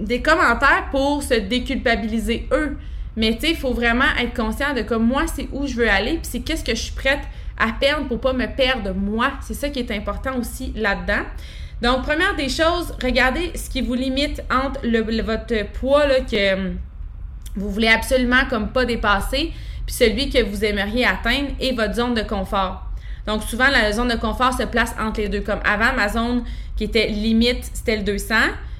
des 0.00 0.22
commentaires 0.22 0.88
pour 0.90 1.22
se 1.22 1.34
déculpabiliser 1.34 2.48
eux. 2.50 2.78
Mais 3.14 3.34
tu 3.34 3.40
sais, 3.40 3.50
il 3.50 3.56
faut 3.58 3.74
vraiment 3.74 4.08
être 4.18 4.32
conscient 4.32 4.72
de 4.72 4.80
comme 4.80 5.06
moi, 5.06 5.24
c'est 5.26 5.48
où 5.52 5.66
je 5.66 5.74
veux 5.74 5.90
aller, 5.90 6.12
puis 6.12 6.22
c'est 6.22 6.40
qu'est-ce 6.40 6.64
que 6.64 6.74
je 6.74 6.80
suis 6.80 6.94
prête 6.94 7.20
à 7.60 7.72
perdre 7.72 8.08
pour 8.08 8.20
pas 8.20 8.32
me 8.32 8.46
perdre 8.46 8.92
moi. 8.94 9.32
C'est 9.42 9.54
ça 9.54 9.68
qui 9.68 9.80
est 9.80 9.90
important 9.90 10.36
aussi 10.38 10.72
là-dedans. 10.74 11.22
Donc, 11.82 12.02
première 12.02 12.36
des 12.36 12.48
choses, 12.48 12.92
regardez 13.02 13.52
ce 13.54 13.70
qui 13.70 13.80
vous 13.80 13.94
limite 13.94 14.42
entre 14.50 14.80
votre 15.22 15.72
poids 15.72 16.06
là, 16.06 16.20
que 16.20 16.54
hum, 16.54 16.78
vous 17.56 17.70
voulez 17.70 17.88
absolument 17.88 18.44
comme 18.48 18.68
pas 18.68 18.84
dépasser, 18.84 19.52
puis 19.86 19.94
celui 19.94 20.30
que 20.30 20.42
vous 20.42 20.64
aimeriez 20.64 21.06
atteindre 21.06 21.50
et 21.58 21.72
votre 21.72 21.94
zone 21.94 22.14
de 22.14 22.22
confort. 22.22 22.86
Donc, 23.26 23.42
souvent, 23.42 23.68
la 23.68 23.92
zone 23.92 24.08
de 24.08 24.16
confort 24.16 24.52
se 24.52 24.64
place 24.64 24.94
entre 24.98 25.20
les 25.20 25.28
deux. 25.28 25.40
Comme 25.40 25.60
avant, 25.64 25.92
ma 25.94 26.08
zone 26.08 26.44
qui 26.76 26.84
était 26.84 27.08
limite, 27.08 27.70
c'était 27.72 27.96
le 27.96 28.02
200. 28.02 28.34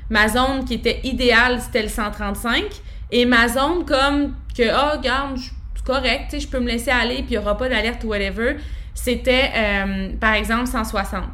Ma 0.08 0.28
zone 0.28 0.64
qui 0.64 0.74
était 0.74 1.00
idéale, 1.04 1.60
c'était 1.60 1.82
le 1.82 1.88
135. 1.88 2.64
Et 3.12 3.26
ma 3.26 3.48
zone 3.48 3.84
comme 3.84 4.34
que, 4.56 4.62
oh, 4.62 4.96
regarde, 4.96 5.36
c'est 5.36 5.52
correct, 5.90 6.36
je 6.38 6.46
peux 6.46 6.60
me 6.60 6.68
laisser 6.68 6.90
aller, 6.90 7.16
puis 7.16 7.26
il 7.30 7.30
n'y 7.32 7.38
aura 7.38 7.56
pas 7.56 7.68
d'alerte 7.68 8.04
ou 8.04 8.08
whatever, 8.08 8.56
c'était, 8.94 9.50
euh, 9.56 10.10
par 10.20 10.34
exemple, 10.34 10.66
160. 10.66 11.24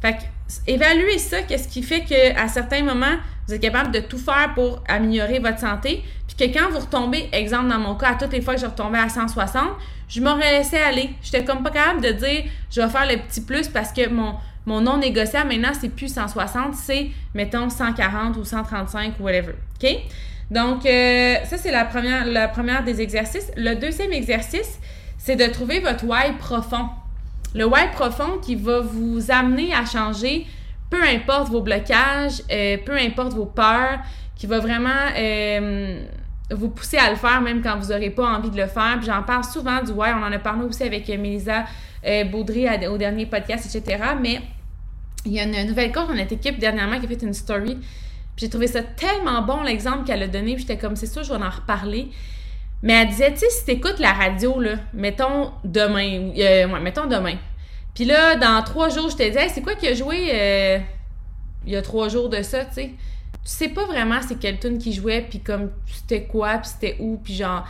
Fait 0.00 0.14
que, 0.14 0.22
évaluez 0.66 1.18
ça, 1.18 1.42
qu'est-ce 1.42 1.68
qui 1.68 1.82
fait 1.82 2.02
qu'à 2.02 2.48
certains 2.48 2.82
moments, 2.82 3.16
vous 3.46 3.54
êtes 3.54 3.60
capable 3.60 3.92
de 3.92 4.00
tout 4.00 4.18
faire 4.18 4.52
pour 4.54 4.82
améliorer 4.88 5.38
votre 5.38 5.58
santé, 5.58 6.02
puis 6.26 6.48
que 6.48 6.58
quand 6.58 6.70
vous 6.70 6.78
retombez, 6.78 7.28
exemple 7.32 7.68
dans 7.68 7.78
mon 7.78 7.94
cas, 7.94 8.12
à 8.12 8.14
toutes 8.14 8.32
les 8.32 8.40
fois 8.40 8.54
que 8.54 8.60
je 8.60 8.66
retombais 8.66 8.98
à 8.98 9.10
160, 9.10 9.62
je 10.08 10.20
m'aurais 10.20 10.58
laissé 10.58 10.78
aller. 10.78 11.10
J'étais 11.22 11.44
comme 11.44 11.62
pas 11.62 11.70
capable 11.70 12.00
de 12.00 12.12
dire, 12.12 12.44
je 12.70 12.80
vais 12.80 12.88
faire 12.88 13.06
le 13.06 13.18
petit 13.18 13.42
plus 13.42 13.68
parce 13.68 13.92
que 13.92 14.08
mon, 14.08 14.34
mon 14.64 14.80
non 14.80 14.96
négociable 14.96 15.50
maintenant, 15.50 15.72
c'est 15.78 15.90
plus 15.90 16.12
160, 16.12 16.74
c'est, 16.74 17.08
mettons, 17.34 17.68
140 17.68 18.36
ou 18.36 18.44
135 18.44 19.14
ou 19.20 19.24
whatever. 19.24 19.54
OK? 19.82 19.90
Donc, 20.50 20.86
euh, 20.86 21.36
ça, 21.44 21.58
c'est 21.58 21.72
la 21.72 21.84
première, 21.84 22.24
la 22.26 22.48
première 22.48 22.84
des 22.84 23.00
exercices. 23.00 23.50
Le 23.56 23.74
deuxième 23.74 24.12
exercice, 24.12 24.78
c'est 25.18 25.36
de 25.36 25.46
trouver 25.46 25.80
votre 25.80 26.04
why 26.04 26.32
profond. 26.38 26.88
Le 27.54 27.66
why 27.66 27.90
profond 27.92 28.38
qui 28.40 28.54
va 28.54 28.80
vous 28.80 29.30
amener 29.30 29.74
à 29.74 29.84
changer, 29.84 30.46
peu 30.90 31.02
importe 31.02 31.48
vos 31.48 31.62
blocages, 31.62 32.42
euh, 32.52 32.76
peu 32.84 32.96
importe 32.96 33.32
vos 33.32 33.46
peurs, 33.46 33.98
qui 34.36 34.46
va 34.46 34.60
vraiment 34.60 34.90
euh, 35.16 36.04
vous 36.50 36.68
pousser 36.68 36.98
à 36.98 37.10
le 37.10 37.16
faire 37.16 37.40
même 37.40 37.62
quand 37.62 37.76
vous 37.78 37.88
n'aurez 37.88 38.10
pas 38.10 38.36
envie 38.36 38.50
de 38.50 38.56
le 38.56 38.66
faire. 38.66 38.96
Puis 38.98 39.06
j'en 39.06 39.22
parle 39.22 39.44
souvent 39.44 39.82
du 39.82 39.90
why. 39.92 40.10
On 40.14 40.22
en 40.22 40.30
a 40.30 40.38
parlé 40.38 40.64
aussi 40.64 40.84
avec 40.84 41.08
Mélisa 41.08 41.64
Baudry 42.30 42.66
au 42.86 42.98
dernier 42.98 43.26
podcast, 43.26 43.74
etc. 43.74 44.00
Mais 44.20 44.40
il 45.24 45.32
y 45.32 45.40
a 45.40 45.44
une 45.44 45.66
nouvelle 45.66 45.90
coach 45.90 46.06
dans 46.06 46.14
notre 46.14 46.34
équipe 46.34 46.58
dernièrement 46.58 47.00
qui 47.00 47.06
a 47.06 47.08
fait 47.08 47.22
une 47.22 47.34
story 47.34 47.78
j'ai 48.36 48.50
trouvé 48.50 48.66
ça 48.66 48.82
tellement 48.82 49.42
bon 49.42 49.62
l'exemple 49.62 50.04
qu'elle 50.04 50.22
a 50.22 50.28
donné, 50.28 50.56
j'étais 50.58 50.76
comme 50.76 50.96
c'est 50.96 51.06
sûr 51.06 51.24
je 51.24 51.32
vais 51.32 51.42
en 51.42 51.50
reparler. 51.50 52.10
Mais 52.82 52.92
elle 52.92 53.08
disait, 53.08 53.32
tu 53.32 53.40
sais, 53.40 53.50
si 53.50 53.64
t'écoutes 53.64 53.98
la 53.98 54.12
radio, 54.12 54.60
là, 54.60 54.74
mettons 54.92 55.52
demain, 55.64 56.30
euh, 56.36 56.68
ouais, 56.68 56.80
mettons 56.80 57.06
demain. 57.06 57.36
Puis 57.94 58.04
là, 58.04 58.36
dans 58.36 58.62
trois 58.62 58.90
jours, 58.90 59.08
je 59.08 59.16
te 59.16 59.22
disais, 59.22 59.48
c'est 59.48 59.62
quoi 59.62 59.74
qui 59.74 59.88
a 59.88 59.94
joué 59.94 60.28
euh, 60.32 60.78
il 61.64 61.72
y 61.72 61.76
a 61.76 61.82
trois 61.82 62.08
jours 62.08 62.28
de 62.28 62.42
ça, 62.42 62.64
tu 62.64 62.74
sais? 62.74 62.90
Tu 63.44 63.52
sais 63.52 63.68
pas 63.68 63.84
vraiment 63.86 64.20
c'est 64.26 64.38
quel 64.38 64.58
tune 64.58 64.78
qui 64.78 64.92
jouait, 64.92 65.26
puis 65.28 65.40
comme 65.40 65.70
c'était 65.86 66.24
quoi, 66.24 66.58
puis 66.58 66.70
c'était 66.70 66.96
où, 67.00 67.18
puis 67.22 67.34
genre. 67.34 67.64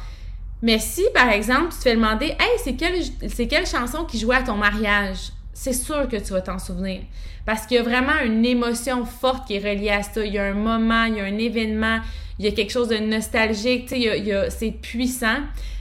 Mais 0.63 0.79
si, 0.79 1.05
par 1.15 1.29
exemple, 1.29 1.69
tu 1.71 1.79
te 1.79 1.83
fais 1.83 1.95
demander, 1.95 2.27
hey, 2.27 2.59
c'est 2.65 2.75
quelle, 2.75 3.03
c'est 3.29 3.47
quelle 3.47 3.67
chanson 3.67 4.05
qui 4.05 4.19
jouait 4.19 4.37
à 4.37 4.43
ton 4.43 4.57
mariage? 4.57 5.33
C'est 5.57 5.73
sûr 5.73 6.07
que 6.07 6.17
tu 6.17 6.35
vas 6.35 6.43
t'en 6.43 6.59
souvenir. 6.59 7.01
Parce 7.47 7.65
qu'il 7.65 7.79
y 7.79 7.81
a 7.81 7.83
vraiment 7.83 8.21
une 8.23 8.45
émotion 8.45 9.07
forte 9.07 9.47
qui 9.47 9.55
est 9.55 9.59
reliée 9.59 9.89
à 9.89 10.03
ça. 10.03 10.23
Il 10.23 10.35
y 10.35 10.39
a 10.39 10.45
un 10.45 10.53
moment, 10.53 11.05
il 11.05 11.17
y 11.17 11.21
a 11.21 11.25
un 11.25 11.39
événement, 11.39 11.99
il 12.39 12.45
y 12.45 12.49
a 12.49 12.51
quelque 12.51 12.71
chose 12.71 12.89
de 12.89 12.99
nostalgique, 12.99 13.89
tu 13.89 14.03
sais, 14.03 14.51
c'est 14.51 14.73
puissant. 14.73 15.39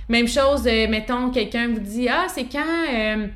Même 0.07 0.29
chose, 0.29 0.65
euh, 0.65 0.87
mettons, 0.87 1.29
quelqu'un 1.29 1.67
vous 1.67 1.81
dit 1.81 2.07
Ah, 2.07 2.27
c'est 2.33 2.45
quand 2.45 2.63
euh, 2.93 3.27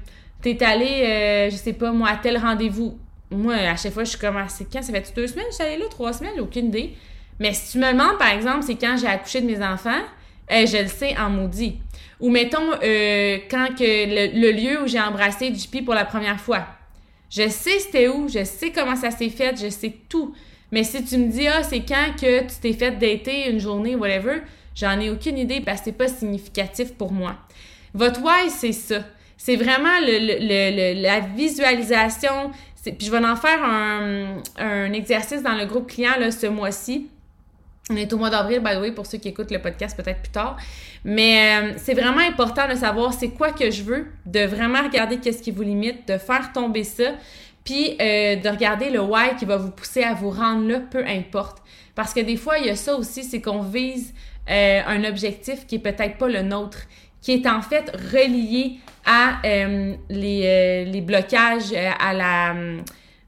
t'es 0.42 0.64
allé, 0.64 1.04
euh, 1.04 1.50
je 1.50 1.58
sais 1.58 1.74
pas 1.74 1.92
moi, 1.92 2.08
à 2.08 2.16
tel 2.16 2.38
rendez-vous. 2.38 2.98
Moi, 3.32 3.56
à 3.56 3.76
chaque 3.76 3.92
fois, 3.92 4.06
je 4.06 4.12
suis 4.12 4.20
comme 4.20 4.38
Ah, 4.38 4.48
c'est 4.48 4.72
quand? 4.72 4.82
Ça 4.82 4.94
fait 4.94 5.14
deux 5.14 5.28
semaines 5.28 5.46
je 5.50 5.56
suis 5.56 5.64
allée 5.64 5.78
là, 5.78 5.86
trois 5.90 6.14
semaines, 6.14 6.40
aucune 6.40 6.68
idée. 6.68 6.96
Mais 7.38 7.54
si 7.54 7.74
tu 7.74 7.80
me 7.80 7.92
demandes, 7.92 8.18
par 8.18 8.30
exemple, 8.30 8.64
c'est 8.64 8.76
quand 8.76 8.96
j'ai 8.98 9.08
accouché 9.08 9.42
de 9.42 9.46
mes 9.46 9.62
enfants, 9.62 10.02
je 10.50 10.84
le 10.84 10.88
sais 10.88 11.18
en 11.18 11.30
maudit. 11.30 11.80
Ou 12.20 12.30
mettons, 12.30 12.72
euh, 12.84 13.38
quand 13.49 13.67
que 13.78 13.84
le, 14.39 14.51
lieu 14.51 14.84
où 14.84 14.88
j'ai 14.88 14.99
embrassé 14.99 15.53
JP 15.53 15.86
pour 15.86 15.93
la 15.93 16.05
première 16.05 16.39
fois. 16.39 16.65
Je 17.30 17.47
sais 17.47 17.80
c'était 17.80 18.07
où, 18.07 18.28
je 18.28 18.43
sais 18.43 18.72
comment 18.72 18.95
ça 18.95 19.11
s'est 19.11 19.30
fait, 19.30 19.55
je 19.61 19.70
sais 19.70 19.93
tout. 20.09 20.34
Mais 20.72 20.84
si 20.84 21.03
tu 21.03 21.17
me 21.17 21.32
dis, 21.32 21.47
ah, 21.47 21.63
c'est 21.63 21.82
quand 21.82 22.15
que 22.20 22.41
tu 22.41 22.55
t'es 22.61 22.74
fait 22.74 22.91
dater 22.91 23.49
une 23.49 23.59
journée, 23.59 23.95
whatever, 23.95 24.41
j'en 24.76 24.99
ai 24.99 25.09
aucune 25.09 25.38
idée 25.38 25.61
parce 25.61 25.80
que 25.80 25.86
c'est 25.86 25.91
pas 25.93 26.07
significatif 26.07 26.93
pour 26.93 27.11
moi. 27.11 27.36
Votre 27.93 28.22
why, 28.22 28.49
c'est 28.49 28.74
ça. 28.74 29.03
C'est 29.38 29.55
vraiment 29.55 29.99
le, 30.01 31.01
la 31.01 31.20
visualisation. 31.22 32.51
Puis 32.84 33.07
je 33.07 33.11
vais 33.11 33.26
en 33.26 33.36
faire 33.36 33.63
un, 33.63 34.41
un 34.57 34.91
exercice 34.93 35.41
dans 35.41 35.55
le 35.55 35.65
groupe 35.65 35.89
client 35.89 36.17
là, 36.20 36.32
ce 36.32 36.47
mois-ci 36.47 37.09
on 37.90 37.96
est 37.96 38.12
au 38.14 38.18
mois 38.18 38.30
d'avril, 38.30 38.60
by 38.60 38.76
the 38.76 38.80
way, 38.80 38.92
pour 38.92 39.06
ceux 39.06 39.18
qui 39.18 39.30
écoutent 39.30 39.52
le 39.52 39.60
podcast 39.60 39.98
peut-être 39.98 40.22
plus 40.22 40.32
tard. 40.32 40.58
Mais 41.04 41.58
euh, 41.60 41.74
c'est 41.78 41.96
vraiment 41.96 42.20
important 42.20 42.68
de 42.68 42.76
savoir 42.76 43.14
c'est 43.14 43.30
quoi 43.30 43.52
que 43.52 43.72
je 43.72 43.82
veux, 43.82 44.08
de 44.26 44.42
vraiment 44.42 44.84
regarder 44.84 45.18
qu'est-ce 45.18 45.42
qui 45.42 45.52
vous 45.52 45.64
limite, 45.64 46.08
de 46.08 46.18
faire 46.18 46.54
tomber 46.54 46.84
ça, 46.84 47.16
puis 47.64 47.98
euh, 48.00 48.36
de 48.36 48.48
regarder 48.48 48.92
le 48.92 49.02
why 49.02 49.36
qui 49.38 49.46
va 49.46 49.58
vous 49.58 49.72
pousser 49.72 50.04
à 50.04 50.14
vous 50.14 50.30
rendre 50.30 50.68
là, 50.68 50.80
peu 50.80 51.04
importe. 51.06 51.64
Parce 51.96 52.14
que 52.14 52.20
des 52.20 52.38
fois, 52.38 52.60
il 52.60 52.68
y 52.68 52.70
a 52.70 52.76
ça 52.76 52.96
aussi, 52.96 53.24
c'est 53.24 53.42
qu'on 53.42 53.64
vise 53.64 54.14
euh, 54.50 54.82
un 54.86 55.04
objectif 55.04 55.66
qui 55.66 55.76
est 55.76 55.80
peut-être 55.80 56.18
pas 56.18 56.28
le 56.28 56.44
nôtre, 56.44 56.84
qui 57.22 57.34
est 57.34 57.48
en 57.48 57.62
fait 57.62 57.92
relié 58.14 58.78
à 59.06 59.42
les, 59.44 60.86
les, 60.86 61.02
blocages, 61.02 61.74
à 61.74 62.14
la 62.14 62.54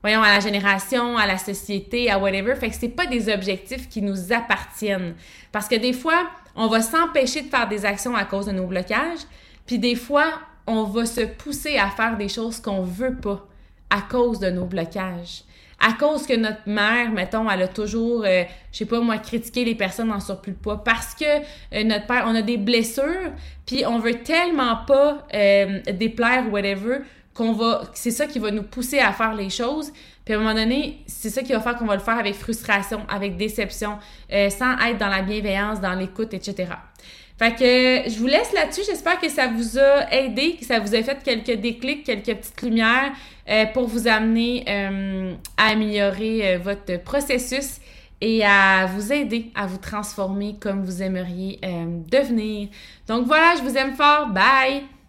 voyons, 0.02 0.22
à 0.22 0.34
la 0.34 0.39
génération, 0.39 1.18
à 1.18 1.26
la 1.26 1.38
société, 1.38 2.10
à 2.10 2.20
whatever. 2.20 2.56
Fait 2.56 2.70
que 2.70 2.76
c'est 2.76 2.89
pas 2.89 3.06
des 3.06 3.32
objectifs 3.32 3.89
qui 3.89 4.02
nous 4.02 4.34
appartiennent. 4.34 5.16
Parce 5.52 5.68
que 5.68 5.76
des 5.76 5.93
fois, 5.93 6.30
on 6.56 6.68
va 6.68 6.82
s'empêcher 6.82 7.43
de 7.43 7.49
faire 7.49 7.68
des 7.68 7.86
actions 7.86 8.16
à 8.16 8.26
cause 8.26 8.45
de 8.45 8.52
nos 8.52 8.68
blocages, 8.68 9.22
puis 9.66 9.80
des 9.80 9.95
fois, 9.95 10.34
on 10.68 10.84
va 10.84 11.06
se 11.06 11.22
pousser 11.22 11.78
à 11.78 11.89
faire 11.89 12.18
des 12.18 12.30
choses 12.30 12.60
qu'on 12.60 12.82
veut 12.82 13.16
pas 13.16 13.47
à 13.89 14.02
cause 14.02 14.39
de 14.39 14.49
nos 14.49 14.66
blocages. 14.66 15.43
À 15.84 15.93
cause 15.93 16.28
que 16.28 16.36
notre 16.36 16.68
mère, 16.68 17.12
mettons, 17.12 17.49
elle 17.49 17.64
a 17.64 17.68
toujours, 17.68 18.24
euh, 18.24 18.43
je 18.72 18.78
sais 18.78 18.86
pas 18.86 18.99
moi, 18.99 19.18
critiqué 19.18 19.66
les 19.66 19.74
personnes 19.74 20.12
en 20.12 20.20
surplus 20.20 20.52
de 20.52 20.58
poids 20.58 20.84
parce 20.84 21.16
que 21.16 21.26
euh, 21.26 21.84
notre 21.84 22.06
père, 22.06 22.26
on 22.28 22.36
a 22.36 22.43
des 22.43 22.58
blessures, 22.58 23.32
puis 23.66 23.84
on 23.88 23.97
veut 23.97 24.22
tellement 24.22 24.78
pas 24.86 25.26
euh, 25.34 25.80
déplaire 25.93 26.45
ou 26.47 26.52
whatever 26.52 26.99
qu'on 27.34 27.53
va, 27.53 27.84
c'est 27.93 28.11
ça 28.11 28.27
qui 28.27 28.39
va 28.39 28.51
nous 28.51 28.63
pousser 28.63 28.99
à 28.99 29.13
faire 29.13 29.34
les 29.34 29.49
choses. 29.49 29.91
Puis 30.25 30.34
à 30.34 30.38
un 30.38 30.41
moment 30.41 30.53
donné, 30.53 30.99
c'est 31.07 31.29
ça 31.29 31.41
qui 31.41 31.53
va 31.53 31.59
faire 31.61 31.77
qu'on 31.77 31.86
va 31.86 31.95
le 31.95 32.01
faire 32.01 32.17
avec 32.17 32.36
frustration, 32.36 33.01
avec 33.09 33.38
déception, 33.38 33.97
euh, 34.32 34.49
sans 34.49 34.77
être 34.79 34.97
dans 34.97 35.07
la 35.07 35.21
bienveillance, 35.21 35.82
dans 35.82 35.93
l'écoute, 35.93 36.34
etc. 36.34 36.67
Fait 37.39 37.55
que 37.55 38.09
je 38.09 38.19
vous 38.19 38.27
laisse 38.27 38.53
là-dessus. 38.53 38.82
J'espère 38.86 39.19
que 39.19 39.29
ça 39.29 39.47
vous 39.47 39.79
a 39.79 40.13
aidé, 40.13 40.57
que 40.57 40.65
ça 40.65 40.79
vous 40.79 40.93
a 40.93 41.01
fait 41.01 41.23
quelques 41.23 41.59
déclics, 41.59 42.03
quelques 42.03 42.36
petites 42.38 42.61
lumières 42.61 43.11
euh, 43.49 43.65
pour 43.67 43.88
vous 43.88 44.07
amener 44.07 44.63
euh, 44.67 45.34
à 45.57 45.69
améliorer 45.71 46.57
votre 46.57 47.01
processus 47.01 47.79
et 48.23 48.45
à 48.45 48.86
vous 48.86 49.11
aider 49.11 49.51
à 49.55 49.65
vous 49.65 49.79
transformer 49.79 50.55
comme 50.59 50.84
vous 50.84 51.01
aimeriez 51.01 51.59
devenir. 52.11 52.67
Donc 53.07 53.25
voilà, 53.25 53.55
je 53.57 53.63
vous 53.63 53.75
aime 53.75 53.95
fort. 53.95 54.27
Bye! 54.27 54.91